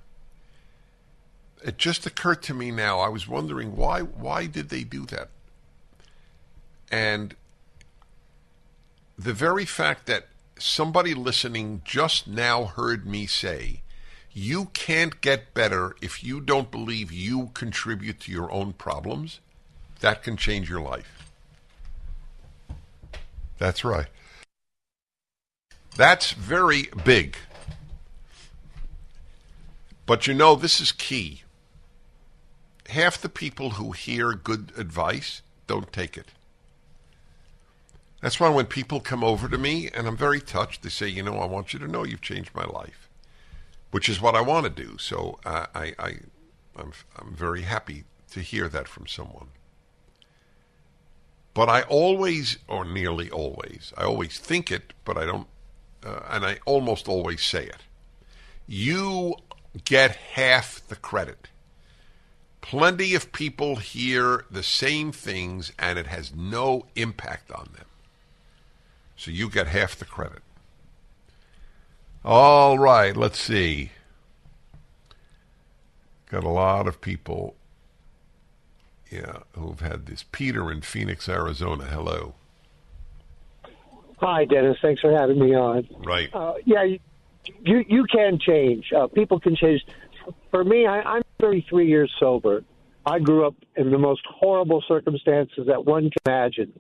It 1.65 1.79
just 1.79 2.07
occurred 2.07 2.43
to 2.45 2.55
me 2.55 2.71
now. 2.71 3.01
I 3.01 3.09
was 3.09 3.29
wondering 3.29 3.77
why. 3.77 4.01
Why 4.01 4.47
did 4.47 4.69
they 4.69 4.85
do 4.85 5.07
that? 5.07 5.29
And 6.91 7.35
the 9.19 9.33
very 9.33 9.65
fact 9.65 10.07
that 10.07 10.29
somebody 10.59 11.15
listening 11.15 11.83
just 11.85 12.29
now 12.29 12.65
heard 12.65 13.07
me 13.07 13.27
say, 13.27 13.83
you 14.33 14.67
can't 14.67 15.21
get 15.21 15.55
better 15.55 15.95
if 16.01 16.25
you 16.25 16.41
don't 16.41 16.71
believe 16.71 17.13
you 17.13 17.51
contribute 17.55 18.21
to 18.21 18.33
your 18.33 18.51
own 18.51 18.73
problems, 18.73 19.41
that 20.01 20.23
can 20.23 20.37
change 20.37 20.71
your 20.71 20.81
life. 20.81 21.22
That's 23.63 23.85
right. 23.85 24.09
That's 25.97 26.33
very 26.33 26.89
big. 27.05 27.37
But 30.05 30.27
you 30.27 30.35
know, 30.35 30.57
this 30.57 30.81
is 30.81 30.91
key. 30.91 31.45
Half 32.89 33.19
the 33.19 33.29
people 33.29 33.71
who 33.71 33.93
hear 33.93 34.33
good 34.33 34.73
advice 34.77 35.43
don't 35.69 35.93
take 35.93 36.17
it. 36.17 36.33
That's 38.21 38.41
why 38.41 38.49
when 38.49 38.67
people 38.67 38.99
come 38.99 39.23
over 39.23 39.49
to 39.49 39.59
me 39.59 39.89
and 39.95 40.09
I'm 40.09 40.17
very 40.17 40.41
touched, 40.41 40.83
they 40.83 40.89
say, 40.89 41.07
you 41.07 41.23
know, 41.23 41.39
I 41.39 41.47
want 41.47 41.73
you 41.73 41.79
to 41.79 41.87
know 41.87 42.03
you've 42.03 42.21
changed 42.21 42.57
my 42.57 42.65
life, 42.65 43.09
which 43.93 44.09
is 44.09 44.21
what 44.21 44.35
I 44.35 44.41
want 44.41 44.65
to 44.65 44.71
do. 44.71 44.99
So 44.99 45.39
uh, 45.47 45.67
I, 45.73 45.95
I, 46.01 46.15
I'm, 46.75 46.93
I'm 47.17 47.33
very 47.33 47.63
happy 47.63 48.07
to 48.33 48.41
hear 48.41 48.69
that 48.71 48.89
from 48.89 49.07
someone. 49.07 49.51
But 51.55 51.69
I 51.69 51.83
always, 51.83 52.59
or 52.67 52.85
nearly 52.85 53.31
always, 53.31 53.93
I 53.97 54.05
always 54.05 54.39
think 54.39 54.71
it, 54.71 54.95
but 55.05 55.19
I 55.19 55.27
don't, 55.27 55.47
uh, 56.05 56.21
and 56.31 56.47
I 56.47 56.59
almost 56.65 57.09
always 57.09 57.45
say 57.45 57.65
it. 57.65 57.83
You 58.67 59.35
get 59.85 60.17
half 60.17 60.81
the 60.89 60.97
credit. 60.97 61.49
Plenty 62.63 63.15
of 63.15 63.33
people 63.33 63.77
hear 63.77 64.45
the 64.51 64.63
same 64.63 65.13
things 65.13 65.73
and 65.79 65.99
it 65.99 66.07
has 66.07 66.35
no 66.35 66.87
impact 66.95 67.51
on 67.51 67.69
them. 67.75 67.87
So 69.17 69.31
you 69.31 69.51
get 69.51 69.67
half 69.67 69.97
the 69.97 70.05
credit. 70.05 70.43
All 72.25 72.79
right, 72.79 73.17
let's 73.17 73.41
see. 73.41 73.91
Got 76.31 76.45
a 76.45 76.49
lot 76.49 76.87
of 76.87 77.01
people, 77.01 77.57
yeah, 79.13 79.39
who've 79.53 79.81
had 79.81 80.07
this. 80.07 80.25
Peter 80.33 80.71
in 80.71 80.81
Phoenix, 80.81 81.29
Arizona. 81.29 81.85
Hello. 81.85 82.35
Hi, 84.19 84.45
Dennis. 84.45 84.79
Thanks 84.81 85.01
for 85.01 85.13
having 85.13 85.39
me 85.39 85.55
on. 85.55 85.89
Right. 86.05 86.33
Uh, 86.33 86.55
yeah, 86.65 86.85
you, 86.85 86.99
you, 87.65 87.85
you 87.89 88.05
can 88.05 88.39
change. 88.39 88.93
Uh, 88.97 89.09
people 89.09 89.41
can 89.41 89.57
change. 89.57 89.83
For 90.51 90.65
me, 90.65 90.87
I, 90.87 91.01
I'm 91.01 91.23
33 91.41 91.89
years 91.89 92.13
sober. 92.19 92.65
I 93.05 93.19
grew 93.19 93.47
up 93.47 93.57
in 93.77 93.91
the 93.91 93.99
most 93.99 94.23
horrible 94.29 94.83
circumstances 94.87 95.67
that 95.67 95.85
one 95.85 96.05
can 96.05 96.21
imagine 96.27 96.73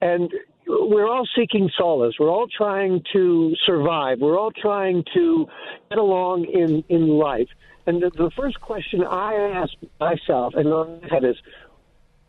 and 0.00 0.32
we're 0.68 1.08
all 1.08 1.26
seeking 1.36 1.70
solace. 1.76 2.14
We're 2.18 2.30
all 2.30 2.46
trying 2.46 3.02
to 3.14 3.54
survive. 3.64 4.20
We're 4.20 4.38
all 4.38 4.50
trying 4.50 5.04
to 5.14 5.46
get 5.88 5.98
along 5.98 6.44
in 6.44 6.84
in 6.88 7.08
life. 7.08 7.48
And 7.86 8.02
the, 8.02 8.10
the 8.10 8.30
first 8.36 8.60
question 8.60 9.02
I 9.02 9.34
ask 9.34 9.72
myself 9.98 10.54
and 10.54 10.68
my 10.68 11.08
head 11.08 11.24
is, 11.24 11.36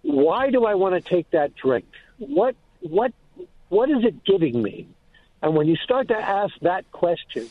why 0.04 0.52
do 0.52 0.66
I 0.66 0.76
want 0.76 0.96
to 0.96 1.02
take 1.02 1.30
that 1.32 1.54
drink? 1.56 1.86
What 2.18 2.56
what 2.80 3.14
what 3.68 3.90
is 3.90 4.04
it 4.04 4.24
giving 4.24 4.62
me? 4.62 4.88
And 5.42 5.56
when 5.56 5.68
you 5.68 5.76
start 5.76 6.08
to 6.10 6.18
ask 6.18 6.54
that 6.62 6.90
question, 6.92 7.50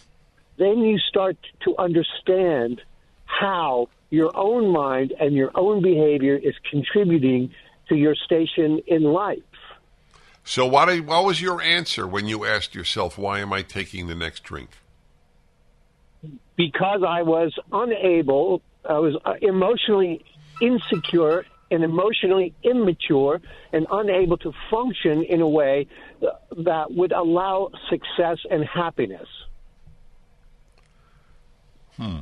then 0.58 0.78
you 0.78 0.98
start 0.98 1.36
to 1.64 1.74
understand 1.78 2.80
how 3.24 3.88
your 4.10 4.34
own 4.34 4.72
mind 4.72 5.12
and 5.20 5.34
your 5.34 5.50
own 5.54 5.82
behavior 5.82 6.34
is 6.34 6.54
contributing 6.70 7.50
to 7.88 7.94
your 7.94 8.14
station 8.14 8.80
in 8.86 9.02
life. 9.02 9.42
So, 10.48 10.64
what, 10.64 10.88
what 11.00 11.26
was 11.26 11.42
your 11.42 11.60
answer 11.60 12.06
when 12.06 12.26
you 12.26 12.46
asked 12.46 12.74
yourself, 12.74 13.18
why 13.18 13.40
am 13.40 13.52
I 13.52 13.60
taking 13.60 14.06
the 14.06 14.14
next 14.14 14.44
drink? 14.44 14.70
Because 16.56 17.02
I 17.06 17.20
was 17.20 17.52
unable, 17.70 18.62
I 18.88 18.98
was 18.98 19.14
uh, 19.26 19.34
emotionally 19.42 20.24
insecure 20.62 21.44
and 21.70 21.84
emotionally 21.84 22.54
immature 22.62 23.42
and 23.74 23.86
unable 23.92 24.38
to 24.38 24.54
function 24.70 25.22
in 25.24 25.42
a 25.42 25.48
way 25.48 25.86
that 26.56 26.92
would 26.92 27.12
allow 27.12 27.70
success 27.90 28.38
and 28.50 28.64
happiness. 28.64 29.28
Hmm. 31.98 32.20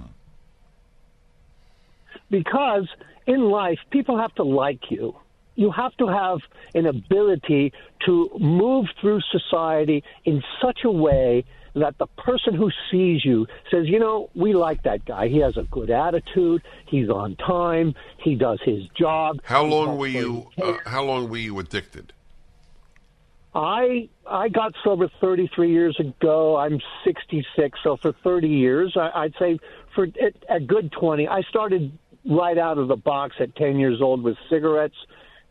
Because 2.29 2.89
in 3.29 3.51
life, 3.51 3.79
people 3.93 4.19
have 4.19 4.35
to 4.35 4.43
like 4.43 4.91
you 4.91 5.15
you 5.57 5.71
have 5.73 5.97
to 5.97 6.07
have 6.07 6.39
an 6.75 6.87
ability 6.87 7.73
to 8.05 8.31
move 8.39 8.87
through 9.01 9.21
society 9.33 10.05
in 10.25 10.43
such 10.63 10.81
a 10.85 10.91
way 10.91 11.45
that 11.75 11.99
the 11.99 12.07
person 12.07 12.55
who 12.55 12.71
sees 12.91 13.25
you 13.25 13.47
says, 13.71 13.87
you 13.87 13.99
know, 13.99 14.31
we 14.35 14.55
like 14.55 14.83
that 14.85 15.05
guy. 15.05 15.29
He 15.29 15.39
has 15.39 15.57
a 15.57 15.65
good 15.65 15.91
attitude. 15.91 16.63
He's 16.87 17.11
on 17.11 17.37
time. 17.37 17.95
He 18.23 18.35
does 18.35 18.61
his 18.65 18.85
job. 18.99 19.41
How 19.45 19.65
long 19.65 19.99
were 19.99 20.07
you? 20.07 20.49
Uh, 20.61 20.79
how 20.87 21.05
long 21.05 21.29
were 21.29 21.37
you 21.37 21.59
addicted? 21.59 22.13
I 23.55 24.09
I 24.27 24.49
got 24.49 24.75
sober 24.85 25.11
33 25.21 25.71
years 25.71 25.99
ago. 25.99 26.57
I'm 26.57 26.79
66, 27.05 27.79
so 27.83 27.97
for 27.97 28.13
30 28.13 28.49
years, 28.49 28.97
I, 28.97 29.11
I'd 29.15 29.35
say 29.39 29.59
for 29.95 30.05
a, 30.05 30.55
a 30.57 30.61
good 30.61 30.93
20. 30.93 31.29
I 31.29 31.43
started 31.43 31.97
right 32.29 32.59
out 32.59 32.79
of 32.79 32.89
the 32.89 32.97
box 32.97 33.37
at 33.41 33.55
10 33.57 33.79
years 33.79 34.03
old 34.03 34.23
with 34.23 34.37
cigarettes, 34.51 34.97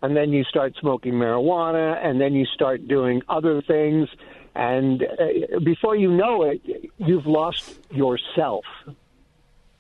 and 0.02 0.16
then 0.16 0.32
you 0.32 0.44
start 0.44 0.76
smoking 0.80 1.14
marijuana, 1.14 2.04
and 2.04 2.20
then 2.20 2.34
you 2.34 2.46
start 2.46 2.88
doing 2.88 3.22
other 3.28 3.62
things, 3.62 4.08
and 4.54 5.04
uh, 5.04 5.60
before 5.64 5.96
you 5.96 6.12
know 6.12 6.44
it, 6.44 6.62
you've 6.98 7.26
lost 7.26 7.78
yourself 7.92 8.66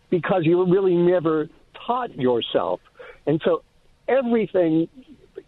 because 0.09 0.45
you 0.45 0.65
really 0.65 0.95
never 0.95 1.49
taught 1.85 2.15
yourself, 2.15 2.79
and 3.25 3.41
so 3.43 3.63
everything 4.07 4.87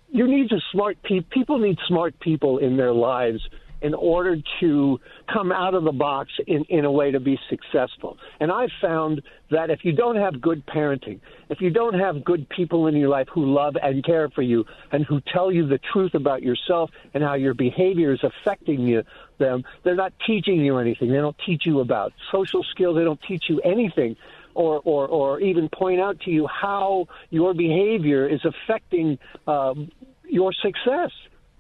you 0.10 0.28
need 0.28 0.50
to 0.50 0.60
smart 0.72 1.02
people. 1.04 1.30
People 1.32 1.60
need 1.60 1.78
smart 1.88 2.20
people 2.20 2.58
in 2.58 2.78
their 2.78 2.94
lives 2.94 3.42
in 3.82 3.94
order 3.94 4.38
to 4.60 5.00
come 5.32 5.52
out 5.52 5.74
of 5.74 5.84
the 5.84 5.92
box 5.92 6.32
in, 6.48 6.64
in 6.66 6.86
a 6.86 6.92
way 6.92 7.12
to 7.12 7.20
be 7.20 7.40
successful. 7.50 8.18
And 8.40 8.52
I've 8.52 8.72
found 8.82 9.22
that 9.52 9.70
if 9.70 9.84
you 9.84 9.92
don't 9.94 10.16
have 10.16 10.42
good 10.42 10.66
parenting, 10.66 11.20
if 11.50 11.62
you 11.62 11.70
don't 11.70 11.94
have 11.94 12.24
good 12.24 12.50
people 12.50 12.88
in 12.88 12.96
your 12.96 13.10
life 13.10 13.28
who 13.32 13.46
love 13.54 13.76
and 13.82 14.04
care 14.04 14.30
for 14.30 14.42
you 14.42 14.66
and 14.92 15.06
who 15.06 15.22
tell 15.34 15.52
you 15.52 15.68
the 15.68 15.80
truth 15.94 16.16
about 16.16 16.42
yourself 16.42 16.90
and 17.14 17.24
how 17.24 17.36
your 17.36 17.54
behavior 17.54 18.14
is 18.14 18.24
affecting 18.24 18.82
you, 18.82 19.04
them, 19.38 19.64
they're 19.84 19.96
not 19.96 20.14
teaching 20.26 20.60
you 20.62 20.78
anything. 20.78 21.12
They 21.12 21.18
don't 21.18 21.38
teach 21.46 21.66
you 21.66 21.80
about 21.80 22.14
social 22.32 22.64
skills. 22.72 22.96
They 22.96 23.04
don't 23.04 23.22
teach 23.28 23.44
you 23.48 23.62
anything 23.62 24.16
or, 24.56 24.82
or, 24.84 25.08
or 25.08 25.40
even 25.40 25.70
point 25.70 26.02
out 26.02 26.20
to 26.22 26.32
you 26.32 26.48
how 26.48 27.08
your 27.30 27.54
behavior 27.54 28.28
is 28.28 28.42
affecting 28.44 29.20
um, 29.46 29.92
your 30.28 30.52
success. 30.52 31.12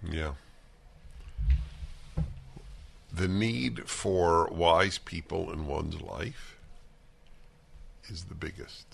Yeah. 0.09 0.33
The 3.17 3.27
need 3.27 3.89
for 3.89 4.47
wise 4.51 4.99
people 4.99 5.51
in 5.51 5.65
one's 5.65 5.99
life 5.99 6.55
is 8.09 8.25
the 8.25 8.35
biggest. 8.35 8.85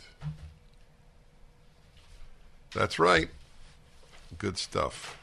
That's 2.73 2.97
right. 2.99 3.27
Good 4.37 4.57
stuff. 4.57 5.19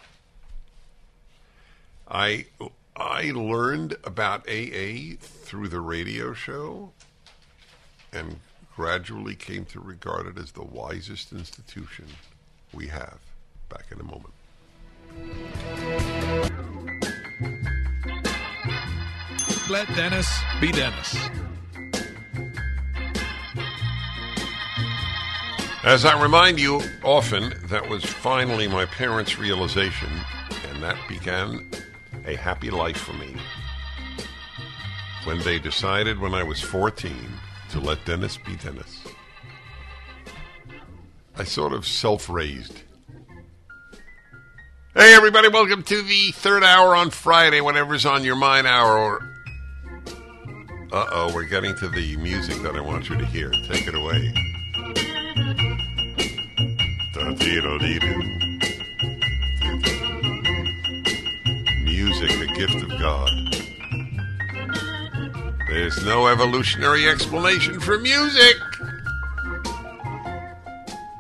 I 2.11 2.45
I 2.95 3.31
learned 3.31 3.97
about 4.05 4.47
AA 4.47 5.17
through 5.19 5.69
the 5.69 5.81
radio 5.81 6.35
show 6.35 6.93
and 8.13 8.39
gradually 8.77 9.35
came 9.35 9.65
to 9.67 9.81
regard 9.81 10.27
it 10.27 10.37
as 10.37 10.53
the 10.53 10.65
wisest 10.65 11.33
institution 11.33 12.05
we 12.75 12.89
have. 12.89 13.19
Back 13.71 13.87
in 13.91 13.99
a 13.99 14.05
moment. 14.05 14.35
Let 19.71 19.87
Dennis 19.95 20.29
be 20.61 20.73
Dennis. 20.73 21.17
As 25.85 26.05
I 26.05 26.21
remind 26.21 26.59
you 26.59 26.83
often, 27.05 27.55
that 27.67 27.89
was 27.89 28.05
finally 28.05 28.67
my 28.67 28.85
parents' 28.85 29.39
realization, 29.39 30.09
and 30.69 30.83
that 30.83 30.97
began 31.09 31.71
a 32.27 32.35
happy 32.35 32.69
life 32.69 32.97
for 32.97 33.13
me. 33.13 33.37
When 35.23 35.39
they 35.39 35.61
decided 35.61 36.19
when 36.19 36.35
I 36.35 36.43
was 36.43 36.61
14 36.61 37.15
to 37.71 37.79
let 37.79 38.05
Dennis 38.05 38.39
be 38.39 38.57
Dennis. 38.57 39.05
I 41.37 41.45
sort 41.45 41.75
of 41.75 41.87
self 41.87 42.29
raised. 42.29 42.83
Hey, 44.97 45.15
everybody, 45.15 45.47
welcome 45.47 45.85
to 45.85 46.03
the 46.03 46.33
third 46.33 46.65
hour 46.65 46.97
on 46.97 47.11
Friday, 47.11 47.61
whatever's 47.61 48.05
on 48.05 48.25
your 48.25 48.35
mind 48.35 48.67
hour. 48.67 49.30
Uh 50.93 51.07
oh, 51.13 51.33
we're 51.33 51.45
getting 51.45 51.73
to 51.77 51.89
the 51.89 52.17
music 52.17 52.61
that 52.63 52.75
I 52.75 52.81
want 52.81 53.09
you 53.09 53.17
to 53.17 53.25
hear. 53.25 53.51
Take 53.51 53.87
it 53.87 53.95
away. 53.95 54.33
Music, 61.85 62.31
a 62.33 62.47
gift 62.55 62.83
of 62.83 62.89
God. 62.99 63.31
There's 65.69 66.05
no 66.05 66.27
evolutionary 66.27 67.09
explanation 67.09 67.79
for 67.79 67.97
music. 67.97 68.57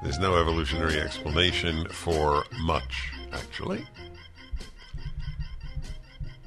There's 0.03 0.19
no 0.19 0.35
evolutionary 0.35 0.99
explanation 1.01 1.87
for 1.91 2.43
much, 2.63 3.13
actually. 3.33 3.87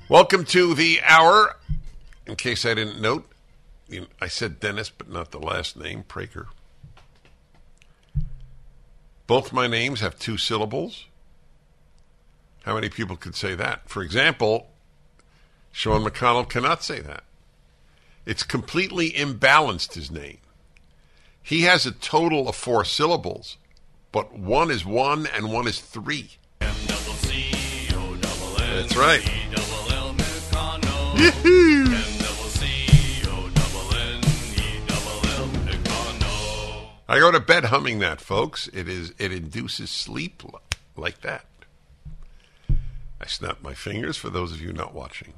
Welcome 0.09 0.43
to 0.45 0.73
the 0.73 0.99
hour. 1.07 1.55
In 2.25 2.35
case 2.35 2.65
I 2.65 2.73
didn't 2.73 3.01
note, 3.01 3.29
I 4.21 4.27
said 4.27 4.59
Dennis, 4.59 4.89
but 4.89 5.09
not 5.09 5.31
the 5.31 5.39
last 5.39 5.77
name, 5.77 6.03
Prager. 6.07 6.47
Both 9.27 9.53
my 9.53 9.67
names 9.67 9.99
have 9.99 10.19
two 10.19 10.37
syllables. 10.37 11.05
How 12.63 12.75
many 12.75 12.89
people 12.89 13.17
could 13.17 13.35
say 13.35 13.55
that? 13.55 13.89
For 13.89 14.01
example, 14.01 14.67
Sean 15.71 16.03
McConnell 16.03 16.49
cannot 16.49 16.83
say 16.83 16.99
that. 17.01 17.23
It's 18.25 18.43
completely 18.43 19.11
imbalanced, 19.11 19.93
his 19.93 20.09
name. 20.09 20.37
He 21.41 21.61
has 21.61 21.85
a 21.85 21.91
total 21.91 22.47
of 22.47 22.55
four 22.55 22.85
syllables, 22.85 23.57
but 24.13 24.37
one 24.37 24.71
is 24.71 24.85
one 24.85 25.27
and 25.27 25.51
one 25.51 25.67
is 25.67 25.81
three. 25.81 26.37
That's 26.59 26.85
right. 28.95 29.29
I 37.07 37.19
go 37.19 37.31
to 37.31 37.39
bed 37.39 37.65
humming 37.65 37.99
that, 37.99 38.21
folks. 38.21 38.67
It 38.73 38.87
is 38.87 39.13
it 39.17 39.31
induces 39.31 39.89
sleep 39.89 40.43
like 40.95 41.21
that. 41.21 41.45
I 43.19 43.25
snap 43.25 43.61
my 43.61 43.73
fingers 43.73 44.17
for 44.17 44.29
those 44.29 44.51
of 44.51 44.61
you 44.61 44.73
not 44.73 44.93
watching. 44.93 45.33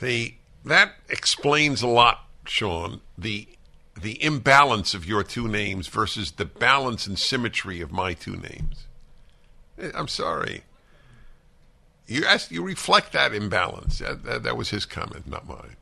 The 0.00 0.34
that 0.64 0.94
explains 1.08 1.82
a 1.82 1.88
lot, 1.88 2.24
Sean. 2.46 3.00
The 3.16 3.48
the 4.00 4.22
imbalance 4.22 4.94
of 4.94 5.06
your 5.06 5.22
two 5.22 5.46
names 5.46 5.86
versus 5.86 6.32
the 6.32 6.44
balance 6.44 7.06
and 7.06 7.18
symmetry 7.18 7.80
of 7.80 7.92
my 7.92 8.12
two 8.12 8.36
names. 8.36 8.86
Eh, 9.78 9.90
I'm 9.94 10.08
sorry. 10.08 10.64
You 12.06 12.24
asked, 12.26 12.50
you 12.50 12.62
reflect 12.62 13.12
that 13.12 13.32
imbalance. 13.32 13.98
That, 13.98 14.24
that, 14.24 14.42
that 14.42 14.56
was 14.56 14.70
his 14.70 14.84
comment, 14.84 15.26
not 15.26 15.48
mine. 15.48 15.76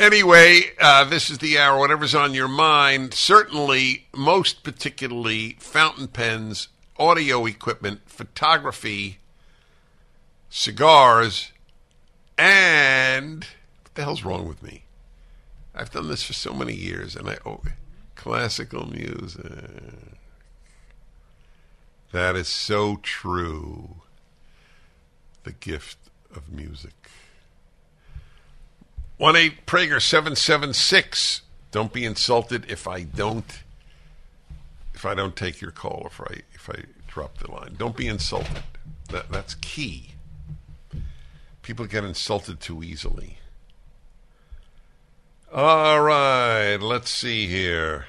Anyway, 0.00 0.62
uh, 0.80 1.04
this 1.04 1.28
is 1.28 1.36
the 1.38 1.58
hour. 1.58 1.78
Whatever's 1.78 2.14
on 2.14 2.32
your 2.32 2.48
mind. 2.48 3.12
Certainly, 3.12 4.06
most 4.16 4.62
particularly, 4.62 5.58
fountain 5.60 6.08
pens, 6.08 6.68
audio 6.98 7.44
equipment, 7.44 8.00
photography, 8.06 9.18
cigars, 10.48 11.52
and 12.38 13.44
what 13.82 13.94
the 13.94 14.02
hell's 14.02 14.24
wrong 14.24 14.48
with 14.48 14.62
me? 14.62 14.84
I've 15.74 15.90
done 15.90 16.08
this 16.08 16.22
for 16.22 16.32
so 16.32 16.54
many 16.54 16.74
years, 16.74 17.14
and 17.14 17.28
I 17.28 17.36
oh, 17.44 17.60
classical 18.16 18.90
music. 18.90 19.52
That 22.10 22.36
is 22.36 22.48
so 22.48 23.00
true. 23.02 23.96
The 25.44 25.52
gift 25.52 25.98
of 26.34 26.50
music. 26.50 27.10
1 29.20 29.36
8 29.36 29.66
Prager 29.66 30.00
776. 30.00 31.42
Don't 31.72 31.92
be 31.92 32.06
insulted 32.06 32.64
if 32.70 32.88
I 32.88 33.02
don't 33.02 33.62
if 34.94 35.04
I 35.04 35.14
don't 35.14 35.36
take 35.36 35.60
your 35.60 35.72
call 35.72 36.06
if 36.06 36.22
I 36.22 36.36
if 36.54 36.70
I 36.70 36.84
drop 37.06 37.36
the 37.36 37.50
line. 37.50 37.74
Don't 37.76 37.94
be 37.94 38.08
insulted. 38.08 38.62
That 39.10 39.30
that's 39.30 39.56
key. 39.56 40.12
People 41.60 41.84
get 41.84 42.02
insulted 42.02 42.60
too 42.60 42.82
easily. 42.82 43.36
All 45.52 46.00
right, 46.00 46.78
let's 46.78 47.10
see 47.10 47.46
here. 47.46 48.06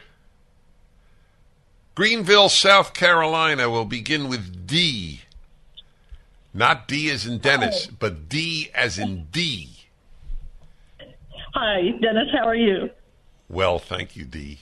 Greenville, 1.94 2.48
South 2.48 2.94
Carolina 2.94 3.70
will 3.70 3.84
begin 3.84 4.30
with 4.30 4.66
D. 4.66 5.24
Not 6.54 6.88
D 6.88 7.12
as 7.12 7.26
in 7.26 7.40
Dennis, 7.40 7.88
but 7.88 8.30
D 8.30 8.72
as 8.74 8.98
in 8.98 9.28
D. 9.34 9.81
Hi, 11.54 11.92
Dennis. 12.02 12.28
How 12.32 12.48
are 12.48 12.56
you? 12.56 12.90
Well, 13.50 13.80
thank 13.80 14.16
you, 14.16 14.24
Dee. 14.26 14.60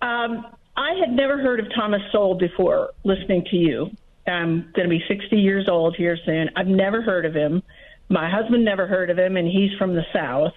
Um, 0.00 0.46
I 0.76 0.94
had 1.00 1.12
never 1.12 1.38
heard 1.38 1.60
of 1.60 1.66
Thomas 1.74 2.02
Sowell 2.12 2.34
before 2.34 2.92
listening 3.04 3.44
to 3.50 3.56
you. 3.56 3.90
I'm 4.26 4.70
going 4.74 4.88
to 4.88 4.88
be 4.88 5.02
60 5.06 5.36
years 5.36 5.68
old 5.68 5.96
here 5.96 6.18
soon. 6.24 6.50
I've 6.56 6.66
never 6.66 7.02
heard 7.02 7.24
of 7.24 7.34
him. 7.34 7.62
My 8.08 8.30
husband 8.30 8.64
never 8.64 8.86
heard 8.86 9.10
of 9.10 9.18
him, 9.18 9.36
and 9.36 9.46
he's 9.46 9.76
from 9.78 9.94
the 9.94 10.04
South. 10.12 10.52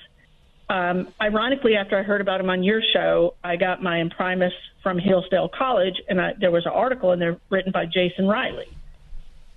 Um, 0.69 1.07
ironically, 1.19 1.75
after 1.75 1.97
I 1.97 2.03
heard 2.03 2.21
about 2.21 2.39
him 2.39 2.49
on 2.49 2.63
your 2.63 2.81
show, 2.93 3.35
I 3.43 3.55
got 3.55 3.81
my 3.81 3.99
imprimis 3.99 4.53
from 4.83 4.99
Hillsdale 4.99 5.49
College, 5.49 5.95
and 6.07 6.21
I, 6.21 6.33
there 6.39 6.51
was 6.51 6.65
an 6.65 6.71
article 6.73 7.11
in 7.11 7.19
there 7.19 7.37
written 7.49 7.71
by 7.71 7.85
Jason 7.85 8.27
Riley. 8.27 8.67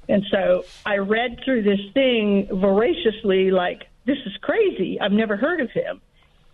And 0.08 0.24
so 0.30 0.64
I 0.84 0.96
read 0.98 1.40
through 1.44 1.62
this 1.62 1.80
thing 1.92 2.48
voraciously, 2.50 3.50
like, 3.50 3.88
this 4.04 4.18
is 4.26 4.36
crazy. 4.40 5.00
I've 5.00 5.12
never 5.12 5.36
heard 5.36 5.60
of 5.60 5.70
him. 5.70 6.00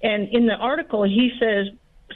And 0.03 0.29
in 0.29 0.47
the 0.47 0.55
article, 0.55 1.03
he 1.03 1.33
says, 1.41 1.67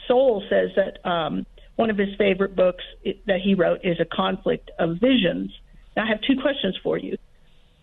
Sowell 0.07 0.43
says 0.49 0.71
that 0.75 1.05
um, 1.09 1.45
one 1.75 1.89
of 1.89 1.97
his 1.97 2.15
favorite 2.17 2.55
books 2.55 2.83
that 3.25 3.41
he 3.41 3.55
wrote 3.55 3.81
is 3.83 3.99
A 3.99 4.05
Conflict 4.05 4.71
of 4.79 4.97
Visions. 4.97 5.51
Now, 5.95 6.03
I 6.03 6.07
have 6.07 6.21
two 6.21 6.39
questions 6.41 6.77
for 6.81 6.97
you. 6.97 7.17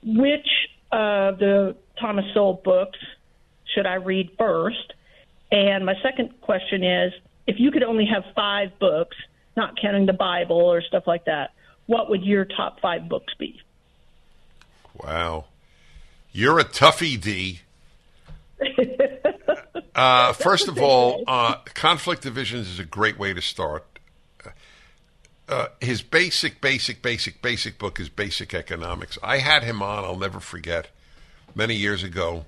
Which 0.03 0.49
of 0.91 1.39
the 1.39 1.77
Thomas 2.01 2.25
Sowell 2.33 2.61
books 2.65 2.99
should 3.75 3.87
I 3.87 3.95
read 3.95 4.31
first? 4.39 4.95
And 5.53 5.85
my 5.85 5.95
second 6.03 6.41
question 6.41 6.85
is 6.85 7.13
if 7.47 7.59
you 7.59 7.71
could 7.71 7.83
only 7.83 8.07
have 8.07 8.25
five 8.35 8.79
books, 8.79 9.17
not 9.57 9.81
counting 9.81 10.07
the 10.07 10.13
Bible 10.13 10.57
or 10.57 10.81
stuff 10.83 11.07
like 11.07 11.25
that, 11.25 11.51
what 11.87 12.09
would 12.09 12.25
your 12.25 12.45
top 12.45 12.81
five 12.81 13.09
books 13.09 13.35
be? 13.39 13.61
Wow. 15.03 15.47
You're 16.33 16.59
a 16.59 16.65
toughie, 16.65 17.21
D. 17.21 17.61
uh, 19.95 20.33
first 20.35 20.69
of 20.69 20.79
all, 20.79 21.25
uh, 21.27 21.57
Conflict 21.75 22.25
of 22.27 22.35
Visions 22.35 22.69
is 22.69 22.79
a 22.79 22.85
great 22.85 23.19
way 23.19 23.35
to 23.35 23.41
start. 23.41 23.85
Uh, 25.49 25.67
his 25.81 26.03
basic, 26.03 26.61
basic, 26.61 27.03
basic, 27.03 27.43
basic 27.43 27.79
book 27.79 27.99
is 27.99 28.09
Basic 28.09 28.55
Economics. 28.55 29.19
I 29.21 29.39
had 29.39 29.65
him 29.65 29.83
on, 29.83 30.05
I'll 30.05 30.17
never 30.17 30.39
forget, 30.39 30.91
many 31.57 31.75
years 31.75 32.05
ago, 32.05 32.45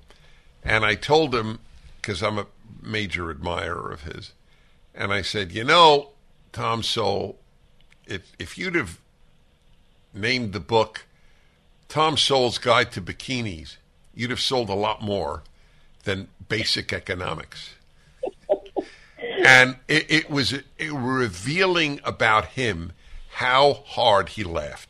and 0.63 0.85
I 0.85 0.95
told 0.95 1.35
him, 1.35 1.59
because 1.97 2.23
I'm 2.23 2.37
a 2.37 2.47
major 2.81 3.29
admirer 3.29 3.91
of 3.91 4.03
his, 4.03 4.31
and 4.95 5.11
I 5.11 5.21
said, 5.21 5.51
you 5.51 5.65
know, 5.65 6.11
Tom 6.53 6.81
Sowell, 6.81 7.35
if, 8.05 8.31
if 8.39 8.57
you'd 8.57 8.75
have 8.75 9.01
named 10.13 10.53
the 10.53 10.61
book 10.61 11.05
Tom 11.93 12.17
Sowell's 12.17 12.57
Guide 12.57 12.91
to 12.93 13.01
Bikinis, 13.03 13.77
you'd 14.15 14.31
have 14.31 14.39
sold 14.39 14.67
a 14.67 14.73
lot 14.73 15.03
more 15.03 15.43
than 16.05 16.27
Basic 16.49 16.91
Economics. 16.91 17.75
and 19.45 19.75
it, 19.87 20.09
it 20.09 20.27
was 20.27 20.55
revealing 20.91 21.99
about 22.03 22.45
him 22.45 22.93
how 23.33 23.83
hard 23.85 24.29
he 24.29 24.43
laughed. 24.43 24.89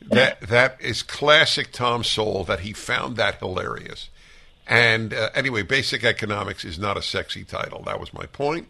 That 0.00 0.42
that 0.42 0.80
is 0.80 1.02
classic 1.02 1.72
Tom 1.72 2.04
Sowell. 2.04 2.44
That 2.44 2.60
he 2.60 2.72
found 2.72 3.16
that 3.16 3.40
hilarious. 3.40 4.10
And 4.64 5.12
uh, 5.12 5.30
anyway, 5.34 5.62
Basic 5.62 6.04
Economics 6.04 6.64
is 6.64 6.78
not 6.78 6.96
a 6.96 7.02
sexy 7.02 7.42
title. 7.42 7.82
That 7.82 7.98
was 7.98 8.14
my 8.14 8.26
point. 8.26 8.68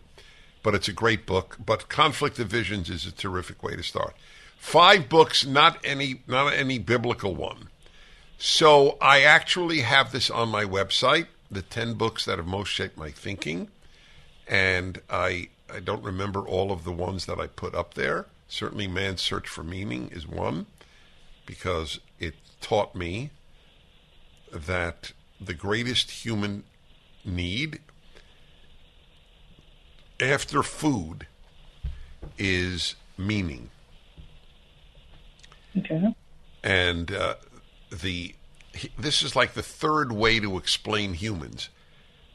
But 0.62 0.74
it's 0.74 0.89
a 0.89 0.95
great 0.95 1.26
book. 1.26 1.59
But 1.62 1.91
Conflict 1.91 2.39
of 2.39 2.49
Visions 2.49 2.89
is 2.89 3.05
a 3.05 3.12
terrific 3.12 3.62
way 3.62 3.76
to 3.76 3.82
start. 3.82 4.14
Five 4.59 5.09
books, 5.09 5.47
not 5.47 5.79
any 5.85 6.23
not 6.27 6.53
any 6.53 6.79
biblical 6.79 7.35
one. 7.35 7.69
So 8.39 8.99
I 9.01 9.23
actually 9.23 9.81
have 9.81 10.13
this 10.13 10.31
on 10.31 10.49
my 10.49 10.65
website, 10.65 11.27
the 11.51 11.63
10 11.63 11.95
books 11.95 12.25
that 12.25 12.39
have 12.39 12.47
most 12.47 12.69
shaped 12.69 12.97
my 12.97 13.11
thinking. 13.11 13.69
And 14.47 15.01
I 15.11 15.49
I 15.73 15.81
don't 15.81 16.03
remember 16.03 16.41
all 16.41 16.71
of 16.71 16.85
the 16.85 16.93
ones 16.93 17.27
that 17.27 17.39
I 17.41 17.47
put 17.47 17.75
up 17.75 17.95
there. 17.95 18.27
Certainly 18.49 18.89
Man's 18.89 19.21
Search 19.21 19.49
for 19.49 19.63
Meaning 19.63 20.11
is 20.13 20.27
one 20.27 20.67
because 21.47 22.01
it 22.19 22.35
taught 22.61 22.95
me 22.95 23.31
that 24.53 25.13
the 25.41 25.55
greatest 25.55 26.11
human 26.11 26.65
need 27.25 27.81
after 30.21 30.63
food 30.63 31.27
is 32.39 32.95
meaning. 33.17 33.71
Okay. 35.79 36.14
And 36.62 37.12
uh, 37.12 37.35
the 37.91 38.35
this 38.99 39.22
is 39.22 39.35
like 39.35 39.55
the 39.55 39.62
third 39.62 40.12
way 40.12 40.41
to 40.41 40.57
explain 40.57 41.14
humans. 41.14 41.68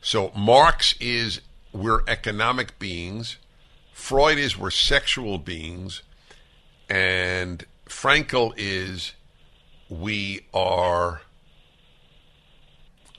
So 0.02 0.32
Marx 0.36 0.96
is 1.00 1.42
we're 1.72 2.02
economic 2.08 2.78
beings, 2.80 3.38
Freud 3.94 4.38
is 4.38 4.58
we're 4.58 4.72
sexual 4.72 5.38
beings, 5.38 6.04
and 6.90 7.66
Frankl 7.88 8.54
is 8.58 9.14
we 9.90 10.46
are 10.54 11.22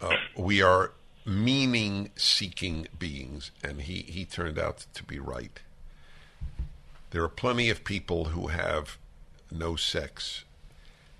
uh, 0.00 0.16
we 0.36 0.60
are 0.62 0.92
meaning 1.24 2.10
seeking 2.16 2.86
beings, 2.98 3.50
and 3.62 3.82
he, 3.82 4.02
he 4.02 4.24
turned 4.24 4.58
out 4.58 4.86
to 4.94 5.02
be 5.02 5.18
right. 5.18 5.60
There 7.10 7.22
are 7.22 7.28
plenty 7.28 7.70
of 7.70 7.84
people 7.84 8.26
who 8.26 8.48
have 8.48 8.98
no 9.54 9.76
sex, 9.76 10.44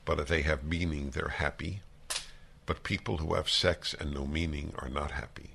but 0.05 0.21
if 0.21 0.29
they 0.29 0.43
have 0.43 0.65
meaning, 0.65 1.11
they're 1.11 1.29
happy. 1.29 1.81
But 2.67 2.83
people 2.83 3.19
who 3.19 3.35
have 3.35 3.49
sex 3.49 3.95
and 3.99 4.13
no 4.13 4.27
meaning 4.27 4.75
are 4.79 4.89
not 4.89 5.13
happy. 5.13 5.51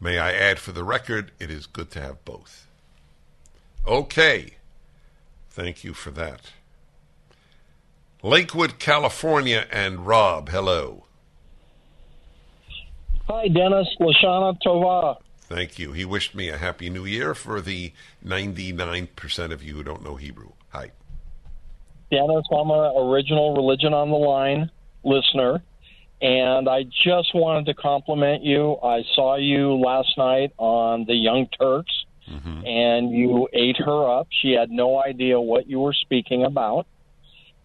May 0.00 0.18
I 0.18 0.32
add 0.32 0.58
for 0.58 0.72
the 0.72 0.84
record, 0.84 1.32
it 1.40 1.50
is 1.50 1.66
good 1.66 1.90
to 1.92 2.00
have 2.00 2.24
both. 2.24 2.66
Okay. 3.86 4.54
Thank 5.50 5.82
you 5.82 5.92
for 5.92 6.10
that. 6.12 6.52
Lakewood, 8.22 8.78
California, 8.78 9.66
and 9.72 10.06
Rob, 10.06 10.50
hello. 10.50 11.04
Hi, 13.28 13.48
Dennis. 13.48 13.88
Lashana 14.00 14.56
Tova. 14.64 15.18
Thank 15.40 15.78
you. 15.78 15.92
He 15.92 16.04
wished 16.04 16.34
me 16.34 16.48
a 16.48 16.58
happy 16.58 16.90
new 16.90 17.04
year 17.04 17.34
for 17.34 17.60
the 17.60 17.92
99% 18.24 19.52
of 19.52 19.62
you 19.62 19.74
who 19.74 19.82
don't 19.82 20.04
know 20.04 20.16
Hebrew. 20.16 20.50
Hi. 20.70 20.90
Dennis, 22.10 22.46
I'm 22.50 22.70
an 22.70 22.92
original 22.96 23.54
Religion 23.54 23.92
on 23.92 24.10
the 24.10 24.16
Line 24.16 24.70
listener, 25.04 25.62
and 26.20 26.68
I 26.68 26.84
just 26.84 27.34
wanted 27.34 27.66
to 27.66 27.74
compliment 27.74 28.42
you. 28.42 28.76
I 28.82 29.02
saw 29.14 29.36
you 29.36 29.74
last 29.74 30.16
night 30.16 30.52
on 30.56 31.04
the 31.04 31.14
Young 31.14 31.48
Turks, 31.58 31.92
mm-hmm. 32.28 32.66
and 32.66 33.10
you 33.10 33.48
ate 33.52 33.76
her 33.78 34.18
up. 34.18 34.28
She 34.42 34.52
had 34.52 34.70
no 34.70 35.02
idea 35.02 35.40
what 35.40 35.68
you 35.68 35.80
were 35.80 35.92
speaking 35.92 36.44
about. 36.44 36.86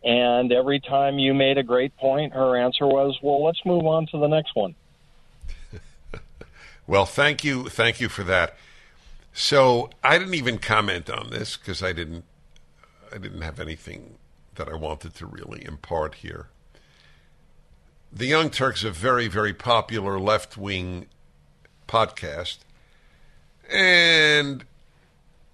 And 0.04 0.52
every 0.52 0.82
time 0.82 1.18
you 1.18 1.34
made 1.34 1.58
a 1.58 1.64
great 1.64 1.96
point, 1.96 2.34
her 2.34 2.58
answer 2.58 2.86
was, 2.86 3.18
well, 3.24 3.44
let's 3.44 3.62
move 3.66 3.86
on 3.86 4.06
to 4.08 4.20
the 4.20 4.28
next 4.28 4.54
one. 4.54 4.76
well, 6.88 7.06
thank 7.06 7.46
you. 7.46 7.70
Thank 7.70 8.02
you 8.02 8.10
for 8.10 8.24
that. 8.24 8.58
So 9.32 9.89
I 10.04 10.18
didn't 10.18 10.34
even 10.34 10.58
comment 10.58 11.10
on 11.10 11.30
this 11.30 11.56
because 11.56 11.82
I 11.82 11.94
didn't, 11.94 12.26
I 13.14 13.18
didn't 13.18 13.41
have 13.41 13.62
anything 13.62 14.18
that 14.56 14.70
I 14.70 14.76
wanted 14.76 15.16
to 15.16 15.26
really 15.26 15.64
impart 15.66 16.16
here. 16.16 16.47
The 18.12 18.28
Young 18.28 18.49
Turks 18.49 18.84
a 18.84 18.91
very, 18.91 19.28
very 19.28 19.54
popular 19.54 20.20
left 20.20 20.58
wing 20.58 21.08
podcast. 21.88 22.60
And 23.72 24.66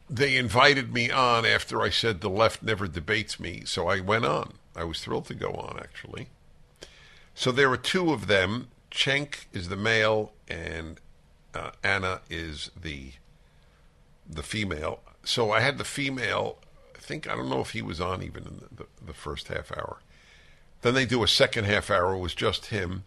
they 0.10 0.36
invited 0.36 0.94
me 0.94 1.12
on 1.12 1.46
after 1.46 1.82
I 1.82 1.90
said 1.90 2.22
the 2.22 2.30
left 2.30 2.64
never 2.64 2.88
debates 2.88 3.40
me. 3.40 3.64
So 3.66 3.88
I 3.88 4.00
went 4.00 4.26
on. 4.26 4.54
I 4.76 4.84
was 4.84 5.02
thrilled 5.02 5.26
to 5.28 5.36
go 5.36 5.52
on, 5.52 5.78
actually. 5.80 6.30
So 7.36 7.52
there 7.52 7.70
were 7.70 7.78
two 7.78 8.12
of 8.12 8.28
them. 8.28 8.70
Cenk 8.92 9.46
is 9.54 9.70
the 9.70 9.76
male, 9.76 10.34
and 10.48 11.00
uh, 11.54 11.72
Anna 11.84 12.22
is 12.30 12.72
the 12.80 13.12
the 14.28 14.44
female. 14.44 15.00
So 15.24 15.52
I 15.52 15.60
had 15.62 15.78
the 15.78 15.84
female. 15.84 16.58
I 17.10 17.12
think 17.12 17.28
I 17.28 17.36
don't 17.36 17.50
know 17.50 17.62
if 17.62 17.72
he 17.72 17.82
was 17.82 18.00
on 18.00 18.22
even 18.22 18.44
in 18.44 18.58
the, 18.58 18.84
the, 18.84 19.06
the 19.08 19.14
first 19.14 19.48
half 19.48 19.72
hour. 19.72 19.98
Then 20.84 20.94
they 20.94 21.08
do 21.08 21.24
a 21.24 21.28
second 21.28 21.64
half 21.64 21.90
hour 21.90 22.16
with 22.16 22.36
just 22.36 22.68
him 22.68 23.04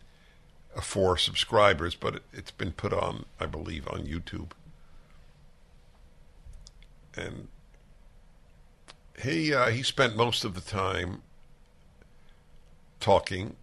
uh, 0.74 0.80
for 0.80 1.16
subscribers, 1.16 1.94
but 1.94 2.16
it, 2.16 2.22
it's 2.32 2.50
been 2.50 2.72
put 2.72 2.92
on, 2.92 3.26
I 3.38 3.46
believe, 3.46 3.86
on 3.86 4.00
YouTube. 4.00 4.50
And 7.16 7.46
he 9.22 9.54
uh, 9.54 9.68
he 9.68 9.84
spent 9.84 10.16
most 10.16 10.44
of 10.44 10.54
the 10.54 10.60
time 10.60 11.22
talking, 12.98 13.54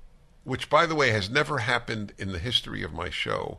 which, 0.46 0.70
by 0.70 0.86
the 0.86 0.96
way, 0.96 1.10
has 1.10 1.30
never 1.30 1.58
happened 1.58 2.14
in 2.18 2.32
the 2.32 2.40
history 2.40 2.82
of 2.82 2.94
my 2.94 3.10
show. 3.10 3.58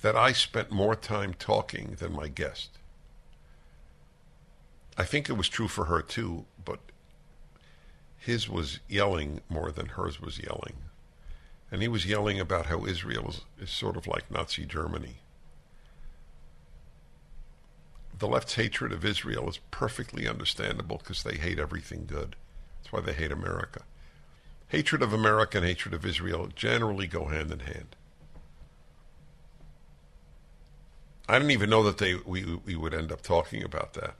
That 0.00 0.16
I 0.16 0.32
spent 0.32 0.72
more 0.72 0.96
time 0.96 1.32
talking 1.32 1.94
than 2.00 2.12
my 2.12 2.26
guest. 2.26 2.70
I 4.96 5.04
think 5.04 5.28
it 5.28 5.34
was 5.34 5.48
true 5.48 5.68
for 5.68 5.86
her 5.86 6.02
too, 6.02 6.44
but 6.64 6.80
his 8.18 8.48
was 8.48 8.80
yelling 8.88 9.40
more 9.48 9.72
than 9.72 9.86
hers 9.86 10.20
was 10.20 10.38
yelling. 10.38 10.76
And 11.70 11.82
he 11.82 11.88
was 11.88 12.06
yelling 12.06 12.38
about 12.38 12.66
how 12.66 12.84
Israel 12.84 13.30
is, 13.30 13.40
is 13.58 13.70
sort 13.70 13.96
of 13.96 14.06
like 14.06 14.30
Nazi 14.30 14.66
Germany. 14.66 15.22
the 18.22 18.28
left's 18.28 18.54
hatred 18.54 18.92
of 18.92 19.04
Israel 19.04 19.48
is 19.48 19.58
perfectly 19.72 20.28
understandable 20.28 20.98
because 20.98 21.24
they 21.24 21.34
hate 21.34 21.58
everything 21.58 22.06
good. 22.06 22.36
That's 22.78 22.92
why 22.92 23.00
they 23.00 23.14
hate 23.14 23.32
America. 23.32 23.82
Hatred 24.68 25.02
of 25.02 25.12
America 25.12 25.58
and 25.58 25.66
hatred 25.66 25.92
of 25.92 26.06
Israel 26.06 26.48
generally 26.54 27.08
go 27.08 27.24
hand 27.24 27.50
in 27.50 27.58
hand. 27.58 27.96
I 31.28 31.34
didn't 31.34 31.50
even 31.50 31.68
know 31.68 31.82
that 31.82 31.98
they 31.98 32.14
we 32.14 32.44
we 32.64 32.76
would 32.76 32.94
end 32.94 33.10
up 33.10 33.22
talking 33.22 33.64
about 33.64 33.94
that. 33.94 34.14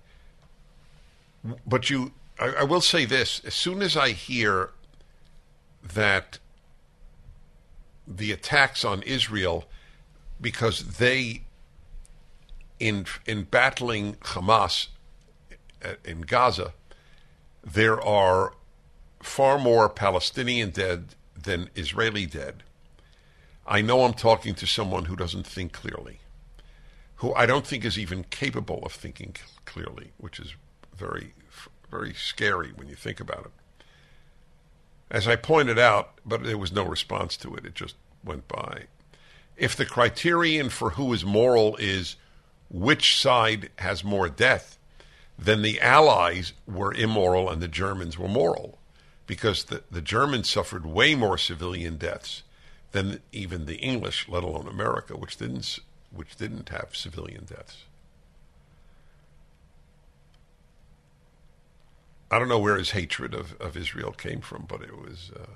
But 1.66 1.90
you, 1.90 2.12
I, 2.38 2.48
I 2.60 2.62
will 2.64 2.80
say 2.80 3.04
this: 3.04 3.40
as 3.44 3.54
soon 3.54 3.82
as 3.82 3.96
I 3.96 4.10
hear 4.10 4.70
that 5.82 6.38
the 8.06 8.32
attacks 8.32 8.84
on 8.84 9.02
Israel, 9.02 9.64
because 10.40 10.98
they, 10.98 11.42
in 12.78 13.06
in 13.26 13.44
battling 13.44 14.14
Hamas 14.16 14.88
uh, 15.84 15.94
in 16.04 16.22
Gaza, 16.22 16.74
there 17.64 18.00
are 18.00 18.54
far 19.20 19.58
more 19.58 19.88
Palestinian 19.88 20.70
dead 20.70 21.14
than 21.40 21.70
Israeli 21.74 22.26
dead. 22.26 22.62
I 23.66 23.80
know 23.80 24.04
I'm 24.04 24.14
talking 24.14 24.54
to 24.56 24.66
someone 24.66 25.04
who 25.04 25.16
doesn't 25.16 25.46
think 25.46 25.72
clearly 25.72 26.18
who 27.22 27.32
I 27.34 27.46
don't 27.46 27.64
think 27.64 27.84
is 27.84 27.96
even 27.96 28.24
capable 28.24 28.84
of 28.84 28.90
thinking 28.90 29.36
clearly, 29.64 30.10
which 30.18 30.40
is 30.40 30.56
very, 30.96 31.34
very 31.90 32.14
scary 32.14 32.72
when 32.74 32.88
you 32.88 32.94
think 32.94 33.20
about 33.20 33.46
it. 33.46 33.84
As 35.10 35.28
I 35.28 35.36
pointed 35.36 35.78
out, 35.78 36.18
but 36.24 36.42
there 36.42 36.58
was 36.58 36.72
no 36.72 36.84
response 36.84 37.36
to 37.38 37.54
it, 37.54 37.66
it 37.66 37.74
just 37.74 37.96
went 38.24 38.48
by. 38.48 38.84
If 39.56 39.76
the 39.76 39.84
criterion 39.84 40.70
for 40.70 40.90
who 40.90 41.12
is 41.12 41.24
moral 41.24 41.76
is 41.76 42.16
which 42.70 43.20
side 43.20 43.68
has 43.76 44.02
more 44.02 44.28
death, 44.28 44.78
then 45.38 45.62
the 45.62 45.80
Allies 45.80 46.52
were 46.66 46.94
immoral 46.94 47.50
and 47.50 47.60
the 47.60 47.68
Germans 47.68 48.18
were 48.18 48.28
moral 48.28 48.78
because 49.26 49.64
the, 49.64 49.82
the 49.90 50.02
Germans 50.02 50.48
suffered 50.48 50.86
way 50.86 51.14
more 51.14 51.38
civilian 51.38 51.96
deaths 51.96 52.42
than 52.92 53.20
even 53.32 53.66
the 53.66 53.76
English, 53.76 54.28
let 54.28 54.42
alone 54.44 54.68
America, 54.68 55.16
which 55.16 55.36
didn't 55.36 55.78
which 56.14 56.36
didn't 56.36 56.68
have 56.68 56.90
civilian 56.92 57.44
deaths. 57.44 57.84
I 62.32 62.40
don't 62.40 62.48
know 62.48 62.60
where 62.60 62.78
his 62.78 62.92
hatred 62.92 63.34
of, 63.34 63.60
of 63.60 63.76
Israel 63.76 64.12
came 64.12 64.40
from, 64.42 64.66
but 64.68 64.82
it 64.82 64.98
was. 64.98 65.32
Uh, 65.36 65.46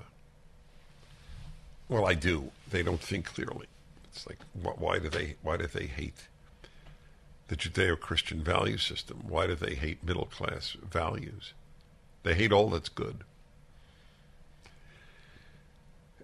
well, 1.89 2.05
I 2.07 2.15
do. 2.15 2.51
They 2.69 2.83
don't 2.83 3.01
think 3.01 3.25
clearly. 3.27 3.67
It's 4.05 4.27
like, 4.27 4.39
wh- 4.63 4.81
why 4.81 4.99
do 4.99 5.09
they? 5.09 5.35
Why 5.43 5.57
do 5.57 5.67
they 5.67 5.87
hate 5.87 6.27
the 7.49 7.57
Judeo-Christian 7.57 8.43
value 8.43 8.77
system? 8.77 9.23
Why 9.27 9.47
do 9.47 9.55
they 9.55 9.75
hate 9.75 10.03
middle-class 10.05 10.77
values? 10.89 11.53
They 12.23 12.35
hate 12.35 12.53
all 12.53 12.69
that's 12.69 12.89
good. 12.89 13.23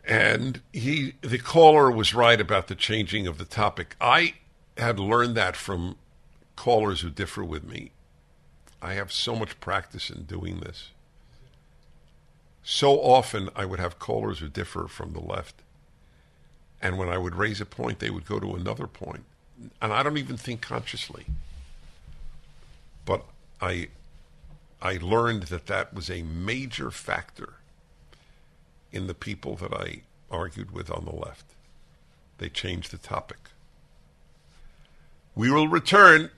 And 0.06 0.62
he, 0.74 1.16
the 1.22 1.40
caller 1.40 1.90
was 1.90 2.14
right 2.14 2.42
about 2.42 2.68
the 2.68 2.76
changing 2.76 3.28
of 3.28 3.38
the 3.40 3.46
topic. 3.46 3.96
I 4.02 4.36
had 4.78 5.00
learned 5.00 5.36
that 5.38 5.56
from 5.56 5.98
callers 6.58 7.02
who 7.02 7.10
differ 7.10 7.44
with 7.46 7.64
me. 7.64 7.93
I 8.84 8.96
have 8.96 9.14
so 9.14 9.34
much 9.34 9.60
practice 9.62 10.10
in 10.10 10.24
doing 10.24 10.60
this. 10.60 10.90
So 12.64 13.00
often 13.00 13.50
I 13.56 13.64
would 13.64 13.80
have 13.80 13.98
callers 13.98 14.40
who 14.40 14.50
differ 14.50 14.90
from 14.90 15.14
the 15.14 15.22
left. 15.22 15.56
And 16.82 16.98
when 16.98 17.08
I 17.08 17.18
would 17.18 17.34
raise 17.34 17.62
a 17.62 17.66
point, 17.66 18.00
they 18.00 18.10
would 18.10 18.26
go 18.26 18.42
to 18.42 18.56
another 18.56 18.86
point. 18.86 19.24
And 19.82 19.94
I 19.94 20.04
don't 20.04 20.18
even 20.18 20.36
think 20.36 20.62
consciously. 20.62 21.26
But 23.06 23.24
I, 23.62 23.88
I 24.82 24.98
learned 25.02 25.44
that 25.44 25.68
that 25.68 25.94
was 25.94 26.10
a 26.10 26.22
major 26.24 26.92
factor 26.92 27.54
in 28.92 29.08
the 29.08 29.14
people 29.14 29.56
that 29.56 29.74
I 29.74 30.02
argued 30.30 30.72
with 30.72 30.92
on 30.92 31.06
the 31.06 31.16
left. 31.16 31.46
They 32.38 32.50
changed 32.50 32.92
the 32.92 32.98
topic. 32.98 33.38
We 35.36 35.50
will 35.50 35.70
return. 35.70 36.32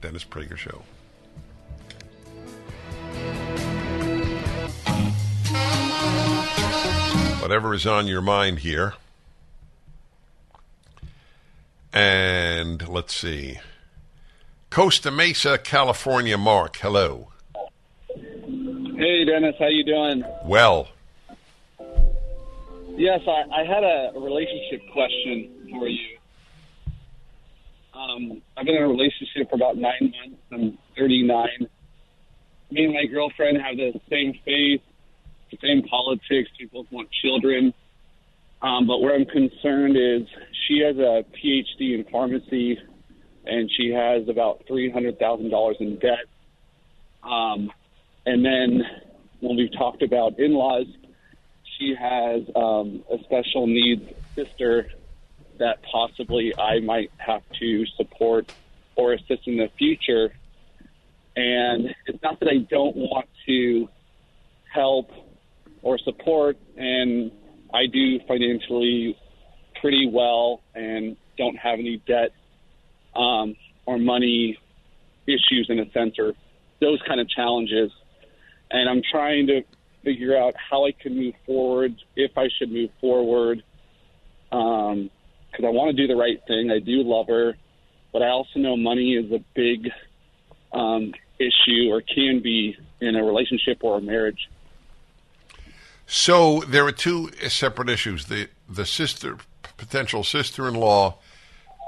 Dennis 0.00 0.24
Prager 0.24 0.56
Show. 0.56 0.84
Whatever 7.40 7.72
is 7.72 7.86
on 7.86 8.06
your 8.06 8.20
mind 8.20 8.58
here. 8.60 8.94
And 11.92 12.86
let's 12.88 13.14
see. 13.14 13.58
Costa 14.70 15.10
Mesa, 15.10 15.56
California, 15.56 16.36
Mark. 16.36 16.76
Hello. 16.76 17.28
Hey, 18.14 19.24
Dennis. 19.24 19.54
How 19.58 19.68
you 19.68 19.84
doing? 19.84 20.24
Well. 20.44 20.88
Yes, 22.96 23.20
I, 23.26 23.44
I 23.52 23.64
had 23.64 23.84
a 23.84 24.12
relationship 24.16 24.82
question 24.92 25.68
for 25.70 25.88
you. 25.88 26.18
Um, 27.94 28.42
I've 28.56 28.66
been 28.66 28.74
in 28.74 28.82
a 28.82 28.88
relationship 28.88 29.48
for 29.48 29.56
about 29.56 29.76
nine 29.76 30.12
months. 30.12 30.42
I'm 30.52 30.78
39. 30.96 31.48
Me 32.70 32.84
and 32.84 32.92
my 32.92 33.06
girlfriend 33.06 33.58
have 33.62 33.76
the 33.76 33.98
same 34.10 34.34
faith, 34.44 34.82
same 35.56 35.82
politics. 35.82 36.50
We 36.58 36.66
both 36.66 36.86
want 36.90 37.08
children. 37.10 37.72
Um, 38.60 38.86
but 38.86 39.00
where 39.00 39.14
I'm 39.14 39.24
concerned 39.24 39.96
is 39.96 40.26
she 40.66 40.80
has 40.80 40.96
a 40.96 41.24
PhD 41.32 41.94
in 41.94 42.04
pharmacy, 42.10 42.78
and 43.46 43.70
she 43.76 43.90
has 43.92 44.28
about 44.28 44.64
three 44.66 44.90
hundred 44.90 45.18
thousand 45.18 45.50
dollars 45.50 45.76
in 45.80 45.98
debt. 45.98 46.26
Um, 47.22 47.70
and 48.26 48.44
then 48.44 48.82
when 49.40 49.56
we've 49.56 49.72
talked 49.72 50.02
about 50.02 50.38
in-laws, 50.38 50.86
she 51.78 51.94
has 51.94 52.42
um, 52.56 53.04
a 53.10 53.18
special 53.24 53.66
needs 53.66 54.02
sister 54.34 54.88
that 55.58 55.80
possibly 55.82 56.52
I 56.58 56.80
might 56.80 57.10
have 57.18 57.42
to 57.60 57.86
support 57.96 58.52
or 58.96 59.12
assist 59.12 59.46
in 59.46 59.56
the 59.56 59.70
future. 59.78 60.32
And 61.36 61.94
it's 62.06 62.22
not 62.22 62.40
that 62.40 62.48
I 62.48 62.58
don't 62.58 62.96
want 62.96 63.28
to 63.46 63.88
help 64.72 65.10
or 65.82 65.98
support, 65.98 66.56
and 66.76 67.30
I 67.72 67.86
do 67.86 68.18
financially 68.26 69.16
pretty 69.80 70.10
well 70.12 70.60
and 70.74 71.16
don't 71.36 71.56
have 71.56 71.78
any 71.78 72.02
debt 72.06 72.30
um, 73.14 73.54
or 73.86 73.98
money 73.98 74.58
issues 75.26 75.66
in 75.68 75.78
a 75.78 75.90
sense 75.92 76.18
or 76.18 76.32
those 76.80 77.00
kind 77.06 77.20
of 77.20 77.28
challenges. 77.28 77.90
And 78.70 78.88
I'm 78.88 79.02
trying 79.10 79.46
to 79.48 79.62
figure 80.04 80.36
out 80.36 80.54
how 80.56 80.86
I 80.86 80.92
can 80.92 81.16
move 81.16 81.34
forward, 81.46 81.94
if 82.16 82.36
I 82.36 82.48
should 82.58 82.70
move 82.70 82.90
forward, 83.00 83.62
because 84.50 84.92
um, 84.92 85.64
I 85.64 85.70
want 85.70 85.94
to 85.94 86.02
do 86.02 86.06
the 86.06 86.18
right 86.18 86.40
thing. 86.46 86.70
I 86.70 86.78
do 86.78 87.02
love 87.02 87.26
her, 87.28 87.54
but 88.12 88.22
I 88.22 88.28
also 88.28 88.58
know 88.58 88.76
money 88.76 89.14
is 89.14 89.30
a 89.32 89.44
big 89.54 89.90
um, 90.72 91.12
issue 91.38 91.90
or 91.90 92.02
can 92.02 92.40
be 92.42 92.76
in 93.00 93.16
a 93.16 93.24
relationship 93.24 93.78
or 93.82 93.98
a 93.98 94.00
marriage. 94.00 94.48
So 96.10 96.60
there 96.60 96.86
are 96.86 96.92
two 96.92 97.30
separate 97.48 97.90
issues: 97.90 98.26
the 98.26 98.48
the 98.68 98.86
sister, 98.86 99.36
potential 99.76 100.24
sister-in-law, 100.24 101.18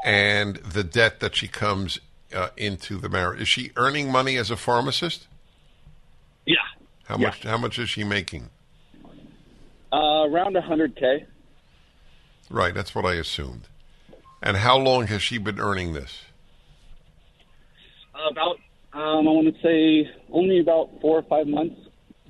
and 0.04 0.56
the 0.56 0.84
debt 0.84 1.20
that 1.20 1.34
she 1.34 1.48
comes 1.48 1.98
uh, 2.34 2.50
into 2.56 2.98
the 2.98 3.08
marriage. 3.08 3.40
Is 3.40 3.48
she 3.48 3.72
earning 3.76 4.12
money 4.12 4.36
as 4.36 4.50
a 4.50 4.56
pharmacist? 4.58 5.26
Yeah, 6.46 6.56
how 7.06 7.16
Yeah. 7.16 7.28
much? 7.28 7.42
How 7.44 7.56
much 7.56 7.78
is 7.78 7.88
she 7.88 8.04
making? 8.04 8.50
uh, 9.92 10.28
around 10.28 10.54
100k. 10.54 11.24
Right, 12.48 12.72
that's 12.74 12.94
what 12.94 13.04
I 13.06 13.14
assumed. 13.14 13.62
And 14.42 14.58
how 14.58 14.76
long 14.78 15.06
has 15.08 15.20
she 15.22 15.36
been 15.38 15.58
earning 15.58 15.94
this? 15.94 16.22
About 18.14 18.56
um, 18.92 19.26
I 19.26 19.30
want 19.32 19.52
to 19.54 19.62
say 19.62 20.08
only 20.30 20.60
about 20.60 20.90
four 21.00 21.18
or 21.18 21.22
five 21.22 21.46
months. 21.48 21.80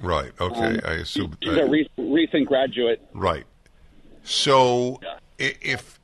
Right. 0.01 0.33
Okay, 0.41 0.57
Um, 0.77 0.81
I 0.85 0.93
assumed. 0.95 1.37
She's 1.43 1.57
a 1.57 1.67
re- 1.67 1.91
recent 1.99 2.47
graduate. 2.49 3.01
Right. 3.13 3.45
So 4.23 5.01
i- 5.39 5.55
if 5.61 5.99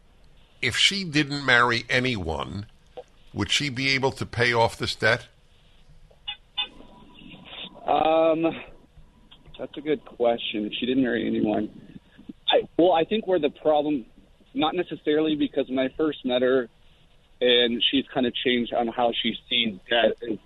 if 0.63 0.77
she 0.77 1.05
didn't 1.05 1.45
marry 1.45 1.85
anyone, 1.89 2.67
would 3.33 3.51
she 3.51 3.69
be 3.69 3.91
able 3.91 4.11
to 4.13 4.27
pay 4.27 4.53
off 4.53 4.79
this 4.79 4.95
debt? 4.95 5.29
Um, 7.87 8.43
that's 9.59 9.77
a 9.77 9.81
good 9.81 10.05
question. 10.05 10.67
If 10.67 10.73
she 10.75 10.87
didn't 10.87 11.03
marry 11.05 11.27
anyone, 11.27 11.69
I 12.49 12.63
well, 12.79 12.93
I 12.93 13.05
think 13.05 13.27
where 13.27 13.39
the 13.39 13.51
problem, 13.51 14.05
not 14.55 14.75
necessarily 14.75 15.37
because 15.37 15.69
when 15.69 15.79
I 15.79 15.89
first 15.97 16.25
met 16.25 16.43
her, 16.43 16.69
and 17.41 17.83
she's 17.91 18.05
kind 18.13 18.27
of 18.27 18.35
changed 18.35 18.73
on 18.73 18.89
how 18.89 19.13
she 19.23 19.35
sees 19.49 19.79
debt. 19.89 20.17
Is 20.23 20.39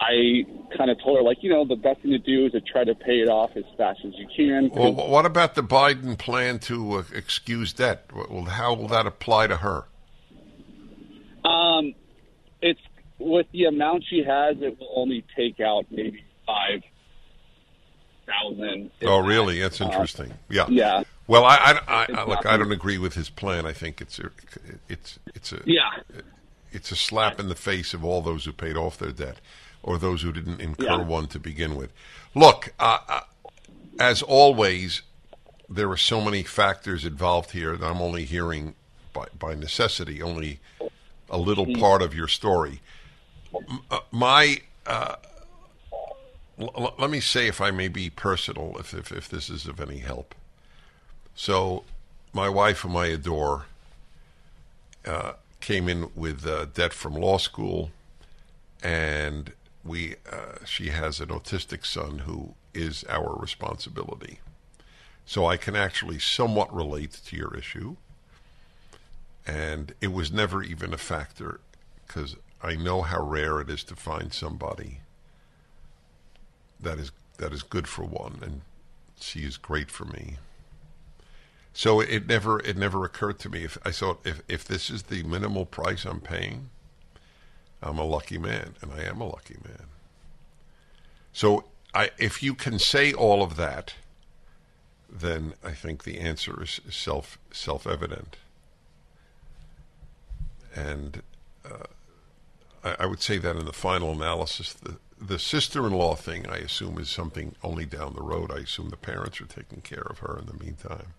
I 0.00 0.44
kind 0.76 0.90
of 0.90 1.00
told 1.02 1.18
her 1.18 1.22
like, 1.22 1.38
you 1.42 1.50
know, 1.50 1.64
the 1.64 1.76
best 1.76 2.00
thing 2.00 2.10
to 2.10 2.18
do 2.18 2.46
is 2.46 2.52
to 2.52 2.60
try 2.60 2.84
to 2.84 2.94
pay 2.94 3.20
it 3.20 3.28
off 3.28 3.50
as 3.56 3.64
fast 3.78 4.00
as 4.04 4.12
you 4.16 4.26
can. 4.36 4.70
Well, 4.70 4.92
what 4.92 5.24
about 5.24 5.54
the 5.54 5.62
Biden 5.62 6.18
plan 6.18 6.58
to 6.60 6.94
uh, 6.94 7.04
excuse 7.14 7.72
debt? 7.72 8.10
Well, 8.12 8.44
how 8.46 8.74
will 8.74 8.88
that 8.88 9.06
apply 9.06 9.46
to 9.46 9.58
her? 9.58 9.84
Um, 11.44 11.94
it's 12.60 12.80
with 13.18 13.46
the 13.52 13.64
amount 13.64 14.04
she 14.08 14.24
has, 14.24 14.56
it 14.60 14.78
will 14.78 14.92
only 14.96 15.24
take 15.36 15.60
out 15.60 15.86
maybe 15.90 16.24
five 16.46 16.82
thousand. 18.26 18.90
Oh, 19.02 19.18
really? 19.18 19.60
That's 19.60 19.80
interesting. 19.80 20.32
yeah. 20.48 20.66
Yeah. 20.68 21.04
Well, 21.26 21.44
I, 21.44 21.56
I, 21.56 21.80
I, 21.86 22.06
I 22.20 22.24
look. 22.26 22.44
I 22.46 22.56
don't 22.56 22.72
agree 22.72 22.98
with 22.98 23.14
his 23.14 23.30
plan. 23.30 23.64
I 23.66 23.72
think 23.72 24.00
it's 24.00 24.18
a, 24.18 24.30
it's 24.88 25.18
it's 25.34 25.52
a 25.52 25.60
Yeah. 25.66 25.90
it's 26.72 26.90
a 26.92 26.96
slap 26.96 27.38
in 27.40 27.48
the 27.48 27.54
face 27.54 27.94
of 27.94 28.04
all 28.04 28.20
those 28.22 28.44
who 28.44 28.52
paid 28.52 28.76
off 28.76 28.98
their 28.98 29.12
debt, 29.12 29.36
or 29.84 29.98
those 29.98 30.22
who 30.22 30.32
didn't 30.32 30.60
incur 30.60 30.84
Yeah. 30.98 31.04
one 31.04 31.26
to 31.28 31.38
begin 31.38 31.76
with. 31.76 31.92
Look, 32.34 32.72
uh, 32.80 32.98
uh, 33.08 33.20
as 34.00 34.22
always, 34.22 35.02
there 35.68 35.90
are 35.90 35.96
so 35.96 36.20
many 36.20 36.42
factors 36.42 37.04
involved 37.04 37.50
here 37.52 37.76
that 37.76 37.86
I'm 37.86 38.00
only 38.00 38.24
hearing 38.24 38.74
by, 39.12 39.26
by 39.38 39.54
necessity 39.54 40.20
only 40.20 40.58
a 41.30 41.38
little 41.38 41.66
part 41.66 42.02
of 42.02 42.14
your 42.14 42.28
story. 42.28 42.80
Uh, 43.90 44.00
my 44.10 44.58
uh, 44.86 45.16
l- 46.58 46.94
let 46.98 47.10
me 47.10 47.20
say, 47.20 47.46
if 47.46 47.60
I 47.60 47.70
may 47.70 47.88
be 47.88 48.10
personal, 48.10 48.76
if, 48.78 48.94
if 48.94 49.12
if 49.12 49.28
this 49.28 49.48
is 49.48 49.66
of 49.66 49.80
any 49.80 49.98
help. 49.98 50.34
So, 51.36 51.84
my 52.32 52.48
wife, 52.48 52.80
whom 52.80 52.96
I 52.96 53.06
adore, 53.06 53.66
uh, 55.06 55.32
came 55.60 55.88
in 55.88 56.10
with 56.14 56.46
uh, 56.46 56.66
debt 56.66 56.92
from 56.92 57.14
law 57.14 57.38
school, 57.38 57.90
and 58.82 59.52
we 59.84 60.16
uh, 60.30 60.64
she 60.64 60.88
has 60.88 61.20
an 61.20 61.28
autistic 61.28 61.84
son 61.84 62.20
who 62.20 62.54
is 62.72 63.04
our 63.08 63.36
responsibility. 63.36 64.40
So 65.26 65.46
I 65.46 65.56
can 65.56 65.74
actually 65.76 66.18
somewhat 66.18 66.74
relate 66.74 67.12
to 67.26 67.36
your 67.36 67.56
issue, 67.56 67.96
and 69.46 69.94
it 70.00 70.12
was 70.12 70.30
never 70.32 70.62
even 70.62 70.92
a 70.92 70.98
factor 70.98 71.60
because 72.06 72.36
I 72.62 72.76
know 72.76 73.02
how 73.02 73.22
rare 73.22 73.60
it 73.60 73.70
is 73.70 73.84
to 73.84 73.96
find 73.96 74.32
somebody 74.32 75.00
that 76.80 76.98
is 76.98 77.12
that 77.38 77.52
is 77.52 77.62
good 77.62 77.88
for 77.88 78.04
one, 78.04 78.38
and 78.42 78.60
she 79.20 79.40
is 79.40 79.56
great 79.56 79.90
for 79.90 80.04
me. 80.04 80.36
So 81.72 82.00
it 82.00 82.26
never 82.26 82.60
it 82.60 82.76
never 82.76 83.04
occurred 83.04 83.38
to 83.40 83.48
me 83.48 83.64
if 83.64 83.76
I 83.84 83.90
thought 83.90 84.20
if 84.24 84.42
if 84.48 84.64
this 84.64 84.90
is 84.90 85.04
the 85.04 85.22
minimal 85.24 85.66
price 85.66 86.04
I'm 86.04 86.20
paying, 86.20 86.70
I'm 87.84 87.98
a 87.98 88.04
lucky 88.04 88.38
man, 88.38 88.74
and 88.80 88.90
I 88.92 89.02
am 89.02 89.20
a 89.20 89.26
lucky 89.26 89.56
man. 89.62 89.86
So 91.32 91.64
I 91.94 92.10
if 92.18 92.42
you 92.42 92.54
can 92.54 92.78
say 92.78 93.12
all 93.12 93.42
of 93.42 93.56
that, 93.56 93.94
then 95.08 95.54
I 95.62 95.72
think 95.72 96.04
the 96.04 96.18
answer 96.18 96.62
is 96.62 96.80
self 96.90 97.38
self 97.52 97.86
evident. 97.86 98.36
And 100.74 101.22
uh, 101.64 101.86
I, 102.82 102.96
I 103.00 103.06
would 103.06 103.20
say 103.20 103.38
that 103.38 103.56
in 103.56 103.66
the 103.66 103.72
final 103.72 104.12
analysis, 104.12 104.72
the 104.72 104.96
the 105.20 105.38
sister-in-law 105.38 106.16
thing, 106.16 106.46
I 106.48 106.56
assume, 106.56 106.98
is 106.98 107.08
something 107.08 107.54
only 107.62 107.86
down 107.86 108.14
the 108.14 108.22
road. 108.22 108.50
I 108.50 108.58
assume 108.58 108.90
the 108.90 108.96
parents 108.96 109.40
are 109.40 109.46
taking 109.46 109.80
care 109.80 110.02
of 110.02 110.18
her 110.18 110.38
in 110.38 110.46
the 110.46 110.64
meantime. 110.64 111.14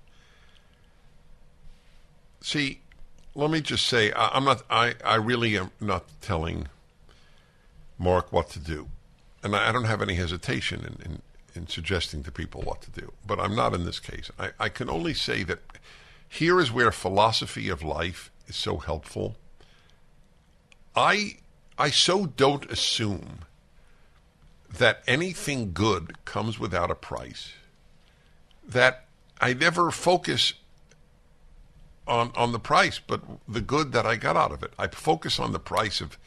See, 2.41 2.81
let 3.35 3.51
me 3.51 3.61
just 3.61 3.85
say, 3.85 4.11
I, 4.13 4.29
I'm 4.29 4.45
not. 4.45 4.63
I, 4.69 4.95
I 5.03 5.15
really 5.15 5.57
am 5.57 5.71
not 5.79 6.05
telling 6.21 6.67
Mark 7.99 8.31
what 8.31 8.49
to 8.51 8.59
do, 8.59 8.87
and 9.43 9.55
I, 9.55 9.69
I 9.69 9.71
don't 9.71 9.85
have 9.85 10.01
any 10.01 10.15
hesitation 10.15 10.79
in, 10.81 11.11
in 11.11 11.21
in 11.55 11.67
suggesting 11.67 12.23
to 12.23 12.31
people 12.31 12.61
what 12.61 12.81
to 12.81 12.91
do. 12.91 13.13
But 13.25 13.39
I'm 13.39 13.55
not 13.55 13.73
in 13.73 13.85
this 13.85 13.99
case. 13.99 14.29
I, 14.37 14.51
I 14.59 14.69
can 14.69 14.89
only 14.89 15.13
say 15.13 15.43
that 15.43 15.59
here 16.27 16.59
is 16.59 16.71
where 16.71 16.91
philosophy 16.91 17.69
of 17.69 17.83
life 17.83 18.31
is 18.47 18.55
so 18.55 18.77
helpful. 18.77 19.35
I 20.95 21.37
I 21.77 21.89
so 21.89 22.25
don't 22.25 22.69
assume 22.71 23.39
that 24.77 25.03
anything 25.07 25.71
good 25.73 26.25
comes 26.25 26.59
without 26.59 26.91
a 26.91 26.95
price. 26.95 27.53
That 28.67 29.05
I 29.39 29.53
never 29.53 29.91
focus 29.91 30.53
on 32.07 32.31
on 32.35 32.51
the 32.51 32.59
price, 32.59 32.99
but 32.99 33.21
the 33.47 33.61
good 33.61 33.91
that 33.91 34.05
I 34.05 34.15
got 34.15 34.35
out 34.35 34.51
of 34.51 34.63
it. 34.63 34.73
I 34.77 34.87
focus 34.87 35.39
on 35.39 35.51
the 35.51 35.59
price 35.59 36.01
of 36.01 36.17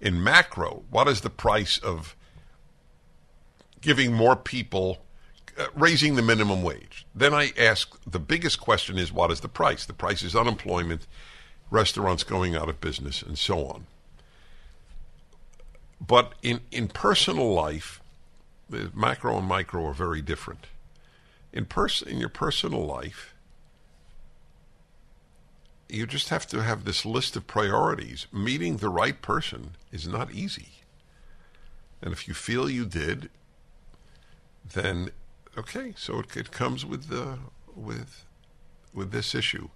in 0.00 0.22
macro. 0.22 0.82
What 0.90 1.08
is 1.08 1.20
the 1.20 1.30
price 1.30 1.78
of 1.78 2.16
giving 3.80 4.12
more 4.12 4.36
people 4.36 4.98
uh, 5.58 5.66
raising 5.74 6.16
the 6.16 6.22
minimum 6.22 6.62
wage? 6.62 7.06
Then 7.14 7.32
I 7.32 7.52
ask 7.58 7.96
the 8.04 8.18
biggest 8.18 8.60
question 8.60 8.98
is 8.98 9.12
what 9.12 9.30
is 9.30 9.40
the 9.40 9.48
price? 9.48 9.86
The 9.86 9.92
price 9.92 10.22
is 10.22 10.34
unemployment, 10.34 11.06
restaurants 11.70 12.24
going 12.24 12.56
out 12.56 12.68
of 12.68 12.80
business, 12.80 13.22
and 13.22 13.38
so 13.38 13.66
on. 13.66 13.86
But 16.04 16.32
in, 16.42 16.60
in 16.72 16.88
personal 16.88 17.52
life, 17.52 18.00
the 18.68 18.90
macro 18.94 19.38
and 19.38 19.46
micro 19.46 19.86
are 19.86 19.94
very 19.94 20.20
different. 20.20 20.66
In 21.52 21.66
pers- 21.66 22.02
in 22.02 22.18
your 22.18 22.28
personal 22.28 22.84
life, 22.84 23.31
you 25.92 26.06
just 26.06 26.30
have 26.30 26.46
to 26.46 26.62
have 26.62 26.84
this 26.84 27.04
list 27.04 27.36
of 27.36 27.46
priorities. 27.46 28.26
Meeting 28.32 28.78
the 28.78 28.88
right 28.88 29.20
person 29.20 29.76
is 29.92 30.08
not 30.08 30.32
easy. 30.32 30.68
And 32.00 32.12
if 32.12 32.26
you 32.26 32.34
feel 32.34 32.70
you 32.70 32.86
did, 32.86 33.28
then 34.72 35.10
okay, 35.56 35.92
so 35.96 36.20
it, 36.20 36.36
it 36.36 36.50
comes 36.50 36.86
with 36.86 37.08
the 37.08 37.38
with 37.76 38.24
with 38.94 39.12
this 39.12 39.34
issue. 39.34 39.68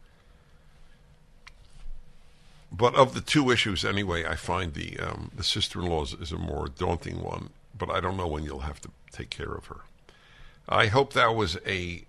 But 2.72 2.94
of 2.94 3.14
the 3.14 3.20
two 3.20 3.50
issues, 3.50 3.84
anyway, 3.84 4.24
I 4.24 4.34
find 4.36 4.72
the 4.72 4.98
um, 4.98 5.30
the 5.36 5.44
sister-in-law 5.44 6.04
is, 6.04 6.12
is 6.14 6.32
a 6.32 6.38
more 6.38 6.66
daunting 6.68 7.22
one. 7.22 7.50
But 7.78 7.90
I 7.90 8.00
don't 8.00 8.16
know 8.16 8.26
when 8.26 8.42
you'll 8.42 8.60
have 8.60 8.80
to 8.80 8.90
take 9.12 9.28
care 9.28 9.52
of 9.52 9.66
her. 9.66 9.80
I 10.66 10.86
hope 10.86 11.12
that 11.12 11.34
was 11.34 11.58
a 11.66 12.04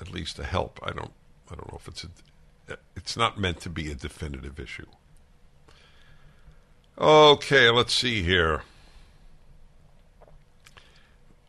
at 0.00 0.10
least 0.10 0.38
a 0.38 0.44
help. 0.44 0.80
I 0.82 0.92
don't 0.92 1.12
I 1.50 1.56
don't 1.56 1.70
know 1.70 1.78
if 1.78 1.86
it's 1.88 2.04
a 2.04 2.08
it's 2.96 3.16
not 3.16 3.38
meant 3.38 3.60
to 3.60 3.70
be 3.70 3.90
a 3.90 3.94
definitive 3.94 4.58
issue. 4.58 4.86
Okay, 6.98 7.70
let's 7.70 7.94
see 7.94 8.22
here. 8.22 8.62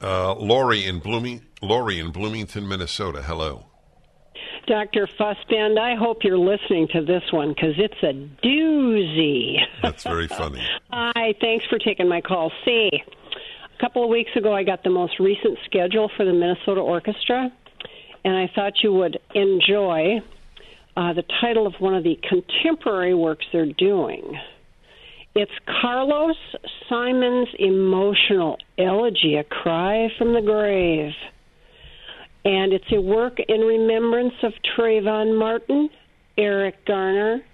Uh, 0.02 0.34
Lori 0.36 0.86
in 0.86 1.00
Blooming 1.00 1.42
Lori 1.62 2.00
in 2.00 2.12
Bloomington, 2.12 2.68
Minnesota. 2.68 3.22
Hello. 3.22 3.66
Dr. 4.68 5.08
Fussband, 5.20 5.80
I 5.80 5.96
hope 5.96 6.24
you're 6.24 6.38
listening 6.38 6.88
to 6.94 7.02
this 7.04 7.24
one 7.32 7.50
because 7.50 7.74
it's 7.78 8.02
a 8.04 8.14
doozy. 8.46 9.58
That's 9.82 10.04
very 10.04 10.28
funny. 10.28 10.62
Hi, 10.92 11.34
thanks 11.42 11.66
for 11.66 11.80
taking 11.80 12.08
my 12.08 12.22
call. 12.22 12.52
See, 12.64 12.92
a 12.94 13.82
couple 13.82 14.04
of 14.04 14.10
weeks 14.10 14.30
ago, 14.36 14.54
I 14.54 14.64
got 14.64 14.84
the 14.84 14.92
most 14.92 15.20
recent 15.20 15.58
schedule 15.66 16.12
for 16.16 16.24
the 16.24 16.34
Minnesota 16.34 16.82
Orchestra, 16.82 17.52
and 18.24 18.38
I 18.38 18.50
thought 18.54 18.84
you 18.84 18.94
would 18.94 19.20
enjoy 19.34 20.22
uh, 21.00 21.14
the 21.14 21.24
title 21.40 21.66
of 21.66 21.74
one 21.80 21.96
of 21.96 22.04
the 22.04 22.20
contemporary 22.28 23.14
works 23.16 23.46
they're 23.54 23.72
doing. 23.72 24.38
It's 25.34 25.52
Carlos 25.82 26.36
Simon's 26.90 27.48
emotional 27.58 28.58
elegy, 28.78 29.36
A 29.36 29.46
Cry 29.46 30.10
from 30.18 30.34
the 30.34 30.42
Grave. 30.42 31.14
And 32.44 32.74
it's 32.74 32.92
a 32.92 33.00
work 33.00 33.38
in 33.48 33.62
remembrance 33.62 34.34
of 34.44 34.52
Trayvon 34.76 35.40
Martin, 35.40 35.90
Eric 36.38 36.86
Garner, 36.86 37.46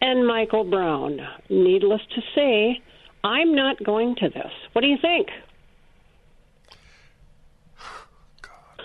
and 0.00 0.24
Michael 0.24 0.62
Brown. 0.62 1.18
Needless 1.50 2.02
to 2.14 2.22
say, 2.36 2.80
I'm 3.24 3.56
not 3.56 3.82
going 3.82 4.14
to 4.16 4.28
this. 4.28 4.52
What 4.74 4.82
do 4.82 4.88
you 4.88 4.98
think? 5.02 5.28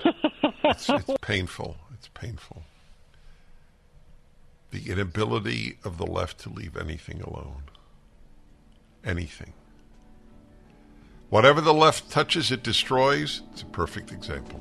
It's, 0.63 0.89
it's 0.89 1.11
painful. 1.21 1.77
It's 1.93 2.09
painful. 2.09 2.63
The 4.77 4.91
inability 4.91 5.79
of 5.83 5.97
the 5.97 6.05
left 6.05 6.37
to 6.41 6.49
leave 6.49 6.77
anything 6.77 7.19
alone. 7.21 7.63
Anything. 9.03 9.53
Whatever 11.31 11.61
the 11.61 11.73
left 11.73 12.11
touches, 12.11 12.51
it 12.51 12.61
destroys. 12.61 13.41
It's 13.51 13.63
a 13.63 13.65
perfect 13.65 14.11
example. 14.11 14.59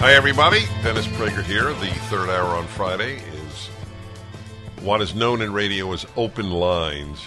Hi, 0.00 0.14
everybody. 0.14 0.62
Dennis 0.82 1.06
Prager 1.06 1.44
here. 1.44 1.72
The 1.74 1.94
third 2.10 2.28
hour 2.28 2.56
on 2.56 2.66
Friday 2.66 3.18
is 3.18 3.68
what 4.80 5.00
is 5.00 5.14
known 5.14 5.42
in 5.42 5.52
radio 5.52 5.92
as 5.92 6.06
open 6.16 6.50
lines. 6.50 7.20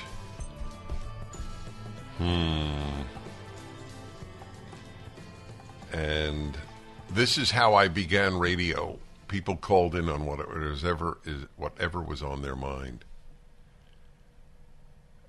Hmm. 2.18 3.05
And 5.96 6.58
this 7.10 7.38
is 7.38 7.52
how 7.52 7.74
I 7.76 7.88
began 7.88 8.38
radio. 8.38 9.00
People 9.30 9.56
called 9.56 9.96
in 9.96 10.10
on 10.10 10.26
whatever 10.26 10.70
was 10.70 10.84
ever 10.84 11.20
is 11.26 11.46
whatever 11.56 12.02
was 12.02 12.22
on 12.22 12.42
their 12.42 12.56
mind. 12.56 13.06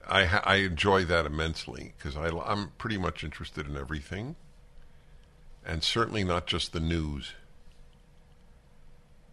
I 0.09 0.25
I 0.45 0.57
enjoy 0.57 1.05
that 1.05 1.27
immensely 1.27 1.95
because 1.97 2.17
I 2.17 2.29
I'm 2.29 2.73
pretty 2.79 2.99
much 2.99 3.25
interested 3.25 3.69
in 3.69 3.77
everything, 3.77 4.37
and 5.65 5.85
certainly 5.85 6.25
not 6.25 6.47
just 6.47 6.73
the 6.73 6.81
news. 6.81 7.35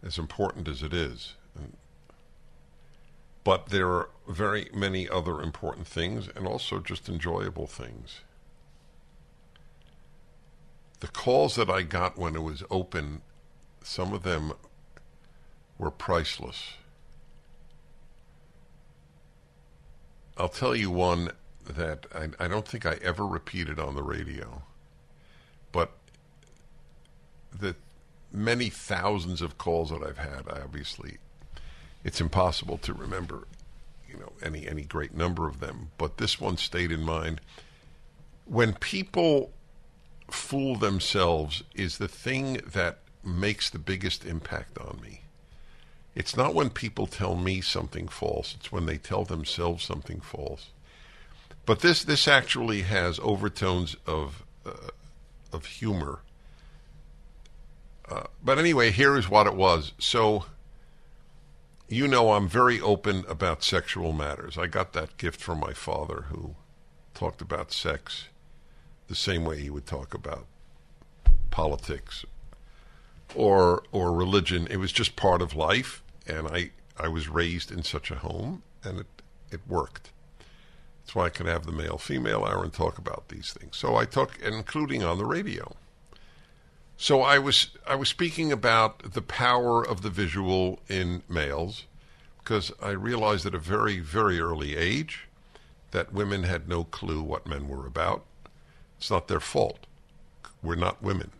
as 0.04 0.18
important 0.18 0.68
as 0.68 0.82
it 0.82 0.92
is. 0.92 1.34
But 3.44 3.66
there 3.66 3.88
are 3.88 4.10
very 4.28 4.68
many 4.74 5.08
other 5.08 5.40
important 5.42 5.86
things 5.86 6.28
and 6.34 6.46
also 6.46 6.80
just 6.80 7.08
enjoyable 7.08 7.66
things. 7.66 8.20
The 11.04 11.10
calls 11.10 11.56
that 11.56 11.68
I 11.68 11.82
got 11.82 12.16
when 12.16 12.34
it 12.34 12.42
was 12.42 12.62
open, 12.70 13.20
some 13.82 14.14
of 14.14 14.22
them 14.22 14.54
were 15.76 15.90
priceless. 15.90 16.76
I'll 20.38 20.48
tell 20.48 20.74
you 20.74 20.90
one 20.90 21.32
that 21.68 22.06
I, 22.14 22.28
I 22.42 22.48
don't 22.48 22.66
think 22.66 22.86
I 22.86 22.94
ever 23.02 23.26
repeated 23.26 23.78
on 23.78 23.94
the 23.94 24.02
radio, 24.02 24.62
but 25.72 25.92
the 27.52 27.76
many 28.32 28.70
thousands 28.70 29.42
of 29.42 29.58
calls 29.58 29.90
that 29.90 30.02
I've 30.02 30.16
had, 30.16 30.48
I 30.48 30.62
obviously, 30.62 31.18
it's 32.02 32.18
impossible 32.22 32.78
to 32.78 32.94
remember, 32.94 33.46
you 34.08 34.16
know, 34.16 34.32
any 34.42 34.66
any 34.66 34.84
great 34.84 35.14
number 35.14 35.46
of 35.48 35.60
them. 35.60 35.90
But 35.98 36.16
this 36.16 36.40
one 36.40 36.56
stayed 36.56 36.90
in 36.90 37.02
mind. 37.02 37.42
When 38.46 38.72
people 38.72 39.52
fool 40.30 40.76
themselves, 40.76 41.62
is 41.74 41.98
the 41.98 42.08
thing 42.08 42.60
that 42.66 42.98
makes 43.24 43.70
the 43.70 43.78
biggest 43.78 44.24
impact 44.24 44.78
on 44.78 45.00
me. 45.02 45.22
It's 46.14 46.36
not 46.36 46.54
when 46.54 46.70
people 46.70 47.06
tell 47.06 47.34
me 47.34 47.60
something 47.60 48.08
false; 48.08 48.54
it's 48.58 48.70
when 48.70 48.86
they 48.86 48.98
tell 48.98 49.24
themselves 49.24 49.84
something 49.84 50.20
false. 50.20 50.70
But 51.66 51.80
this 51.80 52.04
this 52.04 52.28
actually 52.28 52.82
has 52.82 53.18
overtones 53.20 53.96
of 54.06 54.44
uh, 54.64 54.90
of 55.52 55.66
humor. 55.66 56.20
Uh, 58.08 58.24
but 58.42 58.58
anyway, 58.58 58.90
here 58.90 59.16
is 59.16 59.30
what 59.30 59.46
it 59.46 59.54
was. 59.54 59.92
So, 59.98 60.44
you 61.88 62.06
know, 62.06 62.32
I'm 62.32 62.48
very 62.48 62.80
open 62.80 63.24
about 63.28 63.64
sexual 63.64 64.12
matters. 64.12 64.58
I 64.58 64.66
got 64.66 64.92
that 64.92 65.16
gift 65.16 65.40
from 65.40 65.58
my 65.58 65.72
father, 65.72 66.26
who 66.28 66.54
talked 67.14 67.40
about 67.40 67.72
sex 67.72 68.26
the 69.08 69.14
same 69.14 69.44
way 69.44 69.60
he 69.60 69.70
would 69.70 69.86
talk 69.86 70.14
about 70.14 70.46
politics 71.50 72.24
or 73.34 73.82
or 73.92 74.12
religion. 74.12 74.66
It 74.70 74.78
was 74.78 74.92
just 74.92 75.16
part 75.16 75.42
of 75.42 75.54
life, 75.54 76.02
and 76.26 76.48
I 76.48 76.70
I 76.98 77.08
was 77.08 77.28
raised 77.28 77.70
in 77.70 77.82
such 77.82 78.10
a 78.10 78.16
home, 78.16 78.62
and 78.82 79.00
it 79.00 79.06
it 79.50 79.60
worked. 79.68 80.10
That's 81.04 81.14
why 81.14 81.26
I 81.26 81.30
could 81.30 81.46
have 81.46 81.66
the 81.66 81.72
male 81.72 81.98
female 81.98 82.44
hour 82.44 82.64
and 82.64 82.72
talk 82.72 82.98
about 82.98 83.28
these 83.28 83.52
things. 83.52 83.76
So 83.76 83.96
I 83.96 84.06
took, 84.06 84.40
including 84.40 85.02
on 85.02 85.18
the 85.18 85.26
radio. 85.26 85.76
So 86.96 87.22
I 87.22 87.38
was 87.38 87.68
I 87.86 87.94
was 87.94 88.08
speaking 88.08 88.52
about 88.52 89.12
the 89.12 89.22
power 89.22 89.86
of 89.86 90.02
the 90.02 90.10
visual 90.10 90.80
in 90.88 91.22
males 91.28 91.84
because 92.38 92.72
I 92.80 92.90
realized 92.90 93.46
at 93.46 93.54
a 93.54 93.58
very 93.58 93.98
very 94.00 94.40
early 94.40 94.76
age 94.76 95.28
that 95.90 96.12
women 96.12 96.44
had 96.44 96.68
no 96.68 96.84
clue 96.84 97.22
what 97.22 97.46
men 97.46 97.68
were 97.68 97.86
about. 97.86 98.24
It's 99.04 99.10
not 99.10 99.28
their 99.28 99.38
fault. 99.38 99.80
We're 100.62 100.76
not 100.76 101.02
women. 101.02 101.30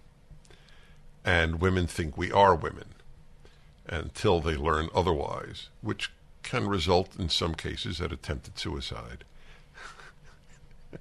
And 1.24 1.62
women 1.62 1.86
think 1.86 2.14
we 2.14 2.30
are 2.30 2.54
women 2.54 2.88
until 3.86 4.38
they 4.38 4.54
learn 4.54 4.90
otherwise, 4.94 5.70
which 5.80 6.12
can 6.42 6.68
result 6.68 7.18
in 7.18 7.30
some 7.30 7.54
cases 7.54 8.02
at 8.02 8.12
attempted 8.12 8.58
suicide. 8.58 9.24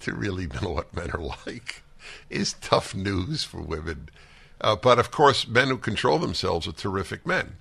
to 0.00 0.14
really 0.14 0.46
know 0.46 0.70
what 0.70 0.96
men 0.96 1.10
are 1.10 1.20
like 1.46 1.82
is 2.30 2.54
tough 2.62 2.94
news 2.94 3.44
for 3.44 3.60
women. 3.60 4.08
Uh, 4.62 4.74
but 4.74 4.98
of 4.98 5.10
course, 5.10 5.46
men 5.46 5.68
who 5.68 5.76
control 5.76 6.18
themselves 6.18 6.66
are 6.66 6.72
terrific 6.72 7.26
men. 7.26 7.56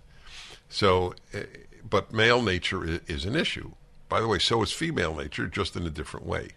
So, 0.69 1.13
uh, 1.33 1.39
but 1.83 2.13
male 2.13 2.41
nature 2.41 3.01
is, 3.05 3.25
an 3.25 3.35
issue. 3.35 3.71
By 4.07 4.21
the 4.21 4.29
way, 4.29 4.39
so 4.39 4.63
is 4.63 4.71
female 4.71 5.13
nature, 5.13 5.47
just 5.47 5.75
in 5.75 5.85
a 5.85 5.89
different 5.89 6.25
way. 6.25 6.51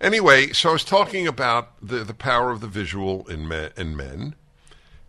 Anyway, 0.00 0.52
so 0.52 0.70
I 0.70 0.72
was 0.72 0.84
talking 0.84 1.26
about 1.26 1.72
the, 1.86 2.04
the 2.04 2.14
power 2.14 2.50
of 2.50 2.60
the 2.60 2.66
visual 2.66 3.28
in 3.28 3.46
men, 3.46 3.70
in 3.76 3.96
men, 3.96 4.34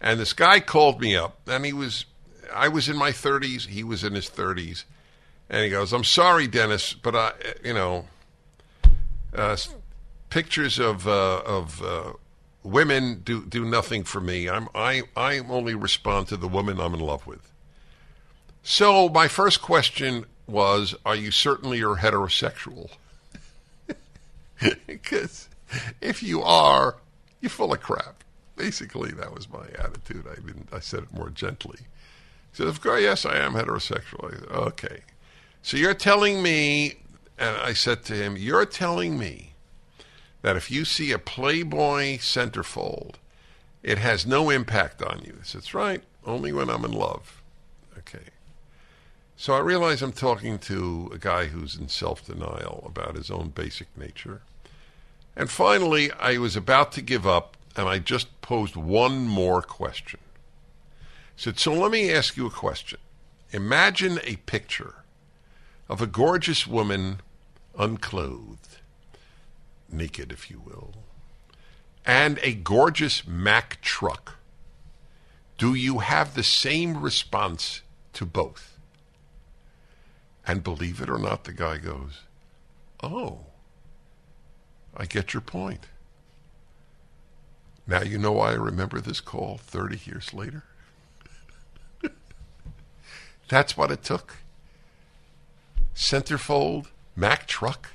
and 0.01 0.19
this 0.19 0.33
guy 0.33 0.59
called 0.59 0.99
me 0.99 1.15
up, 1.15 1.39
and 1.47 1.65
he 1.65 1.71
was, 1.71 2.05
I 2.53 2.67
was 2.67 2.89
in 2.89 2.97
my 2.97 3.11
30s, 3.11 3.67
he 3.67 3.83
was 3.83 4.03
in 4.03 4.13
his 4.13 4.29
30s, 4.29 4.83
and 5.49 5.63
he 5.63 5.69
goes, 5.69 5.93
"I'm 5.93 6.03
sorry, 6.03 6.47
Dennis, 6.47 6.93
but 6.93 7.15
I, 7.15 7.33
you 7.63 7.73
know." 7.73 8.07
Uh, 9.33 9.55
pictures 10.31 10.79
of 10.79 11.07
uh, 11.07 11.43
of 11.45 11.83
uh, 11.83 12.13
women 12.63 13.21
do 13.23 13.45
do 13.45 13.63
nothing 13.63 14.03
for 14.03 14.19
me. 14.19 14.49
I'm 14.49 14.67
I 14.73 15.03
I 15.15 15.37
only 15.39 15.75
respond 15.75 16.27
to 16.29 16.37
the 16.37 16.47
woman 16.47 16.79
I'm 16.79 16.95
in 16.95 16.99
love 16.99 17.27
with. 17.27 17.51
So 18.63 19.09
my 19.09 19.27
first 19.27 19.61
question 19.61 20.25
was, 20.47 20.95
are 21.05 21.15
you 21.15 21.31
certainly 21.31 21.79
you're 21.79 21.97
heterosexual? 21.97 22.89
Because 24.87 25.49
if 26.01 26.21
you 26.21 26.41
are, 26.41 26.97
you're 27.39 27.49
full 27.49 27.73
of 27.73 27.81
crap. 27.81 28.23
Basically, 28.55 29.11
that 29.11 29.33
was 29.33 29.49
my 29.49 29.65
attitude. 29.79 30.25
I 30.29 30.35
didn't. 30.35 30.69
I 30.71 30.79
said 30.79 31.03
it 31.03 31.13
more 31.13 31.29
gently. 31.29 31.79
He 31.79 32.57
said, 32.57 32.67
"Of 32.67 32.81
course, 32.81 33.01
yes, 33.01 33.25
I 33.25 33.37
am 33.37 33.53
heterosexual." 33.53 34.31
I 34.31 34.39
said, 34.39 34.49
"Okay." 34.49 34.99
So 35.63 35.77
you're 35.77 35.93
telling 35.95 36.43
me, 36.43 36.95
and 37.39 37.55
I 37.57 37.73
said 37.73 38.03
to 38.05 38.13
him, 38.13 38.37
"You're 38.37 38.65
telling 38.65 39.17
me 39.17 39.51
that 40.41 40.55
if 40.55 40.69
you 40.71 40.85
see 40.85 41.11
a 41.11 41.19
Playboy 41.19 42.17
centerfold, 42.17 43.15
it 43.83 43.97
has 43.97 44.25
no 44.25 44.49
impact 44.49 45.01
on 45.01 45.21
you. 45.25 45.33
He 45.33 45.43
said, 45.43 45.63
says, 45.63 45.73
right, 45.73 46.03
only 46.25 46.51
when 46.51 46.69
I'm 46.69 46.85
in 46.85 46.91
love. 46.91 47.41
Okay. 47.97 48.25
So 49.35 49.53
I 49.53 49.59
realize 49.59 50.01
I'm 50.01 50.11
talking 50.11 50.59
to 50.59 51.09
a 51.13 51.17
guy 51.17 51.45
who's 51.45 51.75
in 51.75 51.87
self 51.87 52.25
denial 52.25 52.83
about 52.85 53.15
his 53.15 53.31
own 53.31 53.49
basic 53.49 53.95
nature. 53.97 54.41
And 55.35 55.49
finally, 55.49 56.11
I 56.11 56.37
was 56.37 56.55
about 56.55 56.91
to 56.93 57.01
give 57.01 57.25
up, 57.25 57.57
and 57.75 57.87
I 57.87 57.99
just 57.99 58.41
posed 58.41 58.75
one 58.75 59.27
more 59.27 59.61
question. 59.61 60.19
I 60.23 61.05
said, 61.37 61.59
So 61.59 61.73
let 61.73 61.91
me 61.91 62.11
ask 62.11 62.37
you 62.37 62.45
a 62.45 62.51
question. 62.51 62.99
Imagine 63.51 64.19
a 64.23 64.37
picture 64.37 64.95
of 65.89 66.01
a 66.01 66.07
gorgeous 66.07 66.65
woman 66.67 67.21
unclothed 67.77 68.77
naked, 69.89 70.31
if 70.31 70.49
you 70.49 70.59
will, 70.59 70.93
and 72.05 72.39
a 72.41 72.53
gorgeous 72.53 73.27
Mack 73.27 73.81
truck, 73.81 74.37
do 75.57 75.73
you 75.73 75.99
have 75.99 76.33
the 76.33 76.43
same 76.43 77.01
response 77.01 77.81
to 78.13 78.25
both? 78.25 78.77
And 80.47 80.63
believe 80.63 81.01
it 81.01 81.09
or 81.09 81.19
not, 81.19 81.43
the 81.43 81.53
guy 81.53 81.77
goes, 81.77 82.21
Oh, 83.03 83.45
I 85.01 85.05
get 85.05 85.33
your 85.33 85.41
point. 85.41 85.87
Now 87.87 88.03
you 88.03 88.19
know 88.19 88.33
why 88.33 88.51
I 88.51 88.53
remember 88.53 89.01
this 89.01 89.19
call 89.19 89.57
30 89.57 89.99
years 90.05 90.31
later? 90.31 90.63
That's 93.49 93.75
what 93.75 93.89
it 93.89 94.03
took. 94.03 94.35
Centerfold, 95.95 96.89
Mack 97.15 97.47
truck. 97.47 97.89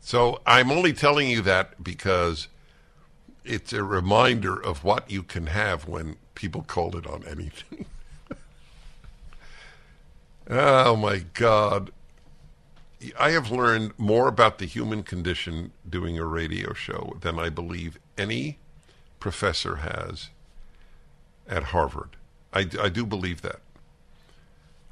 So 0.00 0.40
I'm 0.44 0.72
only 0.72 0.94
telling 0.94 1.30
you 1.30 1.42
that 1.42 1.84
because 1.84 2.48
it's 3.44 3.72
a 3.72 3.84
reminder 3.84 4.60
of 4.60 4.82
what 4.82 5.08
you 5.08 5.22
can 5.22 5.46
have 5.46 5.86
when 5.86 6.16
people 6.34 6.62
call 6.62 6.96
it 6.96 7.06
on 7.06 7.22
anything. 7.24 7.86
oh 10.50 10.96
my 10.96 11.18
God. 11.34 11.92
I 13.18 13.30
have 13.30 13.50
learned 13.50 13.92
more 13.98 14.28
about 14.28 14.58
the 14.58 14.66
human 14.66 15.02
condition 15.02 15.72
doing 15.88 16.18
a 16.18 16.24
radio 16.24 16.74
show 16.74 17.16
than 17.20 17.38
I 17.38 17.48
believe 17.48 17.98
any 18.18 18.58
professor 19.18 19.76
has 19.76 20.28
at 21.48 21.64
Harvard. 21.64 22.16
I, 22.52 22.68
I 22.80 22.88
do 22.88 23.06
believe 23.06 23.42
that. 23.42 23.60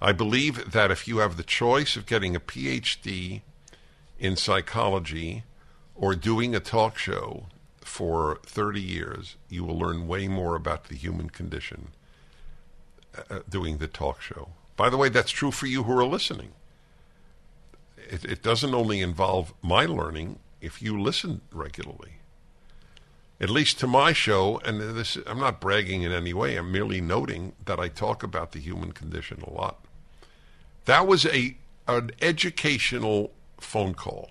I 0.01 0.13
believe 0.13 0.73
that 0.73 0.91
if 0.91 1.09
you 1.09 1.19
have 1.19 1.37
the 1.37 1.43
choice 1.43 1.97
of 1.97 2.07
getting 2.07 2.37
a 2.37 2.41
PhD 2.41 3.43
in 4.19 4.37
psychology 4.37 5.45
or 5.95 6.15
doing 6.15 6.55
a 6.55 6.61
talk 6.61 6.97
show 6.97 7.47
for 7.81 8.39
30 8.45 8.81
years, 8.81 9.37
you 9.49 9.65
will 9.65 9.79
learn 9.79 10.07
way 10.07 10.29
more 10.29 10.55
about 10.55 10.85
the 10.85 10.95
human 10.95 11.31
condition 11.31 11.89
uh, 13.17 13.23
uh, 13.29 13.41
doing 13.49 13.79
the 13.79 13.89
talk 13.89 14.23
show. 14.23 14.51
By 14.77 14.89
the 14.89 14.97
way, 14.97 15.09
that's 15.09 15.33
true 15.33 15.51
for 15.51 15.67
you 15.67 15.83
who 15.83 15.99
are 15.99 16.05
listening. 16.05 16.53
It, 18.09 18.25
it 18.25 18.43
doesn't 18.43 18.75
only 18.75 19.01
involve 19.01 19.55
my 19.63 19.85
learning 19.85 20.39
if 20.61 20.83
you 20.83 21.01
listen 21.01 21.41
regularly. 21.53 22.15
At 23.41 23.51
least 23.51 23.79
to 23.81 23.87
my 23.87 24.13
show, 24.13 24.61
and 24.65 24.81
this, 24.81 25.17
I'm 25.27 25.39
not 25.39 25.61
bragging 25.61 26.03
in 26.03 26.11
any 26.11 26.35
way, 26.35 26.57
I'm 26.57 26.73
merely 26.73 27.01
noting 27.01 27.53
that 27.67 27.79
I 27.79 27.89
talk 27.89 28.23
about 28.23 28.53
the 28.53 28.59
human 28.59 28.93
condition 28.93 29.43
a 29.47 29.53
lot. 29.53 29.85
That 30.87 31.07
was 31.07 31.27
a 31.27 31.57
an 31.87 32.11
educational 32.21 33.33
phone 33.59 33.95
call. 33.95 34.31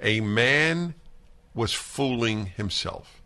A 0.00 0.20
man 0.20 0.94
was 1.54 1.72
fooling 1.72 2.46
himself. 2.46 3.22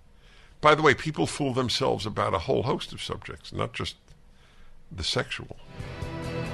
By 0.60 0.74
the 0.74 0.82
way, 0.82 0.94
people 0.94 1.26
fool 1.26 1.54
themselves 1.54 2.04
about 2.04 2.34
a 2.34 2.40
whole 2.40 2.64
host 2.64 2.92
of 2.92 3.02
subjects, 3.02 3.52
not 3.52 3.72
just 3.72 3.96
the 4.92 5.04
sexual. 5.04 5.56